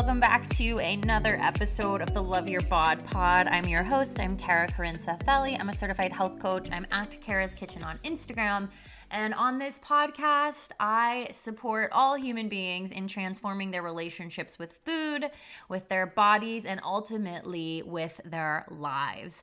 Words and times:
Welcome 0.00 0.18
back 0.18 0.48
to 0.56 0.78
another 0.78 1.38
episode 1.42 2.00
of 2.00 2.14
the 2.14 2.22
Love 2.22 2.48
Your 2.48 2.62
Bod 2.62 3.04
Pod. 3.04 3.46
I'm 3.48 3.66
your 3.66 3.82
host. 3.82 4.18
I'm 4.18 4.34
Kara 4.34 4.66
Carinsa 4.66 5.22
Felli. 5.24 5.60
I'm 5.60 5.68
a 5.68 5.76
certified 5.76 6.10
health 6.10 6.38
coach. 6.40 6.70
I'm 6.72 6.86
at 6.90 7.18
Kara's 7.20 7.52
Kitchen 7.52 7.84
on 7.84 7.98
Instagram. 7.98 8.70
And 9.10 9.34
on 9.34 9.58
this 9.58 9.78
podcast, 9.78 10.70
I 10.80 11.28
support 11.32 11.90
all 11.92 12.14
human 12.14 12.48
beings 12.48 12.92
in 12.92 13.08
transforming 13.08 13.70
their 13.70 13.82
relationships 13.82 14.58
with 14.58 14.72
food, 14.86 15.26
with 15.68 15.86
their 15.90 16.06
bodies, 16.06 16.64
and 16.64 16.80
ultimately 16.82 17.82
with 17.84 18.22
their 18.24 18.64
lives. 18.70 19.42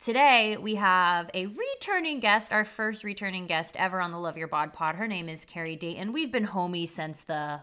Today, 0.00 0.56
we 0.56 0.74
have 0.74 1.30
a 1.34 1.46
returning 1.46 2.18
guest, 2.18 2.52
our 2.52 2.64
first 2.64 3.04
returning 3.04 3.46
guest 3.46 3.76
ever 3.76 4.00
on 4.00 4.10
the 4.10 4.18
Love 4.18 4.36
Your 4.36 4.48
Bod 4.48 4.72
Pod. 4.72 4.96
Her 4.96 5.06
name 5.06 5.28
is 5.28 5.44
Carrie 5.44 5.76
Dayton. 5.76 6.12
We've 6.12 6.32
been 6.32 6.48
homies 6.48 6.88
since 6.88 7.22
the 7.22 7.60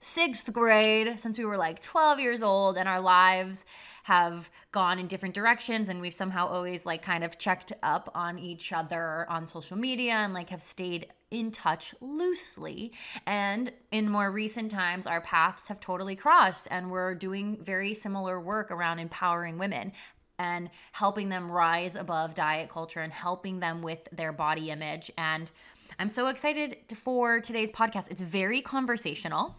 sixth 0.00 0.52
grade, 0.52 1.18
since 1.18 1.38
we 1.38 1.44
were 1.44 1.56
like 1.56 1.80
12 1.80 2.20
years 2.20 2.42
old, 2.42 2.76
and 2.76 2.88
our 2.88 3.00
lives 3.00 3.64
have 4.04 4.48
gone 4.72 4.98
in 4.98 5.06
different 5.06 5.34
directions 5.34 5.90
and 5.90 6.00
we've 6.00 6.14
somehow 6.14 6.46
always 6.46 6.86
like 6.86 7.02
kind 7.02 7.22
of 7.22 7.36
checked 7.36 7.74
up 7.82 8.10
on 8.14 8.38
each 8.38 8.72
other 8.72 9.26
on 9.28 9.46
social 9.46 9.76
media 9.76 10.12
and 10.12 10.32
like 10.32 10.48
have 10.48 10.62
stayed 10.62 11.08
in 11.30 11.50
touch 11.50 11.94
loosely. 12.00 12.90
And 13.26 13.70
in 13.92 14.08
more 14.08 14.30
recent 14.30 14.70
times, 14.70 15.06
our 15.06 15.20
paths 15.20 15.68
have 15.68 15.78
totally 15.80 16.16
crossed, 16.16 16.68
and 16.70 16.90
we're 16.90 17.14
doing 17.14 17.58
very 17.60 17.92
similar 17.92 18.40
work 18.40 18.70
around 18.70 18.98
empowering 18.98 19.58
women 19.58 19.92
and 20.38 20.70
helping 20.92 21.28
them 21.28 21.50
rise 21.50 21.94
above 21.94 22.34
diet 22.34 22.70
culture 22.70 23.00
and 23.00 23.12
helping 23.12 23.60
them 23.60 23.82
with 23.82 24.08
their 24.12 24.32
body 24.32 24.70
image. 24.70 25.10
And 25.18 25.50
I'm 25.98 26.08
so 26.08 26.28
excited 26.28 26.76
for 26.94 27.40
today's 27.40 27.72
podcast. 27.72 28.10
It's 28.10 28.22
very 28.22 28.62
conversational. 28.62 29.56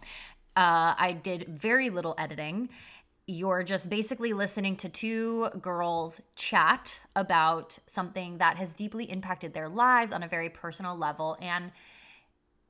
Uh, 0.56 0.94
I 0.96 1.12
did 1.22 1.48
very 1.48 1.90
little 1.90 2.14
editing. 2.18 2.68
You're 3.26 3.62
just 3.62 3.88
basically 3.88 4.32
listening 4.32 4.76
to 4.78 4.88
two 4.88 5.48
girls 5.60 6.20
chat 6.34 7.00
about 7.14 7.78
something 7.86 8.38
that 8.38 8.56
has 8.56 8.72
deeply 8.72 9.04
impacted 9.04 9.54
their 9.54 9.68
lives 9.68 10.12
on 10.12 10.22
a 10.22 10.28
very 10.28 10.50
personal 10.50 10.96
level. 10.96 11.36
And 11.40 11.70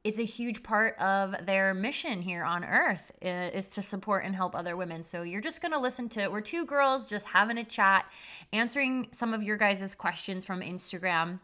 it's 0.03 0.19
a 0.19 0.25
huge 0.25 0.63
part 0.63 0.99
of 0.99 1.35
their 1.45 1.75
mission 1.75 2.23
here 2.23 2.43
on 2.43 2.65
earth 2.65 3.13
is 3.21 3.69
to 3.71 3.83
support 3.83 4.25
and 4.25 4.35
help 4.35 4.55
other 4.55 4.77
women. 4.77 5.03
So 5.03 5.23
you're 5.23 5.43
just 5.43 5.61
going 5.61 5.73
to 5.73 5.79
listen 5.79 6.09
to 6.11 6.29
we're 6.29 6.41
two 6.41 6.65
girls 6.65 7.09
just 7.09 7.27
having 7.27 7.59
a 7.59 7.65
chat, 7.65 8.07
answering 8.53 9.09
some 9.13 9.35
of 9.35 9.43
your 9.43 9.59
guys' 9.59 9.95
questions 9.95 10.47
from 10.47 10.61
Instagram. 10.61 11.39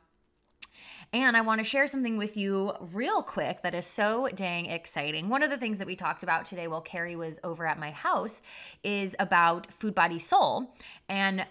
And 1.12 1.37
I 1.37 1.41
want 1.41 1.61
to 1.61 1.65
share 1.65 1.87
something 1.87 2.17
with 2.17 2.37
you 2.37 2.73
real 2.93 3.23
quick 3.23 3.62
that 3.62 3.75
is 3.75 3.87
so 3.87 4.29
dang 4.35 4.67
exciting. 4.67 5.29
One 5.29 5.43
of 5.43 5.51
the 5.51 5.57
things 5.57 5.79
that 5.79 5.87
we 5.87 5.97
talked 5.97 6.23
about 6.23 6.45
today 6.45 6.69
while 6.69 6.81
Carrie 6.81 7.17
was 7.17 7.39
over 7.45 7.67
at 7.67 7.79
my 7.79 7.91
house 7.91 8.43
is 8.83 9.17
about 9.19 9.73
Food 9.73 9.95
Body 9.95 10.19
Soul. 10.19 10.75
And 11.09 11.47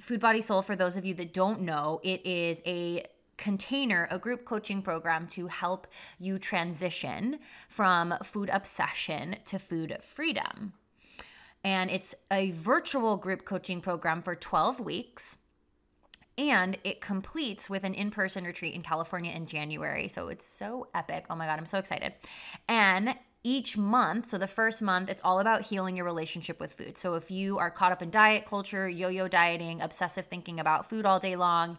Food 0.00 0.20
Body 0.20 0.40
Soul, 0.40 0.62
for 0.62 0.76
those 0.76 0.96
of 0.96 1.04
you 1.04 1.14
that 1.14 1.32
don't 1.32 1.62
know, 1.62 2.00
it 2.02 2.26
is 2.26 2.60
a 2.66 3.04
container, 3.36 4.08
a 4.10 4.18
group 4.18 4.44
coaching 4.44 4.82
program 4.82 5.26
to 5.26 5.46
help 5.46 5.86
you 6.18 6.38
transition 6.38 7.38
from 7.68 8.14
food 8.22 8.50
obsession 8.52 9.36
to 9.44 9.58
food 9.58 9.96
freedom. 10.00 10.72
And 11.64 11.90
it's 11.90 12.14
a 12.30 12.50
virtual 12.52 13.16
group 13.16 13.44
coaching 13.44 13.80
program 13.80 14.22
for 14.22 14.34
12 14.34 14.80
weeks. 14.80 15.36
And 16.38 16.78
it 16.84 17.00
completes 17.00 17.68
with 17.68 17.84
an 17.84 17.94
in 17.94 18.10
person 18.10 18.44
retreat 18.44 18.74
in 18.74 18.82
California 18.82 19.32
in 19.32 19.46
January. 19.46 20.08
So 20.08 20.28
it's 20.28 20.48
so 20.48 20.88
epic. 20.94 21.26
Oh 21.28 21.36
my 21.36 21.46
God, 21.46 21.58
I'm 21.58 21.66
so 21.66 21.78
excited. 21.78 22.14
And 22.68 23.14
each 23.44 23.76
month, 23.76 24.28
so 24.28 24.38
the 24.38 24.46
first 24.46 24.82
month, 24.82 25.10
it's 25.10 25.22
all 25.24 25.40
about 25.40 25.62
healing 25.62 25.96
your 25.96 26.04
relationship 26.04 26.60
with 26.60 26.72
food. 26.74 26.96
So 26.96 27.14
if 27.14 27.28
you 27.28 27.58
are 27.58 27.72
caught 27.72 27.90
up 27.90 28.00
in 28.00 28.08
diet 28.10 28.46
culture, 28.46 28.88
yo 28.88 29.08
yo 29.08 29.26
dieting, 29.26 29.80
obsessive 29.80 30.26
thinking 30.26 30.60
about 30.60 30.88
food 30.88 31.04
all 31.04 31.18
day 31.18 31.34
long, 31.34 31.76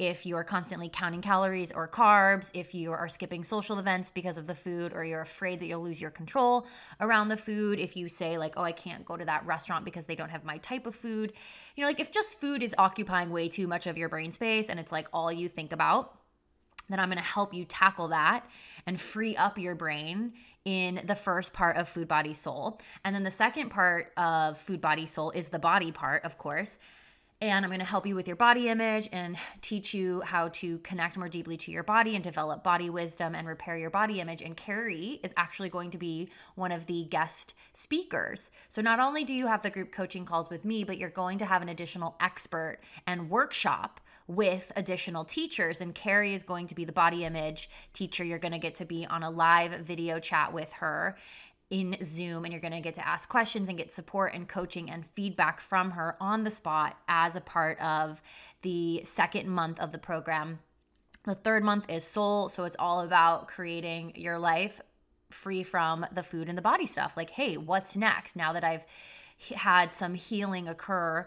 if 0.00 0.26
you 0.26 0.34
are 0.34 0.42
constantly 0.42 0.90
counting 0.92 1.22
calories 1.22 1.70
or 1.70 1.86
carbs, 1.86 2.50
if 2.52 2.74
you 2.74 2.90
are 2.90 3.08
skipping 3.08 3.44
social 3.44 3.78
events 3.78 4.10
because 4.10 4.38
of 4.38 4.48
the 4.48 4.56
food, 4.56 4.92
or 4.92 5.04
you're 5.04 5.20
afraid 5.20 5.60
that 5.60 5.66
you'll 5.66 5.84
lose 5.84 6.00
your 6.00 6.10
control 6.10 6.66
around 7.00 7.28
the 7.28 7.36
food, 7.36 7.78
if 7.78 7.96
you 7.96 8.08
say, 8.08 8.36
like, 8.36 8.54
oh, 8.56 8.64
I 8.64 8.72
can't 8.72 9.04
go 9.04 9.16
to 9.16 9.24
that 9.24 9.46
restaurant 9.46 9.84
because 9.84 10.06
they 10.06 10.16
don't 10.16 10.30
have 10.30 10.44
my 10.44 10.58
type 10.58 10.84
of 10.84 10.96
food, 10.96 11.32
you 11.76 11.82
know, 11.82 11.88
like 11.88 12.00
if 12.00 12.10
just 12.10 12.40
food 12.40 12.60
is 12.60 12.74
occupying 12.76 13.30
way 13.30 13.48
too 13.48 13.68
much 13.68 13.86
of 13.86 13.96
your 13.96 14.08
brain 14.08 14.32
space 14.32 14.66
and 14.66 14.80
it's 14.80 14.90
like 14.90 15.06
all 15.12 15.30
you 15.30 15.48
think 15.48 15.70
about, 15.70 16.18
then 16.88 16.98
I'm 16.98 17.08
gonna 17.08 17.20
help 17.20 17.54
you 17.54 17.64
tackle 17.64 18.08
that 18.08 18.44
and 18.86 19.00
free 19.00 19.36
up 19.36 19.58
your 19.58 19.74
brain 19.74 20.32
in 20.64 21.02
the 21.04 21.14
first 21.14 21.52
part 21.52 21.76
of 21.76 21.88
Food 21.88 22.08
Body 22.08 22.34
Soul. 22.34 22.80
And 23.04 23.14
then 23.14 23.22
the 23.22 23.30
second 23.30 23.70
part 23.70 24.12
of 24.16 24.58
Food 24.58 24.80
Body 24.80 25.06
Soul 25.06 25.30
is 25.30 25.48
the 25.48 25.58
body 25.58 25.92
part, 25.92 26.24
of 26.24 26.38
course. 26.38 26.76
And 27.40 27.64
I'm 27.64 27.70
going 27.70 27.80
to 27.80 27.84
help 27.84 28.06
you 28.06 28.14
with 28.14 28.26
your 28.26 28.36
body 28.36 28.68
image 28.68 29.08
and 29.12 29.36
teach 29.60 29.92
you 29.92 30.22
how 30.22 30.48
to 30.48 30.78
connect 30.78 31.18
more 31.18 31.28
deeply 31.28 31.58
to 31.58 31.70
your 31.70 31.82
body 31.82 32.14
and 32.14 32.24
develop 32.24 32.64
body 32.64 32.88
wisdom 32.88 33.34
and 33.34 33.46
repair 33.46 33.76
your 33.76 33.90
body 33.90 34.20
image. 34.20 34.40
And 34.40 34.56
Carrie 34.56 35.20
is 35.22 35.34
actually 35.36 35.68
going 35.68 35.90
to 35.90 35.98
be 35.98 36.30
one 36.54 36.72
of 36.72 36.86
the 36.86 37.04
guest 37.04 37.52
speakers. 37.74 38.50
So 38.70 38.80
not 38.80 39.00
only 39.00 39.24
do 39.24 39.34
you 39.34 39.46
have 39.46 39.62
the 39.62 39.68
group 39.68 39.92
coaching 39.92 40.24
calls 40.24 40.48
with 40.48 40.64
me, 40.64 40.84
but 40.84 40.96
you're 40.96 41.10
going 41.10 41.36
to 41.38 41.44
have 41.44 41.60
an 41.60 41.68
additional 41.68 42.16
expert 42.20 42.78
and 43.06 43.28
workshop 43.28 44.00
with 44.26 44.72
additional 44.76 45.24
teachers. 45.24 45.80
And 45.80 45.94
Carrie 45.94 46.34
is 46.34 46.42
going 46.42 46.66
to 46.68 46.74
be 46.74 46.84
the 46.84 46.92
body 46.92 47.24
image 47.24 47.68
teacher. 47.92 48.24
You're 48.24 48.38
going 48.38 48.52
to 48.52 48.58
get 48.58 48.76
to 48.76 48.84
be 48.84 49.06
on 49.06 49.22
a 49.22 49.30
live 49.30 49.80
video 49.80 50.18
chat 50.18 50.52
with 50.52 50.72
her 50.74 51.16
in 51.70 51.96
Zoom 52.02 52.44
and 52.44 52.52
you're 52.52 52.60
going 52.60 52.72
to 52.72 52.80
get 52.80 52.94
to 52.94 53.06
ask 53.06 53.28
questions 53.28 53.68
and 53.68 53.78
get 53.78 53.92
support 53.92 54.34
and 54.34 54.48
coaching 54.48 54.90
and 54.90 55.04
feedback 55.14 55.60
from 55.60 55.90
her 55.90 56.16
on 56.20 56.44
the 56.44 56.50
spot 56.50 56.96
as 57.08 57.36
a 57.36 57.40
part 57.40 57.78
of 57.80 58.22
the 58.62 59.02
second 59.04 59.48
month 59.48 59.80
of 59.80 59.92
the 59.92 59.98
program. 59.98 60.58
The 61.24 61.34
third 61.34 61.64
month 61.64 61.90
is 61.90 62.04
soul, 62.04 62.48
so 62.48 62.64
it's 62.64 62.76
all 62.78 63.00
about 63.00 63.48
creating 63.48 64.12
your 64.14 64.38
life 64.38 64.80
free 65.30 65.62
from 65.62 66.06
the 66.12 66.22
food 66.22 66.48
and 66.48 66.56
the 66.56 66.62
body 66.62 66.86
stuff. 66.86 67.16
Like, 67.16 67.30
hey, 67.30 67.56
what's 67.56 67.96
next 67.96 68.36
now 68.36 68.52
that 68.52 68.62
I've 68.62 68.84
had 69.54 69.96
some 69.96 70.14
healing 70.14 70.68
occur 70.68 71.26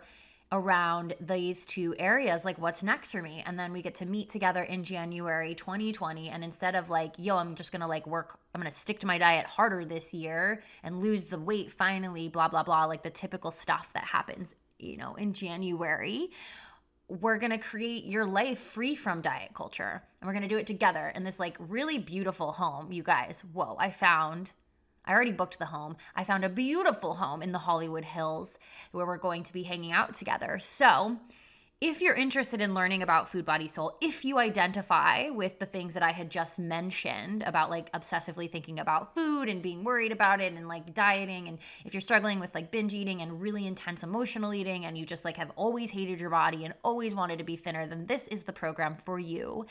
around 0.51 1.13
these 1.19 1.63
two 1.65 1.93
areas 1.99 2.45
like 2.45 2.57
what's 2.57 2.81
next 2.81 3.11
for 3.11 3.21
me? 3.21 3.43
And 3.45 3.59
then 3.59 3.73
we 3.73 3.81
get 3.81 3.95
to 3.95 4.05
meet 4.05 4.29
together 4.29 4.63
in 4.63 4.83
January 4.83 5.53
2020 5.55 6.29
and 6.29 6.43
instead 6.43 6.75
of 6.75 6.89
like 6.89 7.13
yo 7.17 7.37
I'm 7.37 7.55
just 7.55 7.71
going 7.71 7.81
to 7.81 7.87
like 7.87 8.07
work 8.07 8.39
I'm 8.55 8.61
going 8.61 8.71
to 8.71 8.75
stick 8.75 8.99
to 8.99 9.07
my 9.07 9.17
diet 9.17 9.45
harder 9.45 9.83
this 9.83 10.13
year 10.13 10.63
and 10.83 11.01
lose 11.01 11.25
the 11.25 11.39
weight 11.39 11.71
finally 11.71 12.29
blah 12.29 12.47
blah 12.47 12.63
blah 12.63 12.85
like 12.85 13.03
the 13.03 13.09
typical 13.09 13.51
stuff 13.51 13.91
that 13.93 14.03
happens 14.03 14.55
you 14.79 14.97
know 14.97 15.15
in 15.15 15.33
January 15.33 16.29
we're 17.09 17.37
going 17.37 17.51
to 17.51 17.57
create 17.57 18.03
your 18.03 18.25
life 18.25 18.59
free 18.59 18.93
from 18.93 19.21
diet 19.21 19.51
culture. 19.53 20.03
And 20.19 20.27
we're 20.27 20.33
going 20.33 20.43
to 20.43 20.49
do 20.49 20.57
it 20.57 20.67
together 20.67 21.11
in 21.15 21.23
this 21.23 21.39
like 21.39 21.55
really 21.59 21.97
beautiful 21.99 22.51
home. 22.51 22.91
You 22.91 23.03
guys 23.03 23.43
whoa 23.53 23.77
I 23.79 23.89
found 23.89 24.51
I 25.07 25.13
already 25.13 25.31
booked 25.31 25.57
the 25.57 25.65
home. 25.65 25.95
I 26.15 26.23
found 26.23 26.43
a 26.43 26.49
beautiful 26.49 27.15
home 27.15 27.41
in 27.41 27.51
the 27.51 27.57
Hollywood 27.57 28.05
Hills 28.05 28.59
where 28.91 29.05
we're 29.05 29.17
going 29.17 29.43
to 29.43 29.53
be 29.53 29.63
hanging 29.63 29.93
out 29.93 30.13
together. 30.13 30.59
So, 30.59 31.17
if 31.79 32.01
you're 32.01 32.15
interested 32.15 32.59
in 32.59 32.73
learning 32.73 33.03
about 33.03 33.29
Food 33.29 33.45
Body 33.45 33.67
Soul, 33.67 33.99
if 34.01 34.25
you 34.25 34.39
identify 34.39 35.29
with 35.29 35.59
the 35.59 35.67
things 35.67 35.93
that 35.93 36.01
I 36.01 36.11
had 36.11 36.31
just 36.31 36.57
mentioned 36.57 37.43
about 37.43 37.69
like 37.69 37.91
obsessively 37.91 38.51
thinking 38.51 38.79
about 38.79 39.13
food 39.13 39.47
and 39.47 39.61
being 39.61 39.83
worried 39.83 40.11
about 40.11 40.41
it 40.41 40.53
and 40.53 40.67
like 40.67 40.95
dieting, 40.95 41.47
and 41.47 41.59
if 41.85 41.93
you're 41.93 42.01
struggling 42.01 42.39
with 42.39 42.55
like 42.55 42.71
binge 42.71 42.95
eating 42.95 43.21
and 43.21 43.39
really 43.39 43.67
intense 43.67 44.01
emotional 44.01 44.55
eating 44.55 44.85
and 44.85 44.97
you 44.97 45.05
just 45.05 45.23
like 45.23 45.37
have 45.37 45.51
always 45.55 45.91
hated 45.91 46.19
your 46.19 46.31
body 46.31 46.65
and 46.65 46.73
always 46.83 47.13
wanted 47.13 47.37
to 47.37 47.45
be 47.45 47.55
thinner, 47.55 47.85
then 47.85 48.07
this 48.07 48.27
is 48.29 48.41
the 48.41 48.53
program 48.53 48.97
for 49.05 49.19
you. 49.19 49.63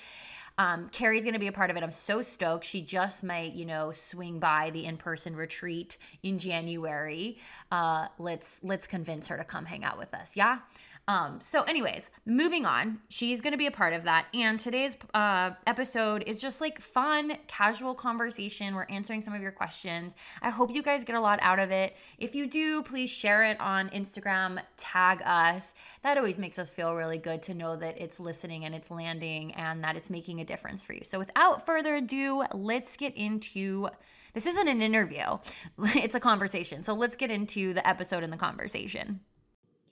Um, 0.59 0.89
Carrie's 0.91 1.25
going 1.25 1.35
to 1.35 1.41
be 1.41 1.49
a 1.49 1.53
part 1.53 1.71
of 1.71 1.77
it. 1.77 1.83
I'm 1.83 1.93
so 1.93 2.23
stoked. 2.23 2.65
She 2.65 2.81
just 2.81 3.23
might, 3.23 3.53
you 3.53 3.67
know, 3.67 3.93
swing 3.93 4.39
by 4.39 4.71
the 4.71 4.87
in-person 4.87 5.37
retreat 5.37 5.99
in 6.23 6.39
January. 6.39 7.39
Uh, 7.71 8.09
let's 8.19 8.61
let's 8.63 8.87
convince 8.87 9.29
her 9.29 9.37
to 9.37 9.45
come 9.45 9.67
hang 9.67 9.85
out 9.85 9.99
with 9.99 10.15
us. 10.15 10.33
Yeah. 10.35 10.61
Um, 11.09 11.41
so, 11.41 11.63
anyways, 11.63 12.11
moving 12.25 12.67
on, 12.67 12.99
she's 13.09 13.41
going 13.41 13.53
to 13.53 13.59
be 13.59 13.67
a 13.67 13.71
part 13.71 13.93
of 13.93 14.03
that. 14.05 14.27
And 14.35 14.59
today's 14.59 14.97
uh, 15.15 15.51
episode 15.69 16.25
is 16.27 16.41
just 16.41 16.61
like 16.61 16.81
fun, 16.81 17.39
casual 17.47 17.95
conversation. 17.95 18.75
We're 18.75 18.87
answering 18.87 19.21
some 19.21 19.33
of 19.33 19.41
your 19.41 19.53
questions. 19.53 20.15
I 20.43 20.51
hope 20.51 20.75
you 20.75 20.83
guys 20.83 21.05
get 21.05 21.15
a 21.15 21.21
lot 21.21 21.39
out 21.43 21.61
of 21.61 21.71
it. 21.71 21.95
If 22.19 22.35
you 22.35 22.49
do, 22.49 22.83
please 22.83 23.09
share 23.09 23.45
it 23.45 23.61
on 23.61 23.89
Instagram, 23.91 24.61
tag 24.79 25.23
us. 25.25 25.75
That 26.03 26.19
always 26.19 26.39
makes 26.39 26.59
us 26.59 26.73
feel 26.73 26.93
really 26.95 27.19
good 27.19 27.41
to 27.45 27.55
know 27.55 27.77
that 27.77 28.01
it's 28.01 28.19
listening 28.19 28.65
and 28.65 28.75
it's 28.75 28.91
landing 28.91 29.55
and 29.55 29.85
that 29.85 29.95
it's 29.95 30.11
making 30.11 30.41
a 30.41 30.45
difference 30.45 30.83
for 30.83 30.93
you. 30.93 31.03
So, 31.05 31.21
without 31.21 31.65
further 31.65 31.95
ado, 31.95 32.43
let's 32.53 32.97
get 32.97 33.15
into 33.17 33.89
this 34.35 34.47
isn't 34.47 34.69
an 34.69 34.83
interview, 34.83 35.39
it's 35.79 36.17
a 36.17 36.21
conversation. 36.21 36.83
So, 36.83 36.95
let's 36.95 37.15
get 37.15 37.31
into 37.31 37.75
the 37.75 37.87
episode 37.89 38.25
and 38.25 38.33
the 38.33 38.37
conversation. 38.37 39.21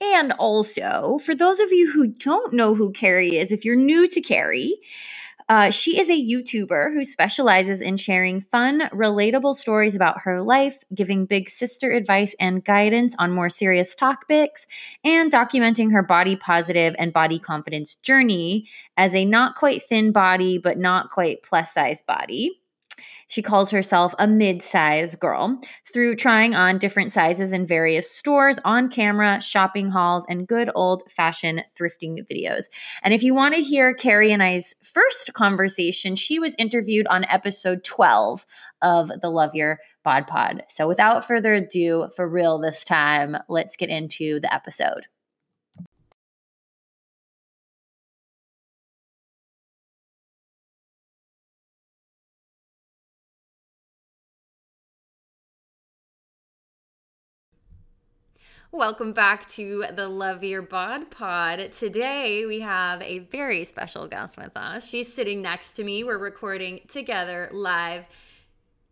And 0.01 0.33
also, 0.33 1.19
for 1.23 1.35
those 1.35 1.59
of 1.59 1.71
you 1.71 1.91
who 1.91 2.07
don't 2.07 2.53
know 2.53 2.75
who 2.75 2.91
Carrie 2.91 3.37
is, 3.37 3.51
if 3.51 3.65
you're 3.65 3.75
new 3.75 4.07
to 4.09 4.21
Carrie, 4.21 4.79
Uh, 5.47 5.69
she 5.69 5.99
is 5.99 6.09
a 6.09 6.13
YouTuber 6.13 6.91
who 6.91 7.03
specializes 7.03 7.79
in 7.79 7.97
sharing 7.97 8.41
fun, 8.41 8.89
relatable 8.91 9.53
stories 9.53 9.95
about 9.95 10.21
her 10.21 10.41
life, 10.41 10.83
giving 10.91 11.27
big 11.27 11.51
sister 11.51 11.91
advice 11.91 12.35
and 12.39 12.65
guidance 12.65 13.15
on 13.19 13.31
more 13.31 13.47
serious 13.47 13.93
topics, 13.93 14.65
and 15.03 15.31
documenting 15.31 15.91
her 15.91 16.01
body 16.01 16.35
positive 16.35 16.95
and 16.97 17.13
body 17.13 17.37
confidence 17.37 17.93
journey 17.93 18.67
as 18.97 19.13
a 19.13 19.23
not 19.23 19.53
quite 19.55 19.83
thin 19.83 20.11
body, 20.11 20.57
but 20.57 20.79
not 20.79 21.11
quite 21.11 21.43
plus 21.43 21.71
size 21.71 22.01
body. 22.01 22.59
She 23.27 23.41
calls 23.41 23.71
herself 23.71 24.13
a 24.19 24.27
mid 24.27 24.61
size 24.61 25.15
girl 25.15 25.59
through 25.91 26.15
trying 26.15 26.53
on 26.53 26.77
different 26.77 27.11
sizes 27.11 27.53
in 27.53 27.65
various 27.65 28.09
stores, 28.09 28.59
on 28.63 28.89
camera, 28.89 29.41
shopping 29.41 29.89
hauls, 29.89 30.25
and 30.29 30.47
good 30.47 30.69
old 30.75 31.03
fashioned 31.09 31.63
thrifting 31.77 32.19
videos. 32.29 32.65
And 33.01 33.13
if 33.13 33.23
you 33.23 33.33
want 33.33 33.55
to 33.55 33.61
hear 33.61 33.93
Carrie 33.93 34.31
and 34.31 34.43
I's 34.43 34.75
first 34.83 35.33
conversation, 35.33 36.15
she 36.15 36.39
was 36.39 36.55
interviewed 36.57 37.07
on 37.07 37.25
episode 37.25 37.83
12 37.83 38.45
of 38.81 39.09
the 39.21 39.29
Love 39.29 39.55
Your 39.55 39.79
Bod 40.03 40.27
Pod. 40.27 40.63
So 40.69 40.87
without 40.87 41.25
further 41.25 41.55
ado, 41.55 42.09
for 42.15 42.27
real 42.27 42.59
this 42.59 42.83
time, 42.83 43.37
let's 43.49 43.75
get 43.75 43.89
into 43.89 44.39
the 44.39 44.53
episode. 44.53 45.07
Welcome 58.75 59.13
back 59.13 59.47
to 59.51 59.85
the 59.95 60.09
Love 60.09 60.43
Your 60.43 60.61
Bod 60.61 61.09
Pod. 61.09 61.71
Today 61.71 62.45
we 62.45 62.59
have 62.59 63.01
a 63.01 63.19
very 63.19 63.63
special 63.63 64.05
guest 64.05 64.35
with 64.35 64.51
us. 64.57 64.85
She's 64.85 65.11
sitting 65.11 65.41
next 65.41 65.77
to 65.77 65.83
me. 65.85 66.03
We're 66.03 66.17
recording 66.17 66.81
together 66.89 67.49
live 67.53 68.03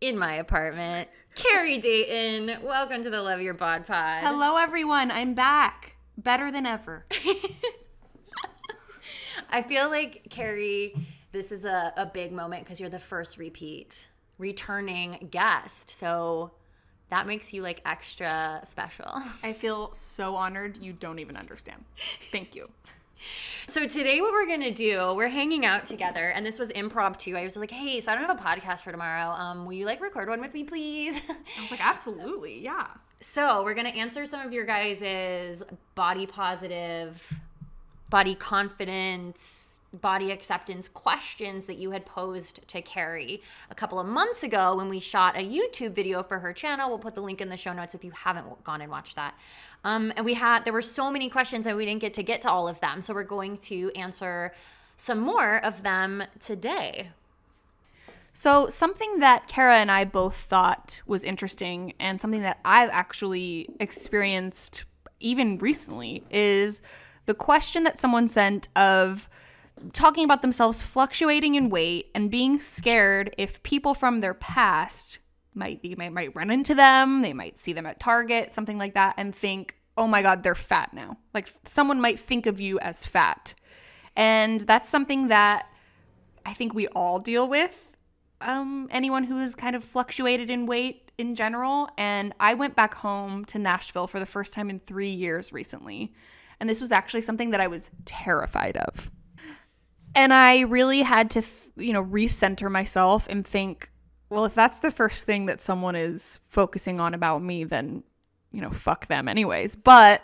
in 0.00 0.16
my 0.16 0.36
apartment. 0.36 1.10
Carrie 1.34 1.76
Dayton, 1.76 2.64
welcome 2.64 3.02
to 3.02 3.10
the 3.10 3.20
Love 3.20 3.42
Your 3.42 3.52
Bod 3.52 3.86
Pod. 3.86 4.24
Hello, 4.24 4.56
everyone. 4.56 5.10
I'm 5.10 5.34
back. 5.34 5.96
Better 6.16 6.50
than 6.50 6.64
ever. 6.64 7.04
I 9.50 9.60
feel 9.60 9.90
like, 9.90 10.28
Carrie, 10.30 10.94
this 11.32 11.52
is 11.52 11.66
a, 11.66 11.92
a 11.98 12.06
big 12.06 12.32
moment 12.32 12.64
because 12.64 12.80
you're 12.80 12.88
the 12.88 12.98
first 12.98 13.36
repeat, 13.36 14.08
returning 14.38 15.28
guest. 15.30 15.90
So 15.90 16.52
that 17.10 17.26
makes 17.26 17.52
you 17.52 17.62
like 17.62 17.80
extra 17.84 18.60
special. 18.64 19.22
I 19.42 19.52
feel 19.52 19.94
so 19.94 20.34
honored. 20.36 20.76
You 20.78 20.92
don't 20.92 21.18
even 21.18 21.36
understand. 21.36 21.84
Thank 22.32 22.54
you. 22.54 22.68
So 23.68 23.88
today 23.88 24.20
what 24.20 24.32
we're 24.32 24.46
gonna 24.46 24.70
do, 24.70 25.14
we're 25.14 25.30
hanging 25.30 25.64
out 25.64 25.86
together, 25.86 26.28
and 26.28 26.44
this 26.44 26.58
was 26.58 26.68
impromptu. 26.68 27.34
I 27.36 27.44
was 27.44 27.56
like, 27.56 27.70
hey, 27.70 27.98
so 28.00 28.12
I 28.12 28.14
don't 28.14 28.26
have 28.26 28.38
a 28.38 28.42
podcast 28.42 28.80
for 28.80 28.92
tomorrow. 28.92 29.30
Um, 29.30 29.64
will 29.64 29.72
you 29.72 29.86
like 29.86 30.02
record 30.02 30.28
one 30.28 30.42
with 30.42 30.52
me, 30.52 30.64
please? 30.64 31.16
I 31.28 31.62
was 31.62 31.70
like, 31.70 31.82
absolutely, 31.82 32.60
yeah. 32.62 32.88
So 33.20 33.64
we're 33.64 33.72
gonna 33.72 33.88
answer 33.88 34.26
some 34.26 34.46
of 34.46 34.52
your 34.52 34.66
guys' 34.66 35.62
body 35.94 36.26
positive, 36.26 37.40
body 38.10 38.34
confidence, 38.34 39.73
body 40.00 40.30
acceptance 40.30 40.88
questions 40.88 41.66
that 41.66 41.76
you 41.76 41.92
had 41.92 42.04
posed 42.04 42.66
to 42.68 42.82
Carrie 42.82 43.42
a 43.70 43.74
couple 43.74 43.98
of 43.98 44.06
months 44.06 44.42
ago 44.42 44.76
when 44.76 44.88
we 44.88 45.00
shot 45.00 45.36
a 45.36 45.40
YouTube 45.40 45.92
video 45.92 46.22
for 46.22 46.38
her 46.40 46.52
channel. 46.52 46.88
We'll 46.88 46.98
put 46.98 47.14
the 47.14 47.22
link 47.22 47.40
in 47.40 47.48
the 47.48 47.56
show 47.56 47.72
notes 47.72 47.94
if 47.94 48.04
you 48.04 48.10
haven't 48.10 48.64
gone 48.64 48.80
and 48.80 48.90
watched 48.90 49.16
that. 49.16 49.34
Um, 49.84 50.12
and 50.16 50.24
we 50.24 50.34
had 50.34 50.64
there 50.64 50.72
were 50.72 50.82
so 50.82 51.10
many 51.10 51.28
questions 51.28 51.66
and 51.66 51.76
we 51.76 51.84
didn't 51.84 52.00
get 52.00 52.14
to 52.14 52.22
get 52.22 52.42
to 52.42 52.50
all 52.50 52.68
of 52.68 52.80
them, 52.80 53.02
so 53.02 53.14
we're 53.14 53.24
going 53.24 53.56
to 53.58 53.90
answer 53.94 54.52
some 54.96 55.20
more 55.20 55.58
of 55.64 55.82
them 55.82 56.22
today. 56.40 57.10
So, 58.36 58.68
something 58.68 59.20
that 59.20 59.46
Kara 59.46 59.76
and 59.76 59.92
I 59.92 60.04
both 60.04 60.34
thought 60.34 61.00
was 61.06 61.22
interesting, 61.22 61.94
and 62.00 62.20
something 62.20 62.40
that 62.40 62.58
I've 62.64 62.90
actually 62.90 63.68
experienced 63.78 64.84
even 65.20 65.56
recently, 65.58 66.24
is 66.32 66.82
the 67.26 67.34
question 67.34 67.84
that 67.84 68.00
someone 68.00 68.26
sent 68.26 68.68
of 68.74 69.28
talking 69.92 70.24
about 70.24 70.42
themselves 70.42 70.82
fluctuating 70.82 71.54
in 71.54 71.70
weight 71.70 72.10
and 72.14 72.30
being 72.30 72.58
scared 72.58 73.34
if 73.38 73.62
people 73.62 73.94
from 73.94 74.20
their 74.20 74.34
past 74.34 75.18
might 75.54 75.82
be 75.82 75.94
might, 75.94 76.12
might 76.12 76.34
run 76.34 76.50
into 76.50 76.74
them, 76.74 77.22
they 77.22 77.32
might 77.32 77.58
see 77.58 77.72
them 77.72 77.86
at 77.86 78.00
Target, 78.00 78.52
something 78.52 78.78
like 78.78 78.94
that, 78.94 79.14
and 79.16 79.34
think, 79.34 79.76
oh 79.96 80.06
my 80.06 80.22
God, 80.22 80.42
they're 80.42 80.54
fat 80.54 80.92
now. 80.92 81.16
Like 81.32 81.48
someone 81.64 82.00
might 82.00 82.18
think 82.18 82.46
of 82.46 82.60
you 82.60 82.78
as 82.80 83.06
fat. 83.06 83.54
And 84.16 84.60
that's 84.60 84.88
something 84.88 85.28
that 85.28 85.68
I 86.44 86.52
think 86.52 86.74
we 86.74 86.88
all 86.88 87.18
deal 87.18 87.48
with. 87.48 87.80
Um, 88.40 88.88
anyone 88.90 89.24
who 89.24 89.38
has 89.38 89.54
kind 89.54 89.74
of 89.74 89.84
fluctuated 89.84 90.50
in 90.50 90.66
weight 90.66 91.04
in 91.18 91.34
general. 91.34 91.88
And 91.96 92.34
I 92.40 92.54
went 92.54 92.76
back 92.76 92.94
home 92.94 93.44
to 93.46 93.58
Nashville 93.58 94.06
for 94.06 94.20
the 94.20 94.26
first 94.26 94.52
time 94.52 94.70
in 94.70 94.80
three 94.80 95.10
years 95.10 95.52
recently. 95.52 96.12
And 96.60 96.68
this 96.68 96.80
was 96.80 96.92
actually 96.92 97.22
something 97.22 97.50
that 97.50 97.60
I 97.60 97.66
was 97.66 97.90
terrified 98.04 98.76
of. 98.76 99.10
And 100.14 100.32
I 100.32 100.60
really 100.60 101.02
had 101.02 101.30
to, 101.30 101.42
you 101.76 101.92
know, 101.92 102.04
recenter 102.04 102.70
myself 102.70 103.26
and 103.28 103.46
think, 103.46 103.90
well, 104.30 104.44
if 104.44 104.54
that's 104.54 104.80
the 104.80 104.90
first 104.90 105.24
thing 105.24 105.46
that 105.46 105.60
someone 105.60 105.96
is 105.96 106.38
focusing 106.48 107.00
on 107.00 107.14
about 107.14 107.42
me, 107.42 107.64
then, 107.64 108.04
you 108.52 108.60
know, 108.60 108.70
fuck 108.70 109.06
them 109.06 109.28
anyways. 109.28 109.76
But, 109.76 110.22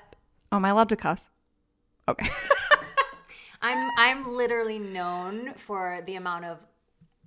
oh, 0.53 0.57
am 0.57 0.65
I 0.65 0.71
allowed 0.71 0.89
to 0.91 0.97
cuss? 0.97 1.31
Okay. 2.09 2.29
I'm 3.63 3.91
I'm 3.99 4.35
literally 4.35 4.79
known 4.79 5.53
for 5.55 6.03
the 6.07 6.17
amount 6.17 6.47
of 6.47 6.59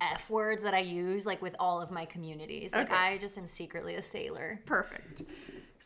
F 0.00 0.28
words 0.28 0.62
that 0.62 0.74
I 0.74 0.80
use, 0.80 1.24
like 1.24 1.40
with 1.40 1.54
all 1.58 1.80
of 1.80 1.90
my 1.90 2.04
communities. 2.04 2.72
Like 2.72 2.86
okay. 2.90 2.94
I 2.94 3.18
just 3.18 3.38
am 3.38 3.46
secretly 3.46 3.94
a 3.94 4.02
sailor. 4.02 4.60
Perfect. 4.66 5.22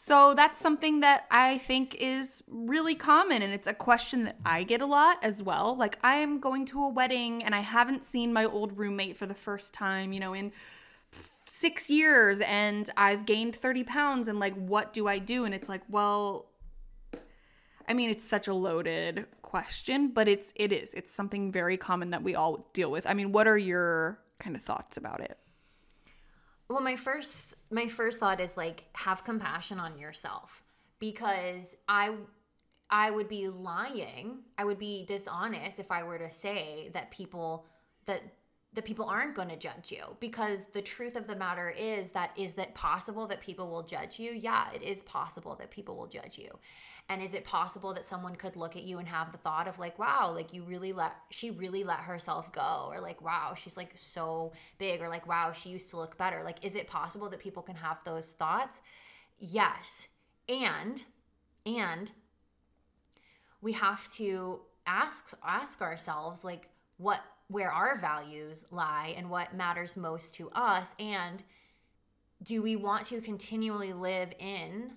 So 0.01 0.33
that's 0.33 0.61
something 0.61 1.01
that 1.01 1.27
I 1.29 1.59
think 1.59 1.97
is 1.97 2.45
really 2.47 2.95
common 2.95 3.43
and 3.43 3.53
it's 3.53 3.67
a 3.67 3.75
question 3.75 4.23
that 4.25 4.37
I 4.47 4.63
get 4.63 4.81
a 4.81 4.87
lot 4.87 5.19
as 5.25 5.43
well. 5.43 5.75
Like 5.77 5.99
I 6.05 6.19
am 6.19 6.39
going 6.39 6.67
to 6.67 6.85
a 6.85 6.89
wedding 6.89 7.43
and 7.43 7.53
I 7.53 7.59
haven't 7.59 8.05
seen 8.05 8.33
my 8.33 8.45
old 8.45 8.79
roommate 8.79 9.17
for 9.17 9.27
the 9.27 9.35
first 9.35 9.75
time, 9.75 10.13
you 10.13 10.21
know, 10.21 10.35
in 10.35 10.53
6 11.47 11.91
years 11.91 12.41
and 12.43 12.89
I've 12.97 13.27
gained 13.27 13.57
30 13.57 13.83
pounds 13.83 14.29
and 14.29 14.39
like 14.39 14.55
what 14.55 14.93
do 14.93 15.09
I 15.09 15.19
do? 15.19 15.45
And 15.45 15.53
it's 15.53 15.69
like, 15.69 15.83
well, 15.89 16.47
I 17.89 17.93
mean, 17.93 18.09
it's 18.09 18.25
such 18.25 18.47
a 18.47 18.55
loaded 18.55 19.27
question, 19.43 20.13
but 20.15 20.29
it's 20.29 20.53
it 20.55 20.71
is. 20.71 20.95
It's 20.95 21.13
something 21.13 21.51
very 21.51 21.77
common 21.77 22.11
that 22.11 22.23
we 22.23 22.37
all 22.37 22.69
deal 22.73 22.93
with. 22.93 23.05
I 23.05 23.15
mean, 23.15 23.33
what 23.33 23.49
are 23.49 23.59
your 23.59 24.21
kind 24.39 24.55
of 24.55 24.63
thoughts 24.63 24.97
about 24.97 25.23
it? 25.23 25.37
Well, 26.69 26.83
my 26.83 26.95
first 26.95 27.48
my 27.71 27.89
first 27.89 28.21
thought 28.21 28.41
is 28.41 28.57
like 28.57 28.85
have 28.95 29.25
compassion 29.25 29.79
on 29.79 29.99
yourself 29.99 30.63
because 30.99 31.77
I 31.89 32.15
I 32.91 33.11
would 33.11 33.29
be 33.29 33.49
lying. 33.49 34.39
I 34.57 34.65
would 34.65 34.79
be 34.79 35.05
dishonest 35.07 35.79
if 35.79 35.91
I 35.91 36.03
were 36.03 36.19
to 36.19 36.33
say 36.33 36.91
that 36.95 37.11
people 37.11 37.67
that 38.07 38.23
the 38.75 38.83
people 38.83 39.07
aren't 39.07 39.35
going 39.35 39.49
to 39.49 39.57
judge 39.57 39.91
you 39.91 40.17
because 40.21 40.61
the 40.73 40.83
truth 40.83 41.17
of 41.17 41.27
the 41.27 41.37
matter 41.37 41.71
is 41.71 42.11
that 42.13 42.31
is 42.37 42.53
that 42.55 42.75
possible 42.75 43.27
that 43.27 43.41
people 43.41 43.71
will 43.71 43.83
judge 43.83 44.19
you? 44.19 44.33
Yeah, 44.33 44.71
it 44.73 44.83
is 44.83 45.03
possible 45.03 45.57
that 45.57 45.71
people 45.71 45.97
will 45.97 46.07
judge 46.07 46.39
you. 46.39 46.59
And 47.11 47.23
is 47.23 47.33
it 47.33 47.45
possible 47.45 47.95
that 47.95 48.07
someone 48.07 48.37
could 48.37 48.55
look 48.55 48.77
at 48.77 48.83
you 48.83 48.99
and 48.99 49.09
have 49.09 49.33
the 49.33 49.39
thought 49.39 49.67
of 49.67 49.79
like, 49.79 49.99
wow, 49.99 50.31
like 50.35 50.53
you 50.53 50.63
really 50.63 50.93
let, 50.93 51.15
she 51.31 51.51
really 51.51 51.83
let 51.83 52.01
herself 52.01 52.53
go? 52.53 52.91
Or 52.91 53.01
like, 53.01 53.23
wow, 53.23 53.55
she's 53.55 53.79
like 53.79 53.93
so 53.95 54.53
big. 54.77 55.01
Or 55.01 55.09
like, 55.09 55.27
wow, 55.27 55.53
she 55.53 55.71
used 55.71 55.89
to 55.91 55.97
look 55.97 56.19
better. 56.19 56.43
Like, 56.43 56.63
is 56.63 56.77
it 56.77 56.87
possible 56.87 57.31
that 57.31 57.41
people 57.41 57.63
can 57.63 57.77
have 57.77 57.97
those 58.05 58.33
thoughts? 58.33 58.81
Yes. 59.39 60.09
And, 60.51 61.03
and 61.65 62.13
we 63.63 63.73
have 63.73 64.11
to 64.15 64.61
ask, 64.87 65.35
ask 65.43 65.81
ourselves 65.81 66.45
like, 66.45 66.69
what, 66.99 67.21
where 67.47 67.73
our 67.73 67.97
values 67.99 68.65
lie 68.71 69.15
and 69.17 69.31
what 69.31 69.55
matters 69.55 69.97
most 69.97 70.35
to 70.35 70.51
us. 70.51 70.91
And 70.99 71.43
do 72.43 72.61
we 72.61 72.77
want 72.77 73.07
to 73.07 73.23
continually 73.23 73.95
live 73.95 74.33
in 74.39 74.93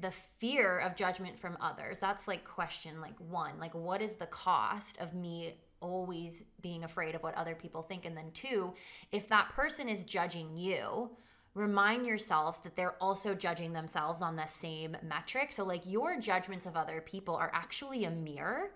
the 0.00 0.12
fear 0.38 0.78
of 0.78 0.96
judgment 0.96 1.38
from 1.38 1.56
others. 1.60 1.98
That's 1.98 2.28
like 2.28 2.44
question 2.44 3.00
like 3.00 3.18
one 3.18 3.58
like 3.58 3.74
what 3.74 4.00
is 4.00 4.14
the 4.14 4.26
cost 4.26 4.96
of 4.98 5.14
me 5.14 5.56
always 5.80 6.44
being 6.60 6.84
afraid 6.84 7.14
of 7.14 7.22
what 7.22 7.34
other 7.34 7.54
people 7.54 7.82
think? 7.82 8.04
And 8.04 8.16
then 8.16 8.30
two 8.32 8.74
if 9.10 9.28
that 9.28 9.48
person 9.50 9.88
is 9.88 10.04
judging 10.04 10.56
you 10.56 11.10
remind 11.54 12.06
yourself 12.06 12.62
that 12.62 12.76
they're 12.76 12.96
also 13.00 13.34
judging 13.34 13.72
themselves 13.72 14.22
on 14.22 14.36
the 14.36 14.46
same 14.46 14.96
metric. 15.02 15.52
So 15.52 15.64
like 15.64 15.82
your 15.84 16.18
judgments 16.18 16.66
of 16.66 16.76
other 16.76 17.00
people 17.00 17.34
are 17.34 17.50
actually 17.52 18.04
a 18.04 18.10
mirror 18.10 18.70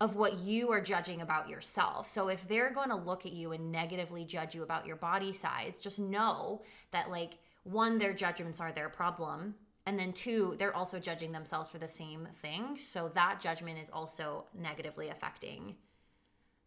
of 0.00 0.16
what 0.16 0.38
you 0.38 0.72
are 0.72 0.80
judging 0.80 1.20
about 1.20 1.48
yourself. 1.48 2.08
So 2.08 2.28
if 2.28 2.46
they're 2.48 2.72
going 2.72 2.88
to 2.88 2.96
look 2.96 3.26
at 3.26 3.32
you 3.32 3.52
and 3.52 3.70
negatively 3.70 4.24
judge 4.24 4.54
you 4.54 4.64
about 4.64 4.86
your 4.86 4.96
body 4.96 5.32
size, 5.32 5.78
just 5.78 5.98
know 6.00 6.62
that 6.90 7.10
like 7.10 7.38
one 7.62 7.98
their 7.98 8.12
judgments 8.12 8.60
are 8.60 8.72
their 8.72 8.88
problem 8.88 9.54
and 9.86 9.98
then 9.98 10.12
two 10.12 10.56
they're 10.58 10.74
also 10.74 10.98
judging 10.98 11.32
themselves 11.32 11.68
for 11.68 11.78
the 11.78 11.88
same 11.88 12.26
thing 12.40 12.76
so 12.76 13.10
that 13.14 13.40
judgment 13.40 13.78
is 13.78 13.90
also 13.90 14.44
negatively 14.58 15.08
affecting 15.10 15.74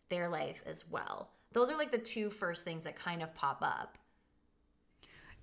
their 0.09 0.27
life 0.27 0.61
as 0.65 0.85
well. 0.89 1.31
Those 1.53 1.69
are 1.69 1.77
like 1.77 1.91
the 1.91 1.97
two 1.97 2.29
first 2.29 2.63
things 2.63 2.83
that 2.83 2.97
kind 2.97 3.21
of 3.21 3.33
pop 3.33 3.59
up. 3.61 3.97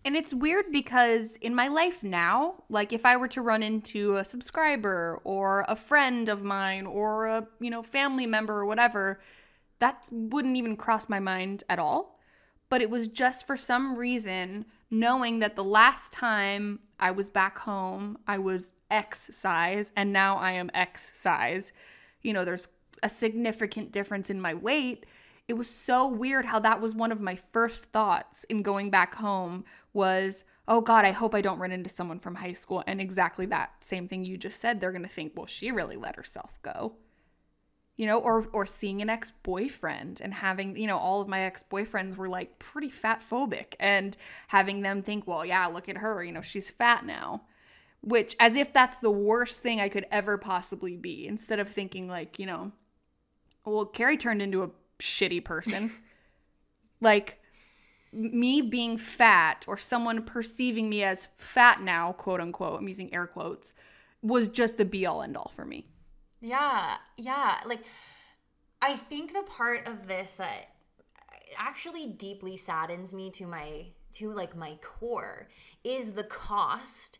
And 0.06 0.16
it's 0.16 0.34
weird 0.34 0.66
because 0.70 1.36
in 1.36 1.54
my 1.54 1.68
life 1.68 2.02
now, 2.02 2.62
like 2.68 2.92
if 2.92 3.06
I 3.06 3.16
were 3.16 3.28
to 3.28 3.40
run 3.40 3.62
into 3.62 4.16
a 4.16 4.24
subscriber 4.24 5.20
or 5.24 5.64
a 5.66 5.76
friend 5.76 6.28
of 6.28 6.42
mine 6.42 6.86
or 6.86 7.26
a, 7.26 7.48
you 7.58 7.70
know, 7.70 7.82
family 7.82 8.26
member 8.26 8.54
or 8.54 8.66
whatever, 8.66 9.20
that 9.78 10.08
wouldn't 10.12 10.56
even 10.56 10.76
cross 10.76 11.08
my 11.08 11.20
mind 11.20 11.64
at 11.70 11.78
all. 11.78 12.20
But 12.68 12.82
it 12.82 12.90
was 12.90 13.08
just 13.08 13.46
for 13.46 13.56
some 13.56 13.96
reason 13.96 14.66
knowing 14.90 15.38
that 15.38 15.56
the 15.56 15.64
last 15.64 16.12
time 16.12 16.80
I 16.98 17.10
was 17.10 17.30
back 17.30 17.58
home, 17.58 18.18
I 18.26 18.38
was 18.38 18.72
X 18.90 19.34
size 19.34 19.92
and 19.96 20.12
now 20.12 20.36
I 20.36 20.52
am 20.52 20.70
X 20.74 21.18
size. 21.18 21.72
You 22.22 22.32
know, 22.32 22.44
there's 22.44 22.68
a 23.02 23.08
significant 23.08 23.92
difference 23.92 24.30
in 24.30 24.40
my 24.40 24.54
weight. 24.54 25.06
It 25.46 25.54
was 25.54 25.68
so 25.68 26.06
weird 26.08 26.46
how 26.46 26.58
that 26.60 26.80
was 26.80 26.94
one 26.94 27.12
of 27.12 27.20
my 27.20 27.36
first 27.36 27.86
thoughts 27.86 28.44
in 28.44 28.62
going 28.62 28.90
back 28.90 29.14
home 29.14 29.64
was 29.92 30.44
oh 30.66 30.80
god 30.80 31.04
i 31.04 31.10
hope 31.10 31.34
i 31.34 31.42
don't 31.42 31.58
run 31.58 31.70
into 31.70 31.90
someone 31.90 32.18
from 32.18 32.36
high 32.36 32.52
school. 32.52 32.82
And 32.86 33.00
exactly 33.00 33.46
that 33.46 33.72
same 33.80 34.08
thing 34.08 34.24
you 34.24 34.36
just 34.36 34.60
said 34.60 34.80
they're 34.80 34.92
going 34.92 35.02
to 35.02 35.08
think 35.08 35.32
well 35.36 35.46
she 35.46 35.70
really 35.70 35.96
let 35.96 36.16
herself 36.16 36.58
go 36.62 36.94
you 37.96 38.06
know 38.06 38.18
or 38.18 38.46
or 38.52 38.66
seeing 38.66 39.00
an 39.02 39.10
ex-boyfriend 39.10 40.20
and 40.20 40.34
having 40.34 40.76
you 40.76 40.86
know 40.86 40.98
all 40.98 41.20
of 41.20 41.28
my 41.28 41.40
ex-boyfriends 41.40 42.16
were 42.16 42.28
like 42.28 42.58
pretty 42.58 42.90
fat 42.90 43.22
phobic 43.28 43.74
and 43.78 44.16
having 44.48 44.80
them 44.80 45.02
think 45.02 45.26
well 45.26 45.44
yeah 45.44 45.66
look 45.66 45.88
at 45.88 45.98
her 45.98 46.22
you 46.24 46.32
know 46.32 46.42
she's 46.42 46.70
fat 46.70 47.04
now 47.04 47.42
which 48.00 48.36
as 48.38 48.56
if 48.56 48.72
that's 48.72 48.98
the 48.98 49.10
worst 49.10 49.62
thing 49.62 49.80
i 49.80 49.88
could 49.88 50.06
ever 50.10 50.36
possibly 50.36 50.96
be 50.96 51.26
instead 51.26 51.58
of 51.58 51.68
thinking 51.68 52.08
like 52.08 52.38
you 52.38 52.46
know 52.46 52.72
well 53.64 53.86
carrie 53.86 54.16
turned 54.16 54.42
into 54.42 54.62
a 54.62 54.70
shitty 54.98 55.44
person. 55.44 55.92
like 57.00 57.40
me 58.12 58.62
being 58.62 58.96
fat 58.96 59.64
or 59.66 59.76
someone 59.76 60.22
perceiving 60.22 60.88
me 60.88 61.02
as 61.02 61.28
fat 61.36 61.82
now, 61.82 62.12
quote 62.12 62.40
unquote, 62.40 62.78
I'm 62.78 62.88
using 62.88 63.12
air 63.12 63.26
quotes, 63.26 63.72
was 64.22 64.48
just 64.48 64.78
the 64.78 64.84
be 64.84 65.06
all 65.06 65.22
end 65.22 65.36
all 65.36 65.52
for 65.54 65.64
me. 65.64 65.86
Yeah, 66.44 66.96
yeah. 67.16 67.60
Like, 67.64 67.80
I 68.82 68.98
think 68.98 69.32
the 69.32 69.44
part 69.44 69.88
of 69.88 70.06
this 70.06 70.32
that 70.32 70.74
actually 71.56 72.06
deeply 72.06 72.58
saddens 72.58 73.14
me 73.14 73.30
to 73.30 73.46
my 73.46 73.86
to 74.14 74.30
like 74.30 74.54
my 74.54 74.78
core 74.82 75.48
is 75.82 76.12
the 76.12 76.24
cost 76.24 77.18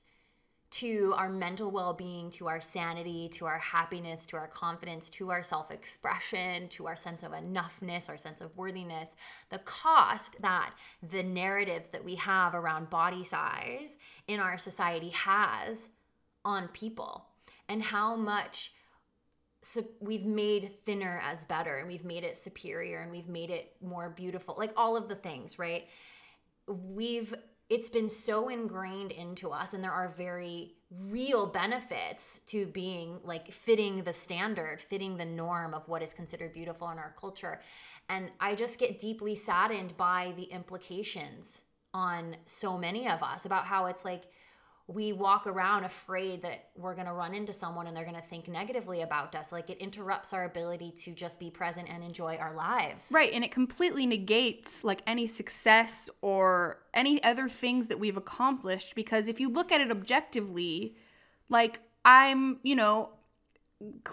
to 0.73 1.15
our 1.17 1.31
mental 1.31 1.71
well 1.71 1.95
being, 1.95 2.31
to 2.33 2.49
our 2.49 2.61
sanity, 2.61 3.31
to 3.33 3.47
our 3.47 3.59
happiness, 3.59 4.27
to 4.27 4.37
our 4.37 4.49
confidence, 4.49 5.09
to 5.09 5.31
our 5.31 5.43
self 5.43 5.71
expression, 5.71 6.69
to 6.69 6.87
our 6.87 6.97
sense 6.97 7.23
of 7.23 7.33
enoughness, 7.33 8.11
our 8.11 8.19
sense 8.19 8.43
of 8.43 8.55
worthiness, 8.59 9.11
the 9.49 9.59
cost 9.61 10.37
that 10.43 10.75
the 11.03 11.23
narratives 11.23 11.89
that 11.89 12.05
we 12.05 12.17
have 12.17 12.55
around 12.55 12.91
body 12.91 13.25
size 13.25 13.97
in 14.29 14.39
our 14.39 14.59
society 14.59 15.11
has 15.11 15.89
on 16.45 16.69
people, 16.69 17.25
and 17.71 17.83
how 17.83 18.15
much 18.15 18.73
we've 20.01 20.25
made 20.25 20.73
thinner 20.85 21.21
as 21.25 21.45
better, 21.45 21.77
and 21.77 21.89
we've 21.89 22.05
made 22.05 22.25
it 22.25 22.37
superior, 22.37 23.01
and 23.01 23.11
we've 23.11 23.29
made 23.29 23.51
it 23.51 23.77
more 23.83 24.11
beautiful, 24.11 24.55
like 24.59 24.73
all 24.77 24.97
of 24.97 25.09
the 25.09 25.15
things, 25.15 25.59
right? 25.59 25.87
We've 26.67 27.35
it's 27.71 27.89
been 27.89 28.09
so 28.09 28.49
ingrained 28.49 29.11
into 29.11 29.51
us 29.51 29.73
and 29.73 29.83
there 29.83 29.93
are 29.93 30.09
very 30.09 30.75
real 31.09 31.47
benefits 31.47 32.41
to 32.47 32.67
being 32.67 33.19
like 33.25 33.53
fitting 33.53 34.05
the 34.05 34.13
standard 34.13 34.81
fitting 34.81 35.17
the 35.17 35.25
norm 35.25 35.73
of 35.75 35.89
what 35.89 36.03
is 36.03 36.13
considered 36.13 36.53
beautiful 36.53 36.91
in 36.91 36.99
our 36.99 37.15
culture 37.19 37.61
and 38.09 38.31
i 38.39 38.55
just 38.55 38.79
get 38.79 39.01
deeply 39.01 39.35
saddened 39.35 39.97
by 39.97 40.33
the 40.37 40.45
implications 40.45 41.63
on 41.95 42.37
so 42.45 42.77
many 42.77 43.09
of 43.09 43.23
us 43.23 43.45
about 43.45 43.65
how 43.65 43.87
it's 43.87 44.05
like 44.05 44.25
we 44.87 45.15
walk 45.15 45.47
around 45.47 45.85
afraid 45.85 46.43
that 46.43 46.69
we're 46.77 46.95
going 46.95 47.07
to 47.07 47.13
run 47.13 47.35
into 47.35 47.55
someone 47.55 47.87
and 47.87 47.97
they're 47.97 48.05
going 48.05 48.21
to 48.21 48.29
think 48.29 48.49
negatively 48.49 49.01
about 49.01 49.35
us. 49.35 49.51
Like 49.51 49.71
it 49.71 49.79
interrupts 49.79 50.35
our 50.35 50.45
ability 50.45 50.93
to 51.05 51.13
just 51.13 51.41
be 51.41 51.51
present 51.51 51.89
and 51.89 52.05
enjoy 52.05 52.37
our 52.37 52.55
lives. 52.55 53.07
Right. 53.11 53.33
And 53.33 53.43
it 53.43 53.51
completely 53.51 54.05
negates 54.05 54.85
like 54.85 55.01
any 55.07 55.27
success 55.27 56.11
or 56.21 56.81
any 56.93 57.23
other 57.25 57.49
things 57.49 57.89
that 57.89 57.99
we've 57.99 58.19
accomplished 58.19 58.95
because 58.95 59.27
if 59.27 59.41
you 59.41 59.49
look 59.49 59.73
at 59.73 59.81
it 59.81 59.91
objectively, 59.91 60.97
like 61.49 61.81
I'm, 62.05 62.61
you 62.63 62.77
know, 62.77 63.09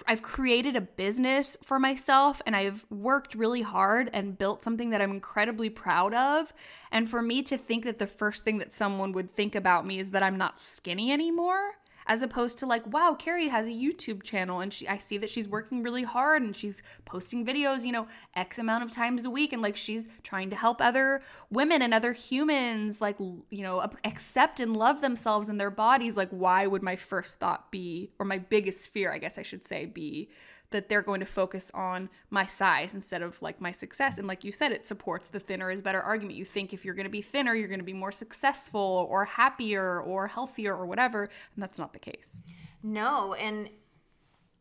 I've 0.08 0.22
created 0.22 0.76
a 0.76 0.82
business 0.82 1.56
for 1.64 1.80
myself 1.80 2.42
and 2.46 2.56
I've 2.56 2.86
worked 2.90 3.36
really 3.36 3.62
hard 3.62 4.10
and 4.12 4.38
built 4.38 4.64
something 4.64 4.90
that 4.90 5.02
I'm 5.02 5.12
incredibly 5.12 5.70
proud 5.70 6.14
of. 6.14 6.52
And 6.92 7.10
for 7.10 7.22
me 7.22 7.44
to 7.44 7.58
think 7.58 7.86
that 7.86 8.00
the 8.00 8.08
first 8.08 8.44
thing 8.44 8.58
that 8.58 8.74
someone 8.74 9.12
would 9.14 9.30
think 9.30 9.56
about 9.56 9.86
me 9.86 10.00
is 10.00 10.12
that 10.12 10.24
I'm 10.24 10.38
not 10.38 10.60
skinny 10.60 11.12
anymore, 11.12 11.76
as 12.08 12.22
opposed 12.22 12.58
to 12.58 12.66
like 12.66 12.86
wow 12.88 13.16
carrie 13.18 13.48
has 13.48 13.68
a 13.68 13.72
youtube 13.72 14.24
channel 14.24 14.60
and 14.60 14.74
she 14.74 14.88
i 14.88 14.98
see 14.98 15.18
that 15.18 15.30
she's 15.30 15.48
working 15.48 15.84
really 15.84 16.04
hard 16.04 16.42
and 16.42 16.56
she's 16.56 16.82
posting 17.06 17.46
videos 17.46 17.84
you 17.84 17.92
know 17.92 18.08
x 18.36 18.60
amount 18.60 18.84
of 18.84 18.92
times 18.92 19.26
a 19.26 19.30
week 19.30 19.54
and 19.54 19.62
like 19.62 19.76
she's 19.76 20.08
trying 20.24 20.50
to 20.50 20.56
help 20.56 20.82
other 20.82 21.22
women 21.50 21.82
and 21.82 21.94
other 21.94 22.14
humans 22.14 23.02
like 23.02 23.18
you 23.20 23.64
know 23.64 23.84
accept 24.04 24.60
and 24.60 24.76
love 24.76 25.02
themselves 25.02 25.50
and 25.50 25.60
their 25.60 25.72
bodies. 25.72 26.18
Like 26.18 26.30
why 26.30 26.68
would 26.68 26.84
my 26.84 26.96
first 26.96 27.40
thought 27.40 27.72
be 27.72 28.12
or 28.20 28.26
my 28.26 28.38
biggest 28.38 28.90
fear 28.90 29.12
i 29.12 29.18
guess 29.18 29.38
i 29.38 29.42
should 29.42 29.64
say 29.64 29.86
be 29.86 30.30
that 30.72 30.90
they're 30.90 31.02
going 31.02 31.20
to 31.20 31.26
focus 31.26 31.70
on 31.74 32.10
my 32.30 32.46
size 32.46 32.96
instead 32.96 33.22
of 33.22 33.42
like 33.42 33.62
my 33.62 33.72
success. 33.72 34.18
And 34.18 34.28
like 34.28 34.44
you 34.44 34.52
said, 34.52 34.72
it 34.72 34.84
supports 34.84 35.30
the 35.30 35.40
thinner 35.40 35.70
is 35.70 35.82
better 35.82 36.02
argument. 36.02 36.38
You 36.38 36.46
think 36.46 36.74
if 36.74 36.84
you're 36.84 36.96
going 36.96 37.06
to 37.06 37.12
be 37.12 37.22
thinner, 37.22 37.54
you're 37.54 37.68
going 37.68 37.80
to 37.80 37.86
be 37.86 37.94
more 37.94 38.12
successful 38.12 39.08
or 39.10 39.26
happier 39.26 40.02
or 40.02 40.28
healthier 40.28 40.76
or 40.76 40.86
whatever. 40.86 41.24
And 41.24 41.62
that's 41.62 41.78
not 41.78 41.94
the 41.94 42.00
case. 42.00 42.40
No. 42.84 43.34
And 43.36 43.70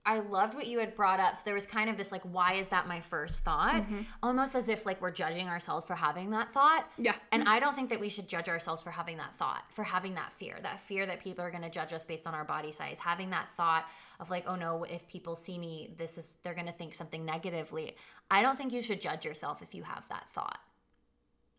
I 0.07 0.21
loved 0.21 0.54
what 0.54 0.66
you 0.66 0.78
had 0.78 0.95
brought 0.95 1.21
up. 1.21 1.37
So 1.37 1.42
there 1.45 1.54
was 1.54 1.66
kind 1.66 1.90
of 1.90 1.99
this 1.99 2.11
like, 2.11 2.23
why 2.23 2.54
is 2.54 2.69
that 2.69 2.88
my 2.88 3.00
first 3.02 3.45
thought? 3.45 3.75
Mm-hmm. 3.75 4.00
Almost 4.23 4.54
as 4.54 4.69
if 4.71 4.87
like 4.87 5.00
we're 5.00 5.11
judging 5.11 5.47
ourselves 5.49 5.85
for 5.85 5.95
having 5.95 6.30
that 6.30 6.52
thought. 6.54 6.90
Yeah. 6.97 7.14
And 7.33 7.47
I 7.47 7.61
don't 7.61 7.75
think 7.75 7.90
that 7.90 8.00
we 8.00 8.09
should 8.09 8.26
judge 8.26 8.49
ourselves 8.49 8.83
for 8.83 8.90
having 8.90 9.19
that 9.19 9.35
thought, 9.37 9.64
for 9.71 9.85
having 9.85 10.14
that 10.14 10.33
fear, 10.33 10.57
that 10.62 10.80
fear 10.80 11.04
that 11.04 11.21
people 11.21 11.45
are 11.45 11.50
going 11.50 11.62
to 11.62 11.71
judge 11.71 11.92
us 11.92 12.04
based 12.04 12.26
on 12.26 12.35
our 12.35 12.45
body 12.45 12.73
size, 12.73 12.97
having 12.99 13.30
that 13.30 13.49
thought 13.59 13.87
of 14.21 14.30
like, 14.30 14.45
oh 14.47 14.57
no, 14.57 14.85
if 14.85 15.07
people 15.07 15.37
see 15.37 15.59
me, 15.59 15.95
this 15.99 16.16
is, 16.16 16.35
they're 16.45 16.54
going 16.54 16.66
to 16.66 16.73
think 16.73 16.95
something 16.95 17.25
negatively. 17.25 17.95
I 18.30 18.40
don't 18.40 18.57
think 18.57 18.73
you 18.73 18.83
should 18.83 19.02
judge 19.02 19.26
yourself 19.26 19.61
if 19.61 19.75
you 19.75 19.83
have 19.83 20.04
that 20.09 20.25
thought. 20.35 20.61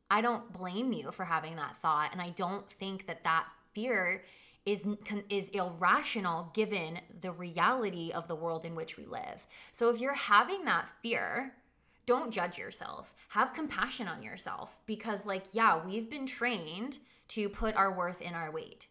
I 0.10 0.21
don't 0.21 0.51
blame 0.51 0.91
you 0.93 1.12
for 1.12 1.25
having 1.25 1.55
that 1.57 1.77
thought. 1.81 2.10
And 2.12 2.21
I 2.21 2.31
don't 2.31 2.69
think 2.74 3.05
that 3.05 3.24
that 3.24 3.48
fear 3.74 4.24
is 4.65 4.81
is 5.29 5.49
irrational 5.49 6.51
given 6.53 6.99
the 7.21 7.31
reality 7.31 8.11
of 8.13 8.27
the 8.27 8.35
world 8.35 8.65
in 8.65 8.75
which 8.75 8.97
we 8.97 9.05
live. 9.05 9.45
So 9.71 9.89
if 9.89 9.99
you're 9.99 10.13
having 10.13 10.65
that 10.65 10.89
fear, 11.01 11.53
don't 12.05 12.31
judge 12.31 12.57
yourself. 12.57 13.13
Have 13.29 13.53
compassion 13.53 14.07
on 14.07 14.21
yourself 14.21 14.75
because 14.85 15.25
like 15.25 15.45
yeah, 15.51 15.83
we've 15.83 16.09
been 16.09 16.27
trained 16.27 16.99
to 17.29 17.49
put 17.49 17.75
our 17.75 17.91
worth 17.91 18.21
in 18.21 18.33
our 18.33 18.51
weight. 18.51 18.87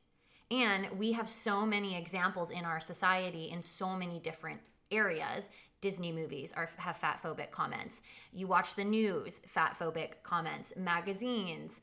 And 0.50 0.88
we 0.98 1.12
have 1.12 1.28
so 1.28 1.64
many 1.64 1.96
examples 1.96 2.50
in 2.50 2.64
our 2.64 2.80
society 2.80 3.50
in 3.50 3.62
so 3.62 3.90
many 3.96 4.18
different 4.18 4.60
areas. 4.90 5.48
Disney 5.80 6.10
movies 6.10 6.52
are 6.56 6.68
have 6.76 6.96
fat 6.96 7.20
phobic 7.22 7.52
comments. 7.52 8.02
You 8.32 8.48
watch 8.48 8.74
the 8.74 8.84
news, 8.84 9.40
fat 9.46 9.76
phobic 9.78 10.22
comments, 10.24 10.72
magazines, 10.76 11.80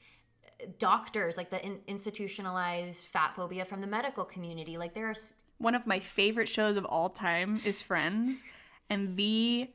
doctors, 0.79 1.37
like 1.37 1.49
the 1.49 1.63
in- 1.65 1.81
institutionalized 1.87 3.07
fat 3.07 3.35
phobia 3.35 3.65
from 3.65 3.81
the 3.81 3.87
medical 3.87 4.25
community. 4.25 4.77
Like 4.77 4.93
there's 4.93 5.33
one 5.57 5.75
of 5.75 5.87
my 5.87 5.99
favorite 5.99 6.49
shows 6.49 6.77
of 6.77 6.85
all 6.85 7.09
time 7.09 7.61
is 7.65 7.81
Friends, 7.81 8.43
and 8.89 9.17
the 9.17 9.69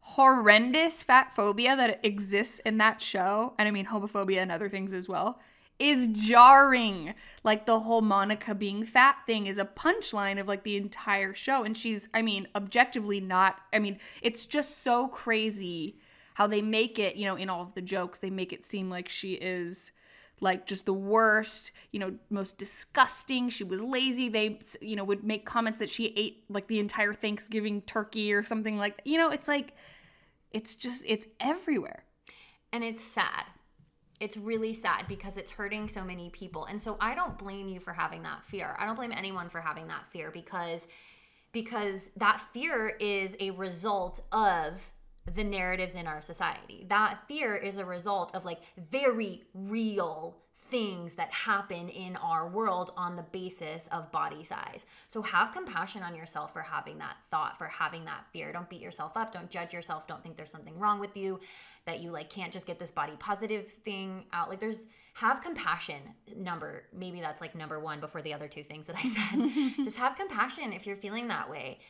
horrendous 0.00 1.02
fat 1.02 1.34
phobia 1.34 1.76
that 1.76 2.00
exists 2.04 2.60
in 2.64 2.78
that 2.78 3.00
show, 3.00 3.54
and 3.58 3.68
I 3.68 3.70
mean 3.70 3.86
homophobia 3.86 4.40
and 4.40 4.50
other 4.50 4.68
things 4.68 4.92
as 4.92 5.08
well, 5.08 5.38
is 5.78 6.08
jarring. 6.08 7.14
Like 7.44 7.66
the 7.66 7.80
whole 7.80 8.00
Monica 8.00 8.54
being 8.54 8.84
fat 8.84 9.16
thing 9.26 9.46
is 9.46 9.58
a 9.58 9.64
punchline 9.64 10.40
of 10.40 10.48
like 10.48 10.64
the 10.64 10.76
entire 10.76 11.34
show. 11.34 11.62
And 11.62 11.76
she's, 11.76 12.08
I 12.12 12.22
mean, 12.22 12.48
objectively 12.54 13.20
not, 13.20 13.60
I 13.72 13.78
mean, 13.78 13.98
it's 14.22 14.44
just 14.44 14.82
so 14.82 15.08
crazy 15.08 15.98
how 16.34 16.46
they 16.46 16.62
make 16.62 16.98
it, 16.98 17.16
you 17.16 17.26
know, 17.26 17.36
in 17.36 17.48
all 17.48 17.62
of 17.62 17.74
the 17.74 17.82
jokes, 17.82 18.18
they 18.18 18.30
make 18.30 18.52
it 18.52 18.64
seem 18.64 18.90
like 18.90 19.08
she 19.08 19.34
is 19.34 19.92
like 20.40 20.66
just 20.66 20.86
the 20.86 20.92
worst, 20.94 21.72
you 21.92 22.00
know, 22.00 22.14
most 22.30 22.58
disgusting. 22.58 23.48
She 23.48 23.64
was 23.64 23.82
lazy. 23.82 24.28
They, 24.28 24.60
you 24.80 24.96
know, 24.96 25.04
would 25.04 25.24
make 25.24 25.44
comments 25.44 25.78
that 25.78 25.90
she 25.90 26.12
ate 26.16 26.44
like 26.48 26.68
the 26.68 26.78
entire 26.78 27.14
Thanksgiving 27.14 27.82
turkey 27.82 28.32
or 28.32 28.42
something 28.42 28.76
like, 28.76 29.00
you 29.04 29.18
know, 29.18 29.30
it's 29.30 29.48
like, 29.48 29.74
it's 30.50 30.74
just, 30.74 31.04
it's 31.06 31.26
everywhere. 31.40 32.04
And 32.72 32.84
it's 32.84 33.02
sad. 33.02 33.44
It's 34.20 34.36
really 34.36 34.74
sad 34.74 35.06
because 35.08 35.36
it's 35.36 35.52
hurting 35.52 35.88
so 35.88 36.04
many 36.04 36.30
people. 36.30 36.64
And 36.64 36.80
so 36.80 36.96
I 37.00 37.14
don't 37.14 37.38
blame 37.38 37.68
you 37.68 37.80
for 37.80 37.92
having 37.92 38.22
that 38.24 38.44
fear. 38.44 38.76
I 38.78 38.86
don't 38.86 38.96
blame 38.96 39.12
anyone 39.12 39.48
for 39.48 39.60
having 39.60 39.86
that 39.88 40.04
fear 40.10 40.30
because 40.30 40.86
because 41.52 42.10
that 42.16 42.40
fear 42.52 42.88
is 43.00 43.34
a 43.40 43.50
result 43.52 44.20
of 44.32 44.90
the 45.34 45.44
narratives 45.44 45.92
in 45.92 46.06
our 46.06 46.20
society. 46.20 46.86
That 46.88 47.20
fear 47.28 47.56
is 47.56 47.76
a 47.76 47.84
result 47.84 48.34
of 48.34 48.44
like 48.44 48.60
very 48.90 49.44
real 49.54 50.36
things 50.70 51.14
that 51.14 51.32
happen 51.32 51.88
in 51.88 52.16
our 52.16 52.48
world 52.48 52.92
on 52.96 53.16
the 53.16 53.22
basis 53.22 53.88
of 53.90 54.12
body 54.12 54.44
size. 54.44 54.84
So 55.08 55.22
have 55.22 55.52
compassion 55.52 56.02
on 56.02 56.14
yourself 56.14 56.52
for 56.52 56.60
having 56.60 56.98
that 56.98 57.16
thought, 57.30 57.58
for 57.58 57.66
having 57.66 58.04
that 58.04 58.26
fear. 58.32 58.52
Don't 58.52 58.68
beat 58.68 58.80
yourself 58.80 59.12
up, 59.16 59.32
don't 59.32 59.50
judge 59.50 59.72
yourself, 59.72 60.06
don't 60.06 60.22
think 60.22 60.36
there's 60.36 60.50
something 60.50 60.78
wrong 60.78 61.00
with 61.00 61.16
you 61.16 61.40
that 61.86 62.00
you 62.00 62.10
like 62.10 62.28
can't 62.28 62.52
just 62.52 62.66
get 62.66 62.78
this 62.78 62.90
body 62.90 63.14
positive 63.18 63.72
thing 63.84 64.24
out. 64.32 64.50
Like 64.50 64.60
there's 64.60 64.88
have 65.14 65.40
compassion 65.40 66.00
number 66.36 66.84
maybe 66.92 67.20
that's 67.20 67.40
like 67.40 67.54
number 67.54 67.80
1 67.80 67.98
before 67.98 68.22
the 68.22 68.32
other 68.34 68.46
two 68.46 68.62
things 68.62 68.86
that 68.86 68.96
I 68.96 69.04
said. 69.04 69.74
just 69.84 69.96
have 69.96 70.16
compassion 70.16 70.72
if 70.72 70.86
you're 70.86 70.96
feeling 70.96 71.28
that 71.28 71.48
way 71.48 71.80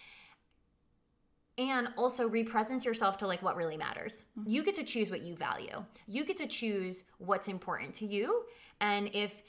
and 1.58 1.88
also 1.96 2.28
represent 2.28 2.84
yourself 2.84 3.18
to 3.18 3.26
like 3.26 3.42
what 3.42 3.56
really 3.56 3.76
matters. 3.76 4.24
Mm-hmm. 4.38 4.48
You 4.48 4.62
get 4.62 4.74
to 4.76 4.84
choose 4.84 5.10
what 5.10 5.22
you 5.22 5.34
value. 5.34 5.84
You 6.06 6.24
get 6.24 6.36
to 6.38 6.46
choose 6.46 7.04
what's 7.18 7.48
important 7.48 7.94
to 7.96 8.06
you. 8.06 8.44
And 8.80 9.10
if 9.12 9.42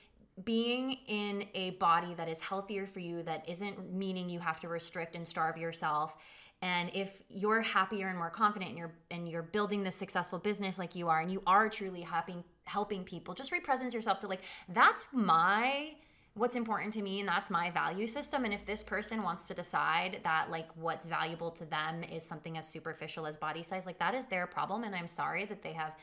being 0.43 0.97
in 1.07 1.45
a 1.53 1.71
body 1.71 2.13
that 2.15 2.27
is 2.27 2.41
healthier 2.41 2.87
for 2.87 2.99
you, 2.99 3.23
that 3.23 3.47
isn't 3.47 3.93
meaning 3.93 4.29
you 4.29 4.39
have 4.39 4.59
to 4.61 4.67
restrict 4.67 5.15
and 5.15 5.27
starve 5.27 5.57
yourself, 5.57 6.15
and 6.61 6.91
if 6.93 7.21
you're 7.29 7.61
happier 7.61 8.09
and 8.09 8.17
more 8.17 8.29
confident 8.29 8.69
and 8.69 8.77
you're 8.77 8.93
and 9.11 9.29
you're 9.29 9.43
building 9.43 9.83
this 9.83 9.95
successful 9.95 10.39
business 10.39 10.77
like 10.77 10.93
you 10.93 11.07
are 11.07 11.21
and 11.21 11.31
you 11.31 11.41
are 11.47 11.69
truly 11.69 12.01
helping 12.01 12.43
helping 12.65 13.03
people, 13.03 13.33
just 13.33 13.51
represent 13.51 13.93
yourself 13.93 14.19
to 14.21 14.27
like 14.27 14.41
that's 14.69 15.05
my 15.13 15.93
what's 16.39 16.55
important 16.55 16.93
to 16.93 17.01
me 17.01 17.19
and 17.19 17.27
that's 17.27 17.49
my 17.49 17.69
value 17.69 18.07
system 18.07 18.45
and 18.45 18.53
if 18.53 18.65
this 18.65 18.81
person 18.81 19.21
wants 19.21 19.45
to 19.45 19.53
decide 19.53 20.21
that 20.23 20.49
like 20.49 20.67
what's 20.75 21.05
valuable 21.05 21.51
to 21.51 21.65
them 21.65 22.01
is 22.03 22.23
something 22.23 22.57
as 22.57 22.65
superficial 22.67 23.27
as 23.27 23.35
body 23.35 23.61
size 23.61 23.85
like 23.85 23.99
that 23.99 24.15
is 24.15 24.25
their 24.25 24.47
problem 24.47 24.85
and 24.85 24.95
i'm 24.95 25.07
sorry 25.07 25.43
that 25.43 25.61
they 25.61 25.73
have 25.73 25.97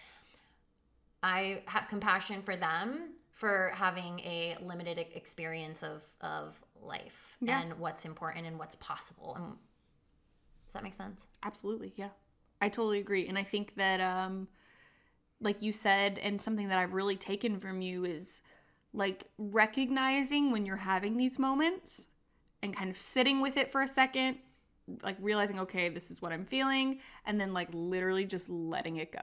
i 1.22 1.62
have 1.64 1.88
compassion 1.88 2.42
for 2.42 2.54
them 2.54 3.14
for 3.32 3.72
having 3.74 4.20
a 4.20 4.56
limited 4.60 4.98
experience 5.14 5.82
of 5.82 6.02
of 6.20 6.54
life 6.82 7.38
yeah. 7.40 7.62
and 7.62 7.72
what's 7.78 8.04
important 8.04 8.46
and 8.46 8.58
what's 8.58 8.76
possible 8.76 9.34
and 9.36 9.54
does 10.66 10.74
that 10.74 10.82
make 10.82 10.94
sense 10.94 11.22
absolutely 11.44 11.94
yeah 11.96 12.10
i 12.60 12.68
totally 12.68 12.98
agree 12.98 13.26
and 13.26 13.38
i 13.38 13.42
think 13.42 13.74
that 13.76 14.02
um 14.02 14.46
like 15.40 15.62
you 15.62 15.72
said 15.72 16.18
and 16.18 16.42
something 16.42 16.68
that 16.68 16.78
i've 16.78 16.92
really 16.92 17.16
taken 17.16 17.58
from 17.58 17.80
you 17.80 18.04
is 18.04 18.42
like 18.96 19.24
recognizing 19.38 20.50
when 20.50 20.66
you're 20.66 20.76
having 20.76 21.16
these 21.16 21.38
moments 21.38 22.08
and 22.62 22.74
kind 22.74 22.90
of 22.90 23.00
sitting 23.00 23.40
with 23.40 23.56
it 23.56 23.70
for 23.70 23.82
a 23.82 23.88
second, 23.88 24.38
like 25.02 25.16
realizing, 25.20 25.60
okay, 25.60 25.88
this 25.88 26.10
is 26.10 26.22
what 26.22 26.32
I'm 26.32 26.44
feeling, 26.44 27.00
and 27.26 27.40
then 27.40 27.52
like 27.52 27.68
literally 27.72 28.24
just 28.24 28.48
letting 28.48 28.96
it 28.96 29.12
go. 29.12 29.20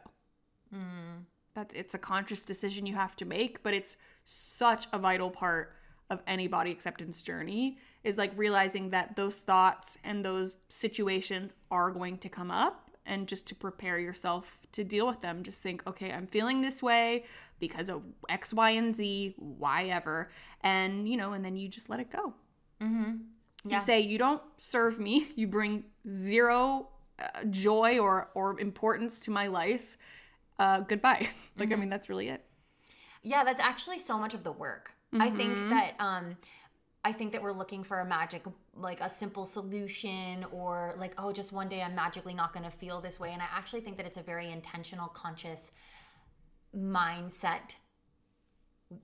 Mm. 0.73 1.25
That's 1.55 1.73
it's 1.73 1.93
a 1.93 1.99
conscious 1.99 2.45
decision 2.45 2.85
you 2.85 2.95
have 2.95 3.15
to 3.17 3.25
make, 3.25 3.63
but 3.63 3.73
it's 3.73 3.97
such 4.25 4.87
a 4.93 4.99
vital 4.99 5.29
part 5.29 5.73
of 6.09 6.21
any 6.27 6.47
body 6.47 6.71
acceptance 6.71 7.21
journey 7.21 7.77
is 8.03 8.17
like 8.17 8.31
realizing 8.35 8.89
that 8.91 9.15
those 9.15 9.41
thoughts 9.41 9.97
and 10.03 10.23
those 10.23 10.53
situations 10.69 11.55
are 11.71 11.89
going 11.89 12.17
to 12.19 12.29
come 12.29 12.51
up 12.51 12.91
and 13.05 13.27
just 13.27 13.47
to 13.47 13.55
prepare 13.55 13.99
yourself 13.99 14.59
to 14.73 14.83
deal 14.83 15.07
with 15.07 15.21
them. 15.21 15.43
Just 15.43 15.63
think, 15.63 15.81
okay, 15.87 16.11
I'm 16.11 16.27
feeling 16.27 16.61
this 16.61 16.83
way 16.83 17.23
because 17.59 17.89
of 17.89 18.03
X, 18.27 18.53
Y, 18.53 18.71
and 18.71 18.93
Z, 18.93 19.35
why 19.37 19.85
ever. 19.85 20.29
And, 20.61 21.07
you 21.07 21.17
know, 21.17 21.33
and 21.33 21.43
then 21.43 21.55
you 21.55 21.69
just 21.69 21.89
let 21.89 21.99
it 21.99 22.11
go. 22.11 22.33
Mm-hmm. 22.81 23.13
Yeah. 23.65 23.77
You 23.77 23.81
say, 23.81 23.99
you 24.01 24.17
don't 24.17 24.41
serve 24.57 24.99
me, 24.99 25.27
you 25.35 25.47
bring 25.47 25.85
zero 26.09 26.89
uh, 27.19 27.45
joy 27.45 27.99
or, 27.99 28.29
or 28.35 28.59
importance 28.59 29.21
to 29.21 29.31
my 29.31 29.47
life. 29.47 29.97
Uh, 30.59 30.81
goodbye. 30.81 31.27
like, 31.57 31.69
mm-hmm. 31.69 31.73
I 31.73 31.75
mean, 31.77 31.89
that's 31.89 32.09
really 32.09 32.29
it. 32.29 32.43
Yeah, 33.23 33.43
that's 33.43 33.61
actually 33.61 33.99
so 33.99 34.17
much 34.17 34.33
of 34.33 34.43
the 34.43 34.51
work. 34.51 34.91
Mm-hmm. 35.13 35.21
I 35.21 35.29
think 35.31 35.53
mm-hmm. 35.53 35.69
that, 35.69 35.93
um, 35.99 36.35
I 37.05 37.13
think 37.13 37.31
that 37.31 37.41
we're 37.41 37.53
looking 37.53 37.83
for 37.83 37.99
a 37.99 38.05
magic, 38.05 38.43
like 38.75 39.01
a 39.01 39.09
simple 39.09 39.45
solution, 39.45 40.45
or 40.51 40.95
like, 40.97 41.13
oh, 41.17 41.31
just 41.31 41.51
one 41.51 41.69
day 41.69 41.81
I'm 41.81 41.95
magically 41.95 42.33
not 42.33 42.53
going 42.53 42.65
to 42.65 42.71
feel 42.71 43.01
this 43.01 43.19
way. 43.19 43.31
And 43.31 43.41
I 43.41 43.45
actually 43.51 43.81
think 43.81 43.97
that 43.97 44.05
it's 44.05 44.17
a 44.17 44.23
very 44.23 44.51
intentional, 44.51 45.07
conscious 45.09 45.71
mindset. 46.75 47.75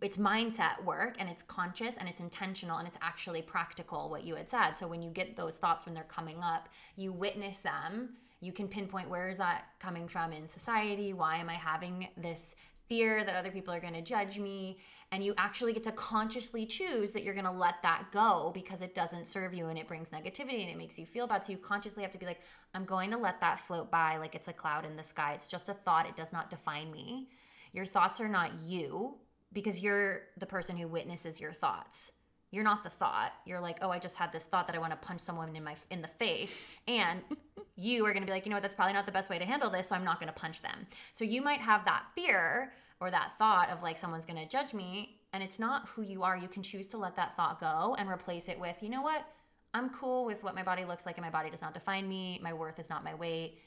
It's 0.01 0.17
mindset 0.17 0.84
work 0.84 1.15
and 1.19 1.29
it's 1.29 1.43
conscious 1.43 1.95
and 1.97 2.08
it's 2.08 2.19
intentional 2.19 2.77
and 2.77 2.88
it's 2.88 2.97
actually 3.01 3.41
practical, 3.41 4.10
what 4.10 4.23
you 4.23 4.36
had 4.36 4.49
said. 4.49 4.73
So 4.73 4.88
when 4.88 5.01
you 5.01 5.10
get 5.10 5.36
those 5.36 5.58
thoughts 5.58 5.86
when 5.86 5.95
they're 5.95 6.03
coming 6.03 6.39
up, 6.41 6.69
you 6.95 7.12
witness 7.12 7.60
them. 7.60 8.10
You 8.41 8.53
can 8.53 8.67
pinpoint 8.67 9.10
where 9.10 9.27
is 9.27 9.38
that 9.38 9.65
coming 9.79 10.08
from 10.08 10.32
in 10.32 10.47
society? 10.47 11.13
Why 11.13 11.38
am 11.38 11.49
I 11.49 11.55
having 11.55 12.08
this 12.17 12.55
fear 12.89 13.23
that 13.23 13.36
other 13.36 13.52
people 13.52 13.73
are 13.73 13.80
going 13.80 13.93
to 13.93 14.02
judge 14.02 14.38
me? 14.38 14.80
and 15.12 15.23
you 15.23 15.34
actually 15.38 15.73
get 15.73 15.84
to 15.84 15.91
consciously 15.93 16.65
choose 16.65 17.12
that 17.12 17.23
you're 17.23 17.34
going 17.34 17.45
to 17.45 17.52
let 17.52 17.82
that 17.82 18.06
go 18.12 18.52
because 18.54 18.82
it 18.82 18.93
doesn't 18.93 19.25
serve 19.25 19.54
you 19.54 19.67
and 19.67 19.78
it 19.78 19.88
brings 19.88 20.10
negativity 20.10 20.62
and 20.62 20.69
it 20.69 20.78
makes 20.78 20.99
you 20.99 21.06
feel 21.06 21.25
bad. 21.25 21.45
So 21.45 21.52
you 21.52 21.58
consciously 21.58 22.04
have 22.04 22.12
to 22.12 22.19
be 22.19 22.25
like 22.25 22.41
i'm 22.75 22.86
going 22.86 23.10
to 23.12 23.17
let 23.17 23.41
that 23.41 23.60
float 23.60 23.89
by 23.89 24.17
like 24.17 24.36
it's 24.36 24.47
a 24.47 24.54
cloud 24.54 24.86
in 24.86 24.95
the 24.95 25.04
sky. 25.04 25.34
It's 25.34 25.47
just 25.47 25.69
a 25.69 25.73
thought. 25.73 26.08
It 26.08 26.15
does 26.15 26.32
not 26.32 26.49
define 26.49 26.91
me. 26.91 27.30
Your 27.73 27.86
thoughts 27.86 28.21
are 28.21 28.28
not 28.28 28.52
you 28.65 29.15
because 29.52 29.82
you're 29.82 30.21
the 30.38 30.45
person 30.45 30.78
who 30.78 30.88
witnesses 30.88 31.39
your 31.39 31.54
thoughts 31.54 32.12
you're 32.51 32.63
not 32.63 32.83
the 32.83 32.89
thought. 32.89 33.33
You're 33.45 33.59
like 33.59 33.77
oh 33.81 33.89
i 33.89 33.99
just 33.99 34.15
had 34.15 34.31
this 34.31 34.43
thought 34.43 34.67
that 34.67 34.75
i 34.75 34.79
want 34.79 34.91
to 34.91 34.97
punch 34.97 35.21
someone 35.21 35.55
in 35.55 35.63
my 35.63 35.75
in 35.89 36.01
the 36.01 36.07
face. 36.07 36.55
And 36.88 37.21
you 37.75 38.05
are 38.05 38.12
going 38.12 38.23
to 38.23 38.27
be 38.27 38.31
like 38.31 38.45
you 38.45 38.49
know 38.49 38.55
what 38.55 38.63
that's 38.63 38.75
probably 38.75 38.93
not 38.93 39.05
the 39.05 39.12
best 39.12 39.29
way 39.29 39.39
to 39.39 39.45
handle 39.45 39.69
this 39.69 39.88
so 39.88 39.95
i'm 39.95 40.03
not 40.03 40.19
going 40.19 40.31
to 40.31 40.39
punch 40.39 40.62
them. 40.62 40.88
So 41.13 41.23
you 41.25 41.41
might 41.41 41.59
have 41.59 41.85
that 41.85 42.03
fear 42.15 42.73
or 42.99 43.12
that 43.12 43.31
thought 43.38 43.69
of 43.69 43.81
like 43.81 43.97
someone's 43.97 44.25
going 44.25 44.39
to 44.39 44.47
judge 44.47 44.73
me 44.73 45.19
and 45.31 45.43
it's 45.43 45.59
not 45.59 45.88
who 45.89 46.01
you 46.01 46.23
are. 46.23 46.35
You 46.35 46.47
can 46.47 46.63
choose 46.63 46.88
to 46.88 46.97
let 46.97 47.15
that 47.15 47.35
thought 47.35 47.59
go 47.59 47.95
and 47.99 48.09
replace 48.09 48.47
it 48.47 48.59
with 48.59 48.75
you 48.81 48.89
know 48.89 49.01
what 49.01 49.25
i'm 49.73 49.89
cool 49.91 50.25
with 50.25 50.43
what 50.43 50.55
my 50.55 50.63
body 50.63 50.83
looks 50.83 51.05
like 51.05 51.17
and 51.17 51.23
my 51.23 51.29
body 51.29 51.49
does 51.49 51.62
not 51.62 51.73
define 51.73 52.07
me. 52.07 52.39
My 52.41 52.53
worth 52.53 52.79
is 52.79 52.89
not 52.89 53.03
my 53.03 53.13
weight. 53.13 53.59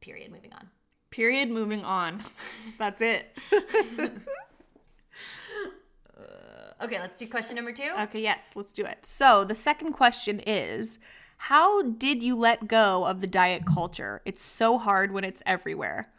Period. 0.00 0.30
Moving 0.30 0.52
on. 0.52 0.68
Period. 1.10 1.50
Moving 1.50 1.84
on. 1.84 2.22
That's 2.78 3.00
it 3.00 3.36
okay 6.82 6.98
let's 6.98 7.18
do 7.18 7.26
question 7.26 7.56
number 7.56 7.72
two 7.72 7.90
okay 7.98 8.20
yes 8.20 8.52
let's 8.54 8.72
do 8.72 8.84
it 8.84 9.04
so 9.04 9.44
the 9.44 9.54
second 9.54 9.92
question 9.92 10.40
is 10.46 10.98
how 11.42 11.82
did 11.82 12.22
you 12.22 12.36
let 12.36 12.66
go 12.68 13.04
of 13.04 13.20
the 13.20 13.26
diet 13.26 13.64
culture 13.64 14.22
it's 14.24 14.42
so 14.42 14.78
hard 14.78 15.12
when 15.12 15.24
it's 15.24 15.42
everywhere 15.46 16.10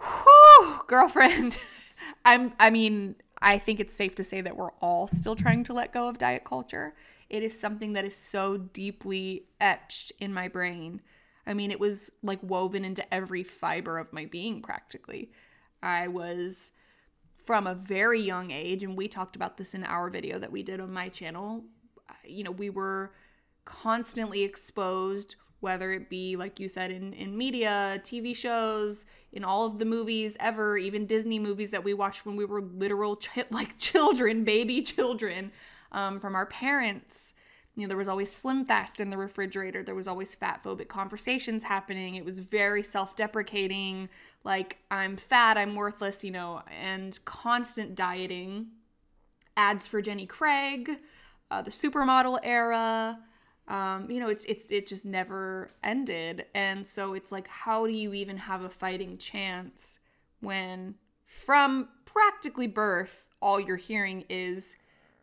Whew, 0.00 0.80
girlfriend. 0.86 1.58
I'm 2.24 2.52
I 2.58 2.70
mean, 2.70 3.16
I 3.40 3.58
think 3.58 3.80
it's 3.80 3.94
safe 3.94 4.14
to 4.16 4.24
say 4.24 4.40
that 4.40 4.56
we're 4.56 4.72
all 4.80 5.08
still 5.08 5.36
trying 5.36 5.64
to 5.64 5.72
let 5.72 5.92
go 5.92 6.08
of 6.08 6.18
diet 6.18 6.44
culture. 6.44 6.94
It 7.30 7.42
is 7.42 7.58
something 7.58 7.94
that 7.94 8.04
is 8.04 8.16
so 8.16 8.56
deeply 8.56 9.46
etched 9.60 10.12
in 10.20 10.32
my 10.32 10.48
brain. 10.48 11.00
I 11.46 11.54
mean, 11.54 11.70
it 11.70 11.80
was 11.80 12.10
like 12.22 12.38
woven 12.42 12.84
into 12.84 13.12
every 13.12 13.42
fiber 13.42 13.98
of 13.98 14.12
my 14.12 14.26
being 14.26 14.62
practically. 14.62 15.30
I 15.82 16.08
was 16.08 16.72
from 17.44 17.66
a 17.66 17.74
very 17.74 18.20
young 18.20 18.50
age, 18.50 18.82
and 18.82 18.96
we 18.96 19.06
talked 19.06 19.36
about 19.36 19.56
this 19.56 19.74
in 19.74 19.84
our 19.84 20.08
video 20.10 20.38
that 20.38 20.50
we 20.50 20.62
did 20.62 20.80
on 20.80 20.92
my 20.92 21.08
channel. 21.08 21.64
You 22.24 22.44
know, 22.44 22.50
we 22.50 22.70
were 22.70 23.12
constantly 23.64 24.42
exposed 24.42 25.36
whether 25.60 25.92
it 25.92 26.10
be 26.10 26.36
like 26.36 26.60
you 26.60 26.68
said 26.68 26.90
in 26.90 27.14
in 27.14 27.36
media, 27.36 27.98
TV 28.04 28.36
shows, 28.36 29.06
in 29.32 29.44
all 29.44 29.64
of 29.66 29.78
the 29.78 29.84
movies 29.84 30.36
ever, 30.38 30.76
even 30.76 31.06
Disney 31.06 31.38
movies 31.38 31.70
that 31.70 31.82
we 31.82 31.94
watched 31.94 32.26
when 32.26 32.36
we 32.36 32.44
were 32.44 32.60
literal 32.60 33.16
ch- 33.16 33.30
like 33.50 33.78
children, 33.78 34.44
baby 34.44 34.82
children, 34.82 35.50
um, 35.90 36.20
from 36.20 36.34
our 36.34 36.46
parents. 36.46 37.34
You 37.76 37.82
know, 37.82 37.88
there 37.88 37.96
was 37.96 38.08
always 38.08 38.30
Slim 38.30 38.64
Fast 38.64 39.00
in 39.00 39.10
the 39.10 39.16
refrigerator. 39.16 39.82
There 39.82 39.94
was 39.94 40.06
always 40.06 40.34
fat 40.34 40.62
phobic 40.62 40.88
conversations 40.88 41.64
happening. 41.64 42.14
It 42.14 42.24
was 42.24 42.38
very 42.38 42.82
self 42.82 43.16
deprecating, 43.16 44.08
like, 44.44 44.78
I'm 44.90 45.16
fat, 45.16 45.58
I'm 45.58 45.74
worthless, 45.74 46.22
you 46.22 46.30
know, 46.30 46.62
and 46.80 47.18
constant 47.24 47.94
dieting. 47.94 48.68
Ads 49.56 49.86
for 49.86 50.02
Jenny 50.02 50.26
Craig, 50.26 50.98
uh, 51.50 51.62
the 51.62 51.70
supermodel 51.70 52.40
era, 52.42 53.18
um, 53.68 54.10
you 54.10 54.20
know, 54.20 54.28
it's 54.28 54.44
it's 54.44 54.66
it 54.70 54.86
just 54.86 55.06
never 55.06 55.70
ended, 55.82 56.46
and 56.54 56.86
so 56.86 57.14
it's 57.14 57.32
like, 57.32 57.48
how 57.48 57.86
do 57.86 57.92
you 57.92 58.12
even 58.12 58.36
have 58.36 58.62
a 58.62 58.68
fighting 58.68 59.16
chance 59.16 60.00
when 60.40 60.96
from 61.26 61.88
practically 62.04 62.66
birth, 62.66 63.26
all 63.40 63.58
you're 63.58 63.76
hearing 63.76 64.24
is 64.28 64.76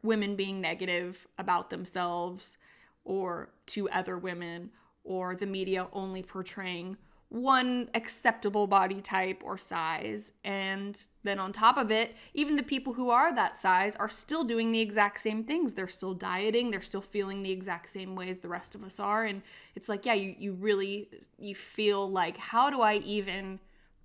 women 0.03 0.35
being 0.35 0.61
negative 0.61 1.27
about 1.37 1.69
themselves 1.69 2.57
or 3.03 3.49
to 3.65 3.89
other 3.89 4.17
women, 4.17 4.69
or 5.03 5.35
the 5.35 5.45
media 5.45 5.87
only 5.93 6.21
portraying 6.21 6.97
one 7.29 7.89
acceptable 7.95 8.67
body 8.67 8.99
type 8.99 9.41
or 9.45 9.57
size. 9.57 10.33
And 10.43 11.01
then 11.23 11.39
on 11.39 11.53
top 11.53 11.77
of 11.77 11.89
it, 11.89 12.13
even 12.33 12.57
the 12.57 12.63
people 12.63 12.91
who 12.91 13.09
are 13.09 13.33
that 13.33 13.55
size 13.55 13.95
are 13.95 14.09
still 14.09 14.43
doing 14.43 14.71
the 14.71 14.81
exact 14.81 15.21
same 15.21 15.45
things. 15.45 15.73
They're 15.73 15.87
still 15.87 16.13
dieting, 16.13 16.71
they're 16.71 16.81
still 16.81 17.01
feeling 17.01 17.41
the 17.41 17.51
exact 17.51 17.89
same 17.89 18.15
way 18.15 18.29
as 18.29 18.39
the 18.39 18.49
rest 18.49 18.75
of 18.75 18.83
us 18.83 18.99
are. 18.99 19.23
And 19.23 19.41
it's 19.75 19.87
like, 19.87 20.05
yeah, 20.05 20.13
you, 20.13 20.35
you 20.37 20.53
really 20.53 21.09
you 21.39 21.55
feel 21.55 22.09
like 22.09 22.35
how 22.35 22.69
do 22.69 22.81
I 22.81 22.95
even 22.95 23.61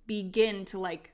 begin 0.07 0.63
to 0.65 0.79
like 0.79 1.11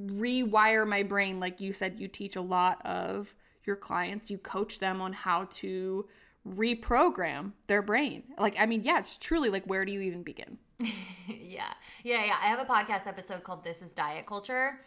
rewire 0.00 0.88
my 0.88 1.02
brain 1.02 1.38
like 1.38 1.60
you 1.60 1.70
said 1.70 2.00
you 2.00 2.08
teach 2.08 2.34
a 2.34 2.40
lot 2.40 2.84
of 2.86 3.34
your 3.64 3.76
clients 3.76 4.30
you 4.30 4.38
coach 4.38 4.78
them 4.80 5.00
on 5.00 5.12
how 5.12 5.44
to 5.50 6.06
reprogram 6.48 7.52
their 7.68 7.82
brain 7.82 8.22
like 8.38 8.54
i 8.58 8.66
mean 8.66 8.82
yeah 8.82 8.98
it's 8.98 9.16
truly 9.16 9.48
like 9.48 9.64
where 9.64 9.84
do 9.84 9.92
you 9.92 10.00
even 10.00 10.22
begin 10.22 10.58
yeah. 11.28 11.72
Yeah, 12.02 12.24
yeah. 12.24 12.36
I 12.42 12.46
have 12.46 12.58
a 12.58 12.64
podcast 12.64 13.06
episode 13.06 13.44
called 13.44 13.64
This 13.64 13.82
is 13.82 13.90
Diet 13.90 14.26
Culture. 14.26 14.80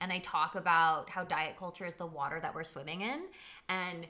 And 0.00 0.12
I 0.12 0.18
talk 0.18 0.54
about 0.54 1.10
how 1.10 1.24
diet 1.24 1.56
culture 1.58 1.84
is 1.84 1.96
the 1.96 2.06
water 2.06 2.38
that 2.40 2.54
we're 2.54 2.64
swimming 2.64 3.00
in. 3.00 3.22
And 3.68 4.06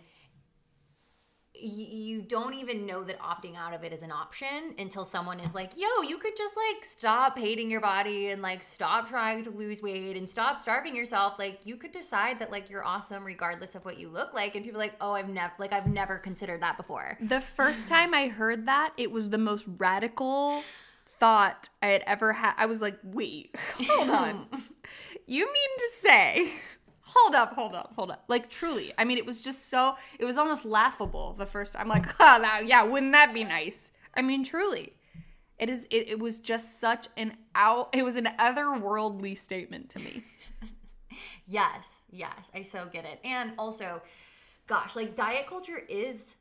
you 1.60 2.22
don't 2.22 2.54
even 2.54 2.86
know 2.86 3.02
that 3.04 3.18
opting 3.20 3.56
out 3.56 3.74
of 3.74 3.84
it 3.84 3.92
is 3.92 4.02
an 4.02 4.12
option 4.12 4.74
until 4.78 5.04
someone 5.04 5.40
is 5.40 5.54
like, 5.54 5.72
yo, 5.76 6.02
you 6.02 6.18
could 6.18 6.36
just 6.36 6.54
like 6.56 6.84
stop 6.84 7.38
hating 7.38 7.70
your 7.70 7.80
body 7.80 8.28
and 8.28 8.42
like 8.42 8.62
stop 8.62 9.08
trying 9.08 9.44
to 9.44 9.50
lose 9.50 9.82
weight 9.82 10.16
and 10.16 10.28
stop 10.28 10.58
starving 10.58 10.94
yourself. 10.94 11.38
Like 11.38 11.60
you 11.64 11.76
could 11.76 11.92
decide 11.92 12.38
that 12.38 12.50
like 12.50 12.70
you're 12.70 12.84
awesome 12.84 13.24
regardless 13.24 13.74
of 13.74 13.84
what 13.84 13.98
you 13.98 14.08
look 14.08 14.34
like. 14.34 14.54
And 14.54 14.64
people 14.64 14.80
are 14.80 14.84
like, 14.84 14.96
oh, 15.00 15.12
I've 15.12 15.28
never 15.28 15.52
like 15.58 15.72
I've 15.72 15.86
never 15.86 16.18
considered 16.18 16.62
that 16.62 16.76
before. 16.76 17.18
The 17.20 17.40
first 17.40 17.86
time 17.86 18.14
I 18.14 18.28
heard 18.28 18.66
that, 18.66 18.92
it 18.96 19.10
was 19.10 19.30
the 19.30 19.38
most 19.38 19.64
radical 19.66 20.62
thought 21.06 21.68
I 21.82 21.88
had 21.88 22.02
ever 22.06 22.32
had. 22.32 22.54
I 22.56 22.66
was 22.66 22.80
like, 22.80 22.98
wait, 23.02 23.56
hold 23.80 24.10
on. 24.10 24.46
you 25.26 25.44
mean 25.46 25.78
to 25.78 25.90
say, 25.92 26.52
hold 27.08 27.34
up, 27.34 27.54
hold 27.54 27.74
up, 27.74 27.92
hold 27.96 28.10
up. 28.10 28.24
Like, 28.28 28.50
truly. 28.50 28.92
I 28.98 29.04
mean, 29.04 29.18
it 29.18 29.26
was 29.26 29.40
just 29.40 29.68
so, 29.68 29.96
it 30.18 30.24
was 30.24 30.36
almost 30.36 30.64
laughable 30.64 31.34
the 31.38 31.46
first 31.46 31.74
time. 31.74 31.82
I'm 31.82 31.88
like, 31.88 32.06
oh, 32.20 32.40
that, 32.40 32.66
yeah, 32.66 32.82
wouldn't 32.82 33.12
that 33.12 33.32
be 33.32 33.44
nice? 33.44 33.92
I 34.14 34.22
mean, 34.22 34.44
truly. 34.44 34.92
It 35.58 35.68
is, 35.68 35.86
it, 35.90 36.08
it 36.08 36.18
was 36.18 36.38
just 36.38 36.80
such 36.80 37.08
an 37.16 37.36
out, 37.54 37.88
it 37.92 38.04
was 38.04 38.16
an 38.16 38.28
otherworldly 38.38 39.36
statement 39.36 39.88
to 39.90 39.98
me. 39.98 40.24
yes, 41.46 41.96
yes, 42.10 42.50
I 42.54 42.62
so 42.62 42.86
get 42.92 43.04
it. 43.04 43.18
And 43.24 43.52
also, 43.58 44.00
gosh, 44.66 44.94
like 44.94 45.16
diet 45.16 45.46
culture 45.48 45.82
is 45.88 46.36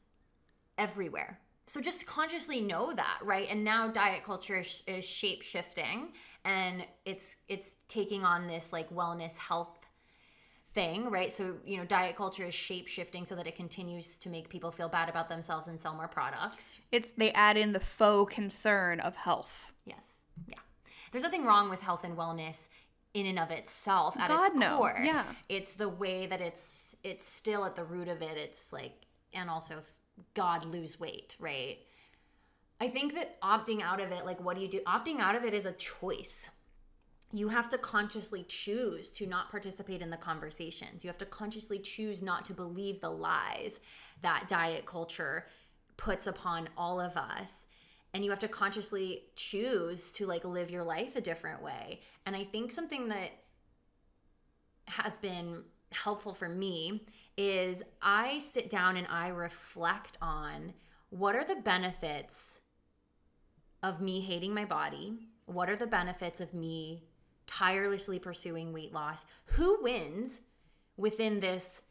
everywhere 0.78 1.40
so 1.68 1.82
just 1.82 2.06
consciously 2.08 2.62
know 2.62 2.94
that 2.94 3.20
right 3.22 3.48
and 3.50 3.64
now 3.64 3.88
diet 3.90 4.24
culture 4.24 4.60
is, 4.60 4.84
is 4.88 5.04
shape 5.04 5.42
shifting 5.42 6.14
and 6.46 6.86
it's 7.06 7.38
it's 7.50 7.76
taking 7.90 8.24
on 8.24 8.48
this 8.48 8.72
like 8.72 8.90
wellness 8.90 9.38
health 9.38 9.78
thing 10.74 11.10
right 11.10 11.34
so 11.34 11.56
you 11.66 11.78
know 11.78 11.86
diet 11.86 12.16
culture 12.16 12.44
is 12.44 12.54
shape 12.54 12.88
shifting 12.88 13.26
so 13.26 13.36
that 13.36 13.48
it 13.48 13.56
continues 13.56 14.18
to 14.18 14.30
make 14.30 14.50
people 14.50 14.70
feel 14.70 14.90
bad 14.90 15.10
about 15.10 15.30
themselves 15.30 15.68
and 15.68 15.80
sell 15.80 15.94
more 15.94 16.08
products 16.08 16.80
it's 16.92 17.14
they 17.14 17.32
add 17.32 17.58
in 17.58 17.74
the 17.74 17.80
faux 17.80 18.34
concern 18.34 19.00
of 19.00 19.16
health 19.16 19.74
yes 19.86 20.06
yeah 20.48 20.60
there's 21.12 21.24
nothing 21.24 21.46
wrong 21.46 21.70
with 21.70 21.80
health 21.80 22.04
and 22.04 22.18
wellness 22.18 22.68
in 23.14 23.26
and 23.26 23.40
of 23.40 23.50
itself 23.50 24.16
at 24.20 24.28
God, 24.28 24.48
its 24.48 24.56
no. 24.56 24.78
core 24.78 25.00
yeah 25.04 25.24
it's 25.50 25.74
the 25.74 25.90
way 25.90 26.28
that 26.28 26.42
it's 26.42 26.96
it's 27.04 27.28
still 27.28 27.66
at 27.66 27.76
the 27.76 27.84
root 27.84 28.08
of 28.08 28.22
it 28.22 28.38
it's 28.38 28.72
like 28.72 28.94
and 29.34 29.50
also 29.50 29.76
God 30.34 30.66
lose 30.66 31.00
weight, 31.00 31.36
right? 31.40 31.78
I 32.80 32.90
think 32.90 33.16
that 33.16 33.40
opting 33.42 33.82
out 33.82 34.00
of 34.00 34.12
it, 34.12 34.26
like, 34.26 34.40
what 34.44 34.56
do 34.56 34.62
you 34.62 34.70
do? 34.70 34.82
Opting 34.88 35.20
out 35.20 35.36
of 35.36 35.44
it 35.44 35.54
is 35.54 35.66
a 35.66 35.72
choice. 35.74 36.50
You 37.32 37.50
have 37.50 37.70
to 37.70 37.78
consciously 37.78 38.46
choose 38.48 39.10
to 39.12 39.26
not 39.26 39.52
participate 39.52 40.02
in 40.02 40.10
the 40.10 40.18
conversations. 40.18 41.04
You 41.04 41.10
have 41.10 41.18
to 41.18 41.26
consciously 41.26 41.80
choose 41.80 42.22
not 42.22 42.46
to 42.46 42.54
believe 42.54 43.02
the 43.02 43.10
lies 43.10 43.80
that 44.22 44.48
diet 44.48 44.86
culture 44.86 45.46
puts 45.98 46.28
upon 46.28 46.70
all 46.78 47.02
of 47.02 47.18
us. 47.18 47.66
And 48.14 48.24
you 48.24 48.30
have 48.30 48.40
to 48.40 48.48
consciously 48.48 49.26
choose 49.36 50.12
to 50.12 50.26
like 50.26 50.46
live 50.46 50.72
your 50.72 50.84
life 50.84 51.16
a 51.16 51.22
different 51.22 51.62
way. 51.62 52.02
And 52.26 52.36
I 52.36 52.46
think 52.46 52.72
something 52.72 53.10
that 53.10 53.32
has 54.86 55.18
been 55.18 55.64
helpful 55.92 56.34
for 56.34 56.48
me 56.48 57.06
is 57.38 57.84
I 58.02 58.40
sit 58.40 58.70
down 58.70 58.98
and 58.98 59.08
I 59.08 59.28
reflect 59.30 60.18
on 60.22 60.74
what 61.10 61.36
are 61.36 61.46
the 61.46 61.56
benefits 61.56 62.60
of 63.84 64.02
me 64.02 64.22
hating 64.22 64.54
my 64.54 64.66
body? 64.66 65.28
What 65.46 65.70
are 65.70 65.76
the 65.76 65.88
benefits 65.88 66.42
of 66.42 66.54
me 66.54 67.04
tirelessly 67.48 68.20
pursuing 68.20 68.74
weight 68.74 68.94
loss? 68.94 69.26
Who 69.46 69.82
wins 69.82 70.42
within 70.98 71.40
this 71.40 71.82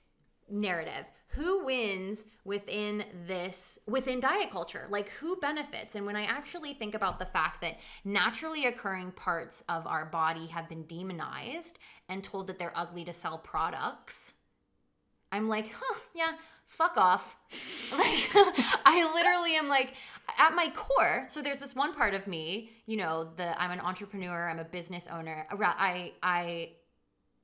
narrative? 0.49 1.07
Who 1.29 1.65
wins 1.65 2.25
within 2.45 3.05
this 3.27 3.79
within 3.87 4.21
diet 4.21 4.51
culture? 4.51 4.87
Like 4.89 5.09
who 5.21 5.37
benefits? 5.37 5.95
And 5.95 6.07
when 6.07 6.17
I 6.17 6.25
actually 6.25 6.73
think 6.75 6.95
about 6.95 7.19
the 7.19 7.27
fact 7.27 7.61
that 7.63 7.79
naturally 8.05 8.67
occurring 8.67 9.13
parts 9.13 9.63
of 9.69 9.87
our 9.87 10.07
body 10.07 10.47
have 10.47 10.69
been 10.69 10.85
demonized 10.85 11.79
and 12.09 12.23
told 12.23 12.47
that 12.47 12.59
they're 12.59 12.73
ugly 12.77 13.05
to 13.05 13.13
sell 13.13 13.39
products, 13.39 14.33
I'm 15.33 15.49
like, 15.49 15.73
huh, 15.75 15.99
yeah, 16.15 16.33
fuck 16.69 16.97
off. 16.97 17.37
like, 17.93 18.31
I 18.85 19.11
literally 19.15 19.57
am 19.57 19.69
like, 19.69 19.95
at 20.39 20.55
my 20.55 20.71
core. 20.75 21.27
So 21.29 21.43
there's 21.43 21.59
this 21.59 21.75
one 21.75 21.95
part 21.95 22.15
of 22.15 22.27
me, 22.27 22.71
you 22.87 22.97
know, 22.97 23.31
the 23.37 23.61
I'm 23.61 23.71
an 23.71 23.81
entrepreneur, 23.81 24.49
I'm 24.49 24.59
a 24.59 24.65
business 24.65 25.07
owner. 25.11 25.47
I 25.51 26.13
I 26.23 26.71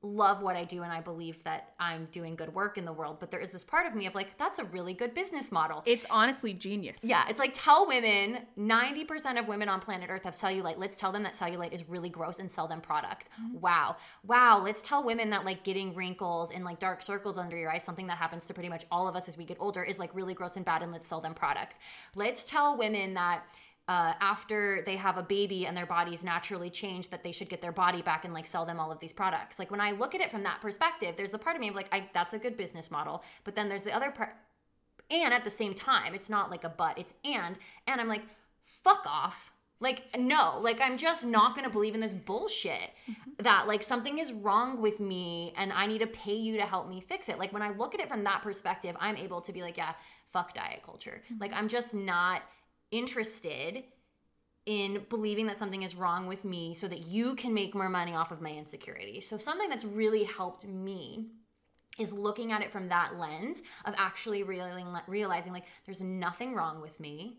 love 0.02 0.42
what 0.42 0.56
I 0.56 0.64
do 0.64 0.82
and 0.82 0.92
I 0.92 1.00
believe 1.00 1.42
that 1.44 1.74
I'm 1.78 2.08
doing 2.12 2.34
good 2.34 2.52
work 2.52 2.76
in 2.76 2.84
the 2.84 2.92
world. 2.92 3.18
But 3.20 3.30
there 3.30 3.40
is 3.40 3.50
this 3.50 3.62
part 3.62 3.86
of 3.86 3.94
me 3.94 4.06
of 4.06 4.14
like, 4.14 4.36
that's 4.38 4.58
a 4.58 4.64
really 4.64 4.94
good 4.94 5.14
business 5.14 5.52
model. 5.52 5.82
It's 5.86 6.06
honestly 6.10 6.52
genius. 6.52 7.00
Yeah. 7.04 7.24
It's 7.28 7.38
like 7.38 7.52
tell 7.54 7.86
women 7.86 8.40
90% 8.58 9.38
of 9.38 9.46
women 9.46 9.68
on 9.68 9.80
planet 9.80 10.10
Earth 10.10 10.24
have 10.24 10.34
cellulite. 10.34 10.78
Let's 10.78 10.98
tell 10.98 11.12
them 11.12 11.22
that 11.22 11.34
cellulite 11.34 11.72
is 11.72 11.88
really 11.88 12.08
gross 12.08 12.38
and 12.38 12.50
sell 12.50 12.66
them 12.66 12.80
products. 12.80 13.28
Mm-hmm. 13.40 13.60
Wow. 13.60 13.96
Wow. 14.26 14.60
Let's 14.62 14.82
tell 14.82 15.04
women 15.04 15.30
that 15.30 15.44
like 15.44 15.62
getting 15.62 15.94
wrinkles 15.94 16.50
and 16.52 16.64
like 16.64 16.80
dark 16.80 17.02
circles 17.02 17.38
under 17.38 17.56
your 17.56 17.70
eyes, 17.70 17.84
something 17.84 18.08
that 18.08 18.18
happens 18.18 18.46
to 18.46 18.54
pretty 18.54 18.68
much 18.68 18.84
all 18.90 19.06
of 19.06 19.14
us 19.14 19.28
as 19.28 19.36
we 19.36 19.44
get 19.44 19.56
older, 19.60 19.82
is 19.82 19.98
like 19.98 20.14
really 20.14 20.34
gross 20.34 20.56
and 20.56 20.64
bad. 20.64 20.82
And 20.82 20.90
let's 20.90 21.08
sell 21.08 21.20
them 21.20 21.34
products. 21.34 21.78
Let's 22.16 22.44
tell 22.44 22.76
women 22.76 23.14
that 23.14 23.44
uh, 23.88 24.14
after 24.20 24.82
they 24.86 24.96
have 24.96 25.18
a 25.18 25.22
baby 25.22 25.66
and 25.66 25.76
their 25.76 25.86
bodies 25.86 26.22
naturally 26.22 26.70
change 26.70 27.10
that 27.10 27.24
they 27.24 27.32
should 27.32 27.48
get 27.48 27.60
their 27.60 27.72
body 27.72 28.00
back 28.00 28.24
and 28.24 28.32
like 28.32 28.46
sell 28.46 28.64
them 28.64 28.78
all 28.78 28.92
of 28.92 29.00
these 29.00 29.12
products 29.12 29.58
like 29.58 29.70
when 29.70 29.80
i 29.80 29.90
look 29.90 30.14
at 30.14 30.20
it 30.20 30.30
from 30.30 30.42
that 30.44 30.60
perspective 30.60 31.14
there's 31.16 31.30
the 31.30 31.38
part 31.38 31.56
of 31.56 31.60
me 31.60 31.68
of 31.68 31.74
like 31.74 31.88
I, 31.92 32.08
that's 32.14 32.32
a 32.32 32.38
good 32.38 32.56
business 32.56 32.90
model 32.90 33.24
but 33.44 33.56
then 33.56 33.68
there's 33.68 33.82
the 33.82 33.94
other 33.94 34.10
part 34.10 34.36
and 35.10 35.34
at 35.34 35.44
the 35.44 35.50
same 35.50 35.74
time 35.74 36.14
it's 36.14 36.30
not 36.30 36.50
like 36.50 36.64
a 36.64 36.68
but 36.68 36.96
it's 36.98 37.12
and 37.24 37.56
and 37.86 38.00
i'm 38.00 38.08
like 38.08 38.22
fuck 38.64 39.04
off 39.06 39.52
like 39.80 40.04
no 40.16 40.58
like 40.60 40.80
i'm 40.80 40.96
just 40.96 41.24
not 41.24 41.56
gonna 41.56 41.68
believe 41.68 41.94
in 41.94 42.00
this 42.00 42.14
bullshit 42.14 42.90
mm-hmm. 43.10 43.42
that 43.42 43.66
like 43.66 43.82
something 43.82 44.18
is 44.18 44.32
wrong 44.32 44.80
with 44.80 45.00
me 45.00 45.52
and 45.56 45.72
i 45.72 45.86
need 45.86 45.98
to 45.98 46.06
pay 46.06 46.36
you 46.36 46.56
to 46.56 46.64
help 46.64 46.88
me 46.88 47.00
fix 47.00 47.28
it 47.28 47.36
like 47.36 47.52
when 47.52 47.62
i 47.62 47.70
look 47.70 47.94
at 47.94 48.00
it 48.00 48.08
from 48.08 48.22
that 48.22 48.42
perspective 48.42 48.94
i'm 49.00 49.16
able 49.16 49.40
to 49.40 49.52
be 49.52 49.60
like 49.60 49.76
yeah 49.76 49.92
fuck 50.32 50.54
diet 50.54 50.80
culture 50.84 51.20
mm-hmm. 51.26 51.40
like 51.40 51.52
i'm 51.52 51.68
just 51.68 51.92
not 51.92 52.42
interested 52.92 53.84
in 54.64 55.04
believing 55.08 55.46
that 55.46 55.58
something 55.58 55.82
is 55.82 55.96
wrong 55.96 56.28
with 56.28 56.44
me 56.44 56.74
so 56.74 56.86
that 56.86 57.06
you 57.06 57.34
can 57.34 57.52
make 57.52 57.74
more 57.74 57.88
money 57.88 58.14
off 58.14 58.30
of 58.30 58.40
my 58.40 58.50
insecurity. 58.50 59.20
So, 59.20 59.36
something 59.36 59.68
that's 59.68 59.84
really 59.84 60.22
helped 60.22 60.64
me 60.64 61.26
is 61.98 62.12
looking 62.12 62.52
at 62.52 62.62
it 62.62 62.70
from 62.70 62.88
that 62.88 63.16
lens 63.16 63.62
of 63.84 63.94
actually 63.98 64.44
realizing, 64.44 64.86
realizing 65.08 65.52
like 65.52 65.64
there's 65.84 66.00
nothing 66.00 66.54
wrong 66.54 66.80
with 66.80 66.98
me. 67.00 67.38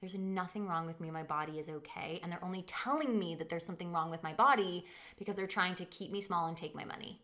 There's 0.00 0.14
nothing 0.14 0.66
wrong 0.66 0.86
with 0.86 1.00
me. 1.00 1.10
My 1.10 1.22
body 1.22 1.58
is 1.58 1.68
okay. 1.68 2.20
And 2.22 2.30
they're 2.30 2.44
only 2.44 2.62
telling 2.66 3.18
me 3.18 3.34
that 3.36 3.48
there's 3.48 3.64
something 3.64 3.92
wrong 3.92 4.10
with 4.10 4.22
my 4.22 4.32
body 4.32 4.84
because 5.18 5.36
they're 5.36 5.46
trying 5.46 5.74
to 5.76 5.84
keep 5.86 6.10
me 6.10 6.20
small 6.20 6.46
and 6.46 6.56
take 6.56 6.74
my 6.74 6.84
money. 6.84 7.20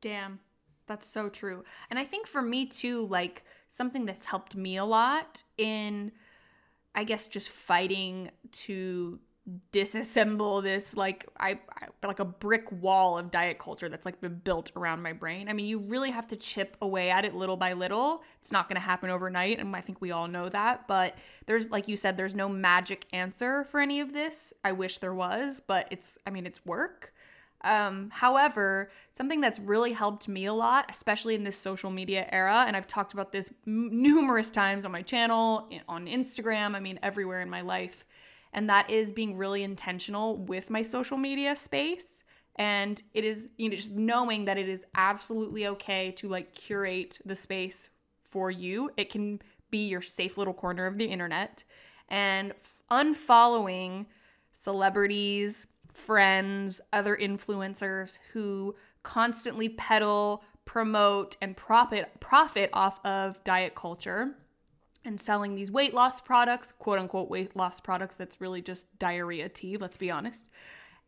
Damn. 0.00 0.40
That's 0.86 1.06
so 1.06 1.28
true. 1.28 1.64
And 1.88 1.98
I 1.98 2.04
think 2.04 2.26
for 2.26 2.42
me 2.42 2.66
too, 2.66 3.06
like 3.06 3.44
something 3.68 4.06
that's 4.06 4.26
helped 4.26 4.56
me 4.56 4.76
a 4.76 4.84
lot 4.84 5.42
in 5.56 6.12
I 6.94 7.04
guess 7.04 7.26
just 7.26 7.48
fighting 7.48 8.30
to 8.52 9.20
disassemble 9.72 10.62
this 10.62 10.96
like 10.96 11.26
I, 11.38 11.58
I, 11.82 12.06
like 12.06 12.20
a 12.20 12.24
brick 12.24 12.70
wall 12.70 13.18
of 13.18 13.30
diet 13.30 13.58
culture 13.58 13.88
that's 13.88 14.04
like 14.04 14.20
been 14.20 14.40
built 14.44 14.70
around 14.76 15.02
my 15.02 15.12
brain. 15.12 15.48
I 15.48 15.54
mean, 15.54 15.66
you 15.66 15.78
really 15.78 16.10
have 16.10 16.28
to 16.28 16.36
chip 16.36 16.76
away 16.82 17.10
at 17.10 17.24
it 17.24 17.34
little 17.34 17.56
by 17.56 17.72
little. 17.72 18.22
It's 18.40 18.52
not 18.52 18.68
going 18.68 18.76
to 18.76 18.82
happen 18.82 19.10
overnight 19.10 19.58
and 19.58 19.74
I 19.74 19.80
think 19.80 20.00
we 20.00 20.10
all 20.10 20.28
know 20.28 20.48
that, 20.50 20.86
but 20.86 21.16
there's 21.46 21.70
like 21.70 21.88
you 21.88 21.96
said 21.96 22.16
there's 22.16 22.34
no 22.34 22.48
magic 22.48 23.06
answer 23.12 23.64
for 23.64 23.80
any 23.80 24.00
of 24.00 24.12
this. 24.12 24.52
I 24.62 24.72
wish 24.72 24.98
there 24.98 25.14
was, 25.14 25.60
but 25.66 25.88
it's 25.90 26.18
I 26.26 26.30
mean, 26.30 26.46
it's 26.46 26.64
work. 26.64 27.12
Um, 27.62 28.10
however, 28.10 28.90
something 29.12 29.40
that's 29.40 29.58
really 29.58 29.92
helped 29.92 30.28
me 30.28 30.46
a 30.46 30.54
lot, 30.54 30.86
especially 30.88 31.34
in 31.34 31.44
this 31.44 31.56
social 31.56 31.90
media 31.90 32.26
era, 32.32 32.64
and 32.66 32.76
I've 32.76 32.86
talked 32.86 33.12
about 33.12 33.32
this 33.32 33.50
m- 33.66 33.90
numerous 33.92 34.50
times 34.50 34.84
on 34.84 34.92
my 34.92 35.02
channel, 35.02 35.68
on 35.88 36.06
Instagram, 36.06 36.74
I 36.74 36.80
mean, 36.80 36.98
everywhere 37.02 37.40
in 37.40 37.50
my 37.50 37.60
life, 37.60 38.06
and 38.52 38.68
that 38.70 38.88
is 38.90 39.12
being 39.12 39.36
really 39.36 39.62
intentional 39.62 40.36
with 40.36 40.70
my 40.70 40.82
social 40.82 41.18
media 41.18 41.54
space. 41.54 42.24
And 42.56 43.02
it 43.14 43.24
is, 43.24 43.48
you 43.56 43.68
know, 43.68 43.76
just 43.76 43.92
knowing 43.92 44.44
that 44.46 44.58
it 44.58 44.68
is 44.68 44.84
absolutely 44.94 45.66
okay 45.68 46.10
to 46.12 46.28
like 46.28 46.52
curate 46.52 47.18
the 47.24 47.34
space 47.34 47.90
for 48.20 48.50
you. 48.50 48.90
It 48.96 49.10
can 49.10 49.40
be 49.70 49.86
your 49.88 50.02
safe 50.02 50.36
little 50.36 50.52
corner 50.52 50.86
of 50.86 50.98
the 50.98 51.06
internet. 51.06 51.64
And 52.08 52.52
unfollowing 52.90 54.06
celebrities, 54.52 55.66
friends, 55.92 56.80
other 56.92 57.16
influencers 57.16 58.18
who 58.32 58.74
constantly 59.02 59.68
peddle, 59.68 60.42
promote, 60.64 61.36
and 61.40 61.56
profit 61.56 62.10
profit 62.20 62.70
off 62.72 63.04
of 63.04 63.42
diet 63.44 63.74
culture 63.74 64.34
and 65.04 65.20
selling 65.20 65.54
these 65.54 65.70
weight 65.70 65.94
loss 65.94 66.20
products, 66.20 66.72
quote 66.78 66.98
unquote 66.98 67.30
weight 67.30 67.56
loss 67.56 67.80
products 67.80 68.16
that's 68.16 68.40
really 68.40 68.62
just 68.62 68.86
diarrhea 68.98 69.48
tea, 69.48 69.76
let's 69.76 69.96
be 69.96 70.10
honest. 70.10 70.48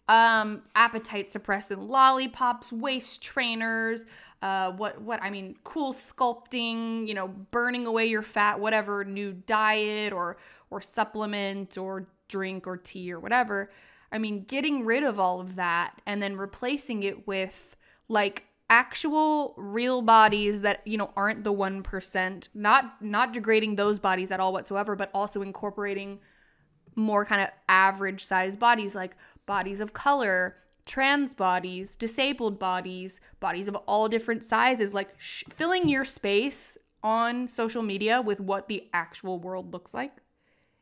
Um, 0.08 0.62
appetite 0.74 1.32
suppressant 1.32 1.88
lollipops, 1.88 2.72
waist 2.72 3.22
trainers, 3.22 4.04
uh, 4.42 4.72
what 4.72 5.00
what 5.00 5.22
I 5.22 5.30
mean, 5.30 5.56
cool 5.62 5.92
sculpting, 5.92 7.06
you 7.06 7.14
know, 7.14 7.28
burning 7.28 7.86
away 7.86 8.06
your 8.06 8.22
fat, 8.22 8.58
whatever 8.58 9.04
new 9.04 9.32
diet 9.32 10.12
or 10.12 10.38
or 10.70 10.80
supplement 10.80 11.78
or 11.78 12.08
drink 12.28 12.66
or 12.66 12.76
tea 12.76 13.12
or 13.12 13.20
whatever. 13.20 13.70
I 14.12 14.18
mean, 14.18 14.44
getting 14.44 14.84
rid 14.84 15.02
of 15.02 15.18
all 15.18 15.40
of 15.40 15.56
that 15.56 16.00
and 16.06 16.22
then 16.22 16.36
replacing 16.36 17.02
it 17.02 17.26
with 17.26 17.76
like 18.08 18.44
actual 18.72 19.54
real 19.58 20.00
bodies 20.00 20.62
that 20.62 20.80
you 20.86 20.96
know 20.96 21.10
aren't 21.14 21.44
the 21.44 21.52
1% 21.52 22.48
not 22.54 22.94
not 23.02 23.32
degrading 23.34 23.76
those 23.76 23.98
bodies 23.98 24.32
at 24.32 24.40
all 24.40 24.50
whatsoever 24.50 24.96
but 24.96 25.10
also 25.12 25.42
incorporating 25.42 26.18
more 26.94 27.22
kind 27.26 27.42
of 27.42 27.48
average 27.68 28.24
size 28.24 28.56
bodies 28.56 28.94
like 28.94 29.14
bodies 29.44 29.82
of 29.82 29.92
color 29.92 30.56
trans 30.86 31.34
bodies 31.34 31.96
disabled 31.96 32.58
bodies 32.58 33.20
bodies 33.40 33.68
of 33.68 33.76
all 33.86 34.08
different 34.08 34.42
sizes 34.42 34.94
like 34.94 35.10
sh- 35.18 35.44
filling 35.50 35.86
your 35.86 36.04
space 36.04 36.78
on 37.02 37.50
social 37.50 37.82
media 37.82 38.22
with 38.22 38.40
what 38.40 38.68
the 38.68 38.88
actual 38.94 39.38
world 39.38 39.70
looks 39.70 39.92
like 39.92 40.12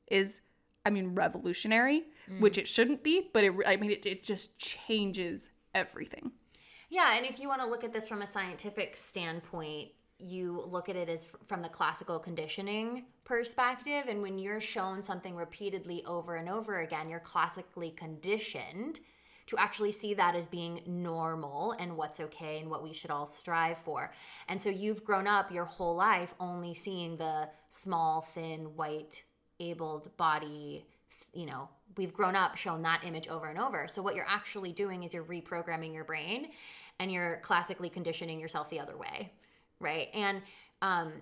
is 0.07 0.43
i 0.87 0.90
mean 0.90 1.12
revolutionary 1.12 2.05
mm. 2.31 2.40
which 2.40 2.57
it 2.57 2.69
shouldn't 2.69 3.03
be 3.03 3.29
but 3.33 3.45
it 3.45 3.53
i 3.66 3.77
mean 3.77 3.90
it, 3.90 4.07
it 4.07 4.23
just 4.23 4.59
changes 4.59 5.51
everything 5.75 6.33
yeah, 6.90 7.16
and 7.16 7.25
if 7.25 7.38
you 7.38 7.47
want 7.47 7.62
to 7.62 7.69
look 7.69 7.85
at 7.85 7.93
this 7.93 8.07
from 8.09 8.21
a 8.21 8.27
scientific 8.27 8.97
standpoint, 8.97 9.90
you 10.19 10.61
look 10.66 10.88
at 10.88 10.97
it 10.97 11.09
as 11.09 11.29
from 11.47 11.62
the 11.62 11.69
classical 11.69 12.19
conditioning 12.19 13.05
perspective 13.25 14.05
and 14.09 14.21
when 14.21 14.38
you're 14.38 14.61
shown 14.61 15.03
something 15.03 15.37
repeatedly 15.37 16.05
over 16.05 16.35
and 16.35 16.49
over 16.49 16.81
again, 16.81 17.09
you're 17.09 17.21
classically 17.21 17.93
conditioned 17.93 18.99
to 19.47 19.57
actually 19.57 19.93
see 19.93 20.14
that 20.14 20.35
as 20.35 20.49
being 20.49 20.83
normal 20.85 21.73
and 21.79 21.97
what's 21.97 22.19
okay 22.19 22.59
and 22.59 22.69
what 22.69 22.83
we 22.83 22.93
should 22.93 23.11
all 23.11 23.25
strive 23.25 23.79
for. 23.79 24.12
And 24.49 24.61
so 24.61 24.69
you've 24.69 25.05
grown 25.05 25.29
up 25.29 25.53
your 25.53 25.64
whole 25.64 25.95
life 25.95 26.35
only 26.40 26.75
seeing 26.75 27.16
the 27.16 27.49
small, 27.71 28.23
thin, 28.35 28.77
white, 28.77 29.23
abled 29.61 30.14
body, 30.16 30.87
you 31.33 31.47
know, 31.47 31.69
we've 31.97 32.12
grown 32.12 32.37
up 32.37 32.57
shown 32.57 32.83
that 32.83 33.03
image 33.05 33.29
over 33.29 33.47
and 33.47 33.59
over. 33.59 33.88
So 33.88 34.03
what 34.03 34.14
you're 34.14 34.29
actually 34.29 34.73
doing 34.73 35.03
is 35.03 35.12
you're 35.12 35.25
reprogramming 35.25 35.93
your 35.93 36.05
brain 36.05 36.49
and 36.99 37.11
you're 37.11 37.40
classically 37.43 37.88
conditioning 37.88 38.38
yourself 38.38 38.69
the 38.71 38.81
other 38.81 38.97
way, 38.97 39.33
right? 39.81 40.09
And 40.14 40.43
um, 40.83 41.12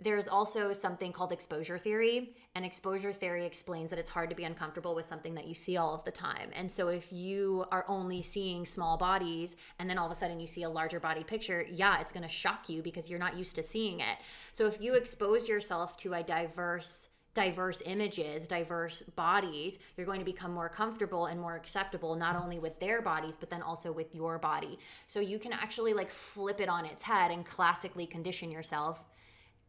there's 0.00 0.26
also 0.26 0.72
something 0.72 1.12
called 1.12 1.32
exposure 1.32 1.78
theory, 1.78 2.34
and 2.54 2.64
exposure 2.64 3.12
theory 3.12 3.46
explains 3.46 3.90
that 3.90 3.98
it's 3.98 4.10
hard 4.10 4.30
to 4.30 4.36
be 4.36 4.44
uncomfortable 4.44 4.94
with 4.94 5.08
something 5.08 5.34
that 5.34 5.46
you 5.46 5.54
see 5.54 5.76
all 5.76 5.94
of 5.94 6.04
the 6.04 6.10
time. 6.10 6.50
And 6.54 6.70
so, 6.70 6.88
if 6.88 7.12
you 7.12 7.64
are 7.70 7.84
only 7.88 8.20
seeing 8.20 8.66
small 8.66 8.96
bodies 8.96 9.56
and 9.78 9.88
then 9.88 9.98
all 9.98 10.06
of 10.06 10.12
a 10.12 10.14
sudden 10.14 10.40
you 10.40 10.46
see 10.46 10.64
a 10.64 10.68
larger 10.68 10.98
body 10.98 11.22
picture, 11.22 11.64
yeah, 11.70 12.00
it's 12.00 12.12
gonna 12.12 12.28
shock 12.28 12.68
you 12.68 12.82
because 12.82 13.08
you're 13.08 13.18
not 13.18 13.36
used 13.36 13.54
to 13.56 13.62
seeing 13.62 14.00
it. 14.00 14.18
So, 14.52 14.66
if 14.66 14.80
you 14.80 14.94
expose 14.94 15.48
yourself 15.48 15.96
to 15.98 16.14
a 16.14 16.22
diverse 16.22 17.08
diverse 17.34 17.82
images, 17.86 18.46
diverse 18.46 19.02
bodies, 19.16 19.78
you're 19.96 20.06
going 20.06 20.18
to 20.18 20.24
become 20.24 20.52
more 20.52 20.68
comfortable 20.68 21.26
and 21.26 21.40
more 21.40 21.56
acceptable, 21.56 22.14
not 22.14 22.36
only 22.36 22.58
with 22.58 22.78
their 22.78 23.00
bodies, 23.00 23.36
but 23.38 23.48
then 23.48 23.62
also 23.62 23.90
with 23.90 24.14
your 24.14 24.38
body. 24.38 24.78
So 25.06 25.20
you 25.20 25.38
can 25.38 25.52
actually 25.52 25.94
like 25.94 26.10
flip 26.10 26.60
it 26.60 26.68
on 26.68 26.84
its 26.84 27.02
head 27.02 27.30
and 27.30 27.44
classically 27.44 28.06
condition 28.06 28.50
yourself, 28.50 29.00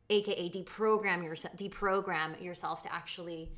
aka 0.10 0.49
deprogram 0.49 1.23
yourself, 1.23 1.56
deprogram 1.56 2.41
yourself 2.41 2.84
to 2.84 2.93
actually 2.93 3.49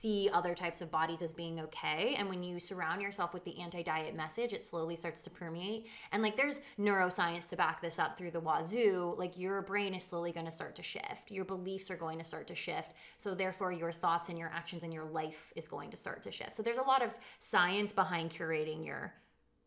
see 0.00 0.30
other 0.32 0.54
types 0.54 0.80
of 0.80 0.90
bodies 0.90 1.22
as 1.22 1.32
being 1.32 1.60
okay. 1.60 2.14
And 2.16 2.28
when 2.28 2.42
you 2.42 2.58
surround 2.58 3.02
yourself 3.02 3.34
with 3.34 3.44
the 3.44 3.58
anti 3.60 3.82
diet 3.82 4.14
message, 4.16 4.52
it 4.52 4.62
slowly 4.62 4.96
starts 4.96 5.22
to 5.22 5.30
permeate. 5.30 5.86
And 6.12 6.22
like 6.22 6.36
there's 6.36 6.60
neuroscience 6.78 7.48
to 7.50 7.56
back 7.56 7.82
this 7.82 7.98
up 7.98 8.16
through 8.16 8.30
the 8.30 8.40
wazoo. 8.40 9.14
Like 9.18 9.38
your 9.38 9.62
brain 9.62 9.94
is 9.94 10.02
slowly 10.02 10.32
going 10.32 10.46
to 10.46 10.52
start 10.52 10.76
to 10.76 10.82
shift, 10.82 11.30
your 11.30 11.44
beliefs 11.44 11.90
are 11.90 11.96
going 11.96 12.18
to 12.18 12.24
start 12.24 12.46
to 12.48 12.54
shift. 12.54 12.92
So 13.18 13.34
therefore, 13.34 13.72
your 13.72 13.92
thoughts 13.92 14.28
and 14.28 14.38
your 14.38 14.50
actions 14.54 14.82
and 14.82 14.92
your 14.92 15.04
life 15.04 15.52
is 15.56 15.68
going 15.68 15.90
to 15.90 15.96
start 15.96 16.22
to 16.24 16.32
shift. 16.32 16.54
So 16.54 16.62
there's 16.62 16.78
a 16.78 16.82
lot 16.82 17.02
of 17.02 17.10
science 17.40 17.92
behind 17.92 18.30
curating 18.30 18.84
your 18.84 19.12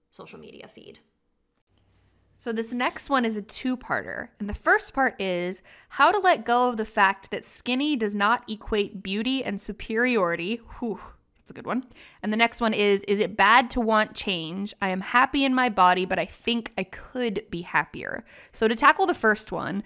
social 0.09 0.39
media 0.39 0.67
feed. 0.67 0.99
So, 2.35 2.51
this 2.51 2.73
next 2.73 3.09
one 3.09 3.25
is 3.25 3.37
a 3.37 3.41
two 3.41 3.77
parter. 3.77 4.29
And 4.39 4.49
the 4.49 4.53
first 4.53 4.93
part 4.93 5.21
is 5.21 5.61
how 5.89 6.11
to 6.11 6.19
let 6.19 6.45
go 6.45 6.69
of 6.69 6.77
the 6.77 6.85
fact 6.85 7.31
that 7.31 7.45
skinny 7.45 7.95
does 7.95 8.15
not 8.15 8.43
equate 8.49 9.03
beauty 9.03 9.43
and 9.43 9.61
superiority. 9.61 10.59
Whew, 10.79 10.99
that's 11.37 11.51
a 11.51 11.53
good 11.53 11.67
one. 11.67 11.85
And 12.21 12.33
the 12.33 12.37
next 12.37 12.61
one 12.61 12.73
is 12.73 13.03
Is 13.03 13.19
it 13.19 13.37
bad 13.37 13.69
to 13.71 13.81
want 13.81 14.15
change? 14.15 14.73
I 14.81 14.89
am 14.89 15.01
happy 15.01 15.45
in 15.45 15.53
my 15.53 15.69
body, 15.69 16.05
but 16.05 16.19
I 16.19 16.25
think 16.25 16.71
I 16.77 16.83
could 16.83 17.45
be 17.49 17.61
happier. 17.61 18.25
So, 18.51 18.67
to 18.67 18.75
tackle 18.75 19.05
the 19.05 19.13
first 19.13 19.51
one, 19.51 19.83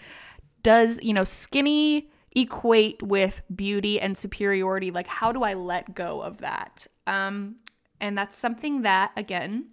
does, 0.63 1.01
you 1.03 1.13
know, 1.13 1.23
skinny 1.23 2.09
equate 2.35 3.01
with 3.01 3.41
beauty 3.55 3.99
and 3.99 4.17
superiority? 4.17 4.91
Like, 4.91 5.07
how 5.07 5.31
do 5.31 5.43
I 5.43 5.53
let 5.53 5.95
go 5.95 6.21
of 6.21 6.37
that? 6.39 6.87
Um, 7.07 7.57
and 7.99 8.17
that's 8.17 8.37
something 8.37 8.83
that, 8.83 9.11
again, 9.17 9.67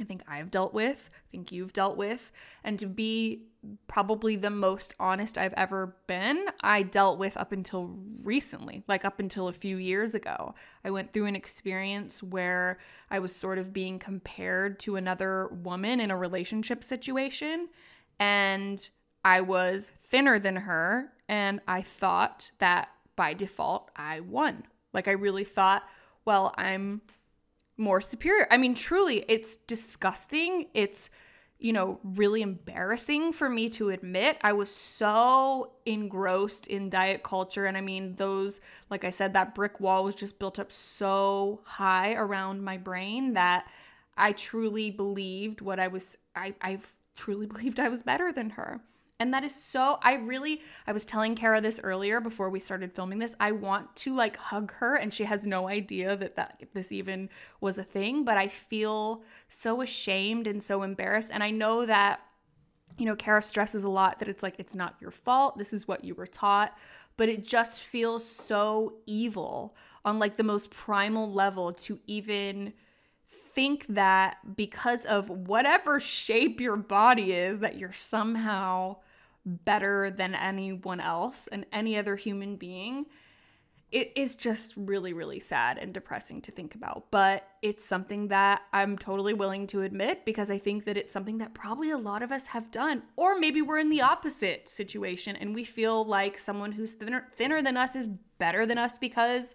I 0.00 0.04
think 0.04 0.22
I've 0.26 0.50
dealt 0.50 0.72
with, 0.72 1.10
I 1.12 1.26
think 1.30 1.52
you've 1.52 1.72
dealt 1.72 1.96
with, 1.96 2.32
and 2.64 2.78
to 2.78 2.86
be 2.86 3.44
probably 3.86 4.36
the 4.36 4.50
most 4.50 4.94
honest 4.98 5.38
I've 5.38 5.52
ever 5.52 5.96
been, 6.06 6.46
I 6.62 6.82
dealt 6.82 7.18
with 7.18 7.36
up 7.36 7.52
until 7.52 7.96
recently, 8.24 8.82
like 8.88 9.04
up 9.04 9.20
until 9.20 9.48
a 9.48 9.52
few 9.52 9.76
years 9.76 10.14
ago. 10.14 10.54
I 10.84 10.90
went 10.90 11.12
through 11.12 11.26
an 11.26 11.36
experience 11.36 12.22
where 12.22 12.78
I 13.10 13.18
was 13.18 13.34
sort 13.34 13.58
of 13.58 13.72
being 13.72 13.98
compared 13.98 14.80
to 14.80 14.96
another 14.96 15.48
woman 15.48 16.00
in 16.00 16.10
a 16.10 16.16
relationship 16.16 16.82
situation, 16.82 17.68
and 18.18 18.88
I 19.24 19.42
was 19.42 19.92
thinner 20.04 20.38
than 20.38 20.56
her, 20.56 21.12
and 21.28 21.60
I 21.68 21.82
thought 21.82 22.50
that 22.58 22.88
by 23.14 23.34
default 23.34 23.90
I 23.94 24.20
won. 24.20 24.64
Like 24.92 25.06
I 25.06 25.12
really 25.12 25.44
thought, 25.44 25.84
well, 26.24 26.52
I'm 26.56 27.02
more 27.82 28.00
superior. 28.00 28.46
I 28.50 28.56
mean, 28.56 28.74
truly, 28.74 29.24
it's 29.28 29.56
disgusting. 29.56 30.68
It's, 30.72 31.10
you 31.58 31.72
know, 31.72 31.98
really 32.02 32.42
embarrassing 32.42 33.32
for 33.32 33.48
me 33.48 33.68
to 33.70 33.90
admit. 33.90 34.38
I 34.42 34.52
was 34.52 34.74
so 34.74 35.72
engrossed 35.84 36.68
in 36.68 36.88
diet 36.88 37.22
culture. 37.22 37.66
And 37.66 37.76
I 37.76 37.80
mean, 37.80 38.14
those, 38.16 38.60
like 38.88 39.04
I 39.04 39.10
said, 39.10 39.34
that 39.34 39.54
brick 39.54 39.80
wall 39.80 40.04
was 40.04 40.14
just 40.14 40.38
built 40.38 40.58
up 40.58 40.72
so 40.72 41.60
high 41.64 42.14
around 42.14 42.62
my 42.62 42.78
brain 42.78 43.34
that 43.34 43.66
I 44.16 44.32
truly 44.32 44.90
believed 44.90 45.60
what 45.60 45.78
I 45.78 45.88
was, 45.88 46.16
I, 46.34 46.54
I 46.60 46.78
truly 47.16 47.46
believed 47.52 47.78
I 47.80 47.88
was 47.88 48.02
better 48.02 48.32
than 48.32 48.50
her. 48.50 48.80
And 49.22 49.32
that 49.34 49.44
is 49.44 49.54
so, 49.54 50.00
I 50.02 50.14
really, 50.14 50.62
I 50.84 50.90
was 50.90 51.04
telling 51.04 51.36
Kara 51.36 51.60
this 51.60 51.78
earlier 51.84 52.20
before 52.20 52.50
we 52.50 52.58
started 52.58 52.92
filming 52.92 53.20
this. 53.20 53.36
I 53.38 53.52
want 53.52 53.94
to 53.98 54.16
like 54.16 54.36
hug 54.36 54.72
her, 54.74 54.96
and 54.96 55.14
she 55.14 55.22
has 55.22 55.46
no 55.46 55.68
idea 55.68 56.16
that, 56.16 56.34
that 56.34 56.64
this 56.74 56.90
even 56.90 57.30
was 57.60 57.78
a 57.78 57.84
thing, 57.84 58.24
but 58.24 58.36
I 58.36 58.48
feel 58.48 59.22
so 59.48 59.80
ashamed 59.80 60.48
and 60.48 60.60
so 60.60 60.82
embarrassed. 60.82 61.30
And 61.32 61.40
I 61.40 61.52
know 61.52 61.86
that, 61.86 62.18
you 62.98 63.06
know, 63.06 63.14
Kara 63.14 63.42
stresses 63.42 63.84
a 63.84 63.88
lot 63.88 64.18
that 64.18 64.26
it's 64.26 64.42
like, 64.42 64.56
it's 64.58 64.74
not 64.74 64.96
your 65.00 65.12
fault. 65.12 65.56
This 65.56 65.72
is 65.72 65.86
what 65.86 66.02
you 66.02 66.16
were 66.16 66.26
taught. 66.26 66.76
But 67.16 67.28
it 67.28 67.46
just 67.46 67.84
feels 67.84 68.28
so 68.28 68.94
evil 69.06 69.76
on 70.04 70.18
like 70.18 70.36
the 70.36 70.42
most 70.42 70.70
primal 70.70 71.32
level 71.32 71.72
to 71.74 72.00
even 72.08 72.72
think 73.54 73.86
that 73.88 74.38
because 74.56 75.04
of 75.04 75.30
whatever 75.30 76.00
shape 76.00 76.60
your 76.60 76.76
body 76.76 77.32
is, 77.32 77.60
that 77.60 77.76
you're 77.76 77.92
somehow 77.92 78.96
better 79.44 80.10
than 80.10 80.34
anyone 80.34 81.00
else 81.00 81.48
and 81.50 81.66
any 81.72 81.96
other 81.96 82.16
human 82.16 82.56
being 82.56 83.06
it 83.92 84.10
is 84.16 84.34
just 84.34 84.72
really, 84.74 85.12
really 85.12 85.38
sad 85.38 85.76
and 85.76 85.92
depressing 85.92 86.40
to 86.40 86.50
think 86.50 86.74
about. 86.74 87.10
But 87.10 87.46
it's 87.60 87.84
something 87.84 88.28
that 88.28 88.62
I'm 88.72 88.96
totally 88.96 89.34
willing 89.34 89.66
to 89.68 89.82
admit 89.82 90.24
because 90.24 90.50
I 90.50 90.58
think 90.58 90.86
that 90.86 90.96
it's 90.96 91.12
something 91.12 91.38
that 91.38 91.52
probably 91.52 91.90
a 91.90 91.98
lot 91.98 92.22
of 92.22 92.32
us 92.32 92.46
have 92.48 92.70
done. 92.70 93.02
Or 93.16 93.38
maybe 93.38 93.60
we're 93.60 93.78
in 93.78 93.90
the 93.90 94.00
opposite 94.00 94.66
situation 94.66 95.36
and 95.36 95.54
we 95.54 95.62
feel 95.62 96.04
like 96.06 96.38
someone 96.38 96.72
who's 96.72 96.94
thinner, 96.94 97.28
thinner 97.34 97.60
than 97.60 97.76
us 97.76 97.94
is 97.94 98.08
better 98.38 98.64
than 98.64 98.78
us 98.78 98.96
because 98.96 99.54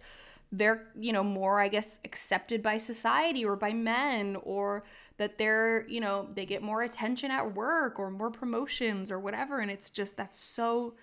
they're, 0.52 0.86
you 0.97 1.12
know, 1.12 1.23
more, 1.23 1.60
I 1.60 1.67
guess, 1.67 2.00
accepted 2.06 2.62
by 2.62 2.78
society 2.78 3.43
or 3.43 3.56
by 3.56 3.73
men, 3.73 4.38
or 4.43 4.84
that 5.18 5.38
they're, 5.38 5.88
you 5.88 6.00
know, 6.00 6.30
they 6.34 6.46
get 6.46 6.62
more 6.62 6.84
attention 6.84 7.32
at 7.32 7.56
work 7.56 8.00
or 8.00 8.12
more 8.12 8.32
promotions 8.32 9.12
or 9.12 9.20
whatever. 9.20 9.60
And 9.60 9.72
it's 9.72 9.90
just, 9.90 10.16
that's 10.16 10.40
so 10.40 10.94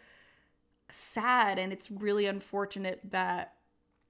sad. 0.91 1.59
And 1.59 1.73
it's 1.73 1.91
really 1.91 2.27
unfortunate 2.27 3.01
that 3.11 3.55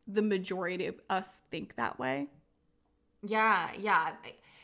the 0.06 0.22
majority 0.22 0.86
of 0.86 1.00
us 1.08 1.40
think 1.50 1.76
that 1.76 1.98
way. 1.98 2.28
Yeah, 3.22 3.70
yeah. 3.78 4.12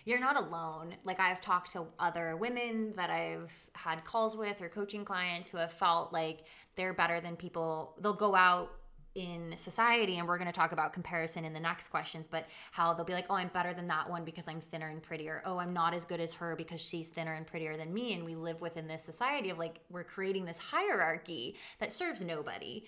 You're 0.04 0.20
not 0.20 0.36
alone. 0.36 0.94
Like 1.04 1.20
I've 1.20 1.40
talked 1.40 1.70
to 1.72 1.86
other 1.98 2.36
women 2.36 2.92
that 2.96 3.10
I've 3.10 3.52
had 3.72 4.04
calls 4.04 4.36
with 4.36 4.60
or 4.60 4.68
coaching 4.68 5.04
clients 5.04 5.48
who 5.48 5.56
have 5.56 5.72
felt 5.72 6.12
like 6.12 6.40
they're 6.76 6.92
better 6.92 7.20
than 7.20 7.36
people. 7.36 7.94
They'll 8.00 8.12
go 8.12 8.34
out 8.34 8.72
in 9.14 9.54
society 9.56 10.18
and 10.18 10.28
we're 10.28 10.38
going 10.38 10.46
to 10.46 10.52
talk 10.52 10.72
about 10.72 10.92
comparison 10.92 11.44
in 11.44 11.52
the 11.52 11.60
next 11.60 11.88
questions 11.88 12.28
but 12.28 12.46
how 12.70 12.94
they'll 12.94 13.04
be 13.04 13.12
like 13.12 13.26
oh 13.28 13.34
i'm 13.34 13.48
better 13.48 13.74
than 13.74 13.88
that 13.88 14.08
one 14.08 14.24
because 14.24 14.46
i'm 14.46 14.60
thinner 14.60 14.88
and 14.88 15.02
prettier. 15.02 15.42
Oh 15.44 15.58
i'm 15.58 15.72
not 15.72 15.94
as 15.94 16.04
good 16.04 16.20
as 16.20 16.32
her 16.34 16.54
because 16.54 16.80
she's 16.80 17.08
thinner 17.08 17.34
and 17.34 17.46
prettier 17.46 17.76
than 17.76 17.92
me. 17.92 18.14
And 18.14 18.24
we 18.24 18.34
live 18.34 18.60
within 18.60 18.86
this 18.86 19.02
society 19.02 19.50
of 19.50 19.58
like 19.58 19.80
we're 19.90 20.04
creating 20.04 20.44
this 20.44 20.58
hierarchy 20.58 21.56
that 21.80 21.92
serves 21.92 22.20
nobody. 22.20 22.86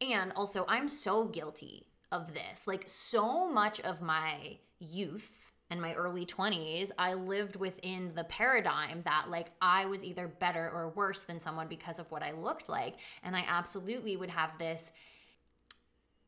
And 0.00 0.32
also 0.32 0.64
i'm 0.68 0.88
so 0.88 1.24
guilty 1.26 1.86
of 2.12 2.32
this. 2.34 2.66
Like 2.66 2.84
so 2.86 3.50
much 3.50 3.80
of 3.80 4.00
my 4.00 4.58
youth 4.78 5.32
and 5.70 5.80
my 5.80 5.94
early 5.94 6.26
20s, 6.26 6.90
I 6.98 7.14
lived 7.14 7.56
within 7.56 8.12
the 8.14 8.24
paradigm 8.24 9.00
that 9.04 9.30
like 9.30 9.50
I 9.62 9.86
was 9.86 10.04
either 10.04 10.28
better 10.28 10.70
or 10.72 10.90
worse 10.90 11.24
than 11.24 11.40
someone 11.40 11.66
because 11.66 11.98
of 11.98 12.10
what 12.10 12.22
I 12.22 12.32
looked 12.32 12.68
like. 12.68 12.96
And 13.22 13.34
I 13.34 13.44
absolutely 13.48 14.16
would 14.18 14.28
have 14.28 14.50
this 14.58 14.92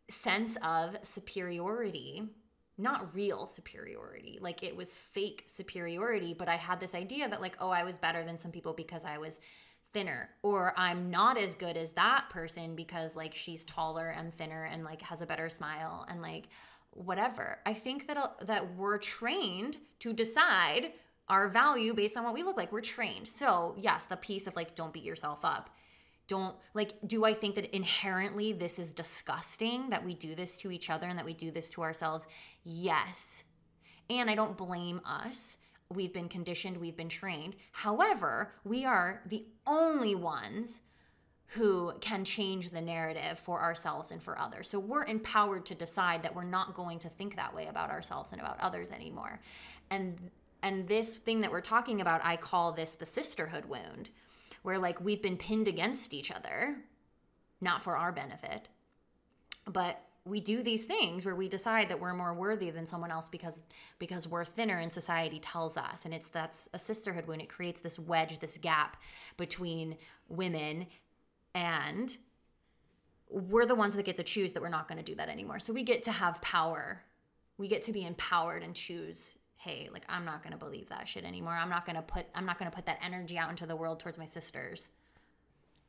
sense 0.09 0.57
of 0.63 0.97
superiority 1.03 2.29
not 2.77 3.15
real 3.15 3.47
superiority. 3.47 4.37
Like 4.41 4.65
it 4.65 4.77
was 4.77 4.93
fake 4.93 5.45
superiority 5.47 6.35
but 6.35 6.49
i 6.49 6.57
had 6.57 6.81
this 6.81 6.95
idea 6.95 7.29
that 7.29 7.41
like 7.41 7.57
oh 7.61 7.71
i 7.71 7.85
was 7.85 7.97
better 7.97 8.25
than 8.25 8.37
some 8.37 8.51
people 8.51 8.73
because 8.73 9.05
i 9.05 9.17
was 9.17 9.39
thinner 9.93 10.29
or 10.43 10.75
i'm 10.77 11.09
not 11.09 11.39
as 11.39 11.55
good 11.55 11.77
as 11.77 11.93
that 11.93 12.29
person 12.31 12.75
because 12.75 13.15
like 13.15 13.33
she's 13.33 13.63
taller 13.63 14.09
and 14.09 14.35
thinner 14.35 14.65
and 14.65 14.83
like 14.83 15.01
has 15.01 15.23
a 15.23 15.27
better 15.27 15.49
smile 15.49 16.05
and 16.11 16.21
like 16.21 16.49
whatever. 16.95 17.59
I 17.67 17.75
think 17.75 18.07
that 18.07 18.17
uh, 18.17 18.29
that 18.43 18.77
we're 18.77 18.99
trained 18.99 19.79
to 20.01 20.13
decide 20.13 20.93
our 21.29 21.49
value 21.49 21.95
based 21.95 22.17
on 22.17 22.25
what 22.25 22.35
we 22.35 22.43
look 22.43 22.57
like. 22.57 22.71
We're 22.73 22.81
trained. 22.81 23.29
So 23.29 23.75
yes 23.79 24.05
the 24.05 24.17
piece 24.17 24.47
of 24.47 24.57
like 24.57 24.75
don't 24.75 24.93
beat 24.93 25.05
yourself 25.05 25.41
up 25.43 25.71
don't 26.27 26.57
like 26.73 26.93
do 27.07 27.25
i 27.25 27.35
think 27.35 27.55
that 27.55 27.75
inherently 27.75 28.53
this 28.53 28.79
is 28.79 28.93
disgusting 28.93 29.91
that 29.91 30.05
we 30.05 30.15
do 30.15 30.35
this 30.35 30.57
to 30.59 30.71
each 30.71 30.91
other 30.91 31.07
and 31.07 31.19
that 31.19 31.25
we 31.25 31.35
do 31.35 31.51
this 31.51 31.69
to 31.71 31.83
ourselves? 31.83 32.27
Yes. 32.65 33.45
And 34.11 34.31
i 34.31 34.35
don't 34.35 34.57
blame 34.57 35.01
us. 35.05 35.59
We've 35.91 36.13
been 36.13 36.29
conditioned 36.29 36.77
we've 36.77 36.97
been 36.97 37.09
trained. 37.09 37.57
However 37.73 38.53
we 38.65 38.85
are 38.85 39.23
the 39.27 39.45
only 39.67 40.15
ones 40.15 40.81
who 41.49 41.93
can 42.01 42.25
change 42.25 42.71
the 42.71 42.81
narrative 42.81 43.39
for 43.39 43.63
ourselves 43.63 44.11
and 44.11 44.21
for 44.21 44.37
others. 44.39 44.69
So 44.69 44.81
we're 44.81 45.05
empowered 45.05 45.67
to 45.67 45.75
decide 45.75 46.23
that 46.25 46.35
we're 46.35 46.43
not 46.43 46.75
going 46.75 46.99
to 47.01 47.09
think 47.09 47.37
that 47.37 47.55
way 47.55 47.67
about 47.67 47.91
ourselves 47.91 48.33
and 48.33 48.41
about 48.41 48.59
others 48.61 48.91
anymore. 48.91 49.41
And 49.91 50.19
and 50.65 50.89
this 50.89 51.19
thing 51.19 51.43
that 51.43 51.53
we're 51.53 51.61
talking 51.61 52.01
about 52.01 52.21
i 52.25 52.37
call 52.37 52.73
this 52.73 52.93
the 52.93 53.07
sisterhood 53.07 53.67
wound 53.67 54.11
where 54.65 54.79
like 54.79 54.99
we've 55.01 55.23
been 55.23 55.37
pinned 55.37 55.69
against 55.69 56.15
each 56.15 56.31
other, 56.31 56.77
not 57.61 57.83
for 57.83 57.97
our 57.99 58.11
benefit, 58.11 58.69
but 59.67 60.01
we 60.25 60.41
do 60.41 60.63
these 60.63 60.87
things 60.87 61.27
where 61.27 61.35
we 61.35 61.51
decide 61.51 61.91
that 61.91 62.01
we're 62.01 62.15
more 62.15 62.33
worthy 62.33 62.71
than 62.71 62.87
someone 62.87 63.11
else 63.11 63.29
because 63.29 63.59
because 63.99 64.27
we're 64.27 64.45
thinner 64.45 64.79
and 64.79 64.91
society 64.91 65.39
tells 65.39 65.77
us. 65.77 66.07
And 66.07 66.15
it's 66.15 66.29
that's 66.29 66.67
a 66.73 66.79
sisterhood 66.79 67.27
wound. 67.27 67.43
It 67.43 67.51
creates 67.51 67.83
this 67.83 67.99
wedge 67.99 68.39
this 68.39 68.57
gap 68.57 68.97
between 69.37 69.99
women 70.31 70.87
and 71.55 72.17
we're 73.29 73.67
the 73.67 73.75
ones 73.75 73.95
that 73.97 74.07
get 74.07 74.17
to 74.17 74.23
choose 74.23 74.55
that 74.55 74.63
we're 74.63 74.71
not 74.71 74.89
going 74.89 74.99
to 74.99 75.05
do 75.05 75.15
that 75.17 75.29
anymore. 75.29 75.59
So 75.59 75.75
we 75.75 75.83
get 75.83 76.03
to 76.05 76.13
have 76.13 76.41
power. 76.41 77.03
We 77.59 77.69
get 77.69 77.83
to 77.83 77.93
be 77.93 78.07
empowered 78.07 78.63
and 78.63 78.75
choose 78.75 79.35
hey, 79.65 79.89
like 79.93 80.05
I'm 80.09 80.27
not 80.27 80.43
going 80.43 80.53
to 80.53 80.59
believe 80.59 80.91
that 80.91 81.09
shit 81.09 81.25
anymore. 81.25 81.55
I'm 81.55 81.71
not 81.71 81.87
going 81.87 81.97
to 81.97 82.03
put 82.03 82.27
I'm 82.35 82.45
not 82.45 82.59
going 82.59 82.71
to 82.71 82.75
put 82.75 82.85
that 82.87 82.99
energy 83.03 83.39
out 83.39 83.49
into 83.51 83.67
the 83.67 83.75
world 83.75 83.99
towards 83.99 84.19
my 84.19 84.27
sisters. 84.27 84.91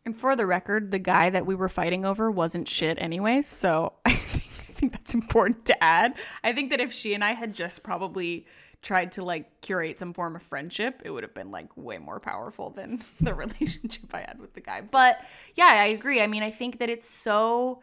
And 0.05 0.15
for 0.15 0.35
the 0.35 0.45
record, 0.45 0.91
the 0.91 0.99
guy 0.99 1.29
that 1.29 1.45
we 1.45 1.55
were 1.55 1.67
fighting 1.67 2.05
over 2.05 2.31
wasn't 2.31 2.69
shit 2.69 3.01
anyway, 3.01 3.41
so 3.41 3.93
I 4.05 4.13
think, 4.13 4.69
I 4.69 4.71
think 4.79 4.91
that's 4.93 5.13
important 5.13 5.65
to 5.65 5.83
add. 5.83 6.13
I 6.43 6.53
think 6.53 6.69
that 6.71 6.79
if 6.79 6.93
she 6.93 7.13
and 7.13 7.23
I 7.23 7.33
had 7.33 7.53
just 7.53 7.83
probably 7.83 8.45
tried 8.81 9.11
to 9.13 9.23
like 9.23 9.61
curate 9.61 9.99
some 9.99 10.13
form 10.13 10.35
of 10.35 10.43
friendship, 10.43 11.01
it 11.03 11.09
would 11.09 11.23
have 11.23 11.33
been 11.33 11.49
like 11.51 11.75
way 11.75 11.97
more 11.97 12.19
powerful 12.19 12.69
than 12.69 13.01
the 13.19 13.33
relationship 13.45 14.13
I 14.13 14.21
had 14.21 14.39
with 14.39 14.53
the 14.53 14.61
guy. 14.61 14.81
But 14.81 15.19
yeah, 15.55 15.65
I 15.65 15.87
agree. 15.87 16.21
I 16.21 16.27
mean, 16.27 16.43
I 16.43 16.51
think 16.51 16.79
that 16.79 16.89
it's 16.89 17.09
so 17.09 17.81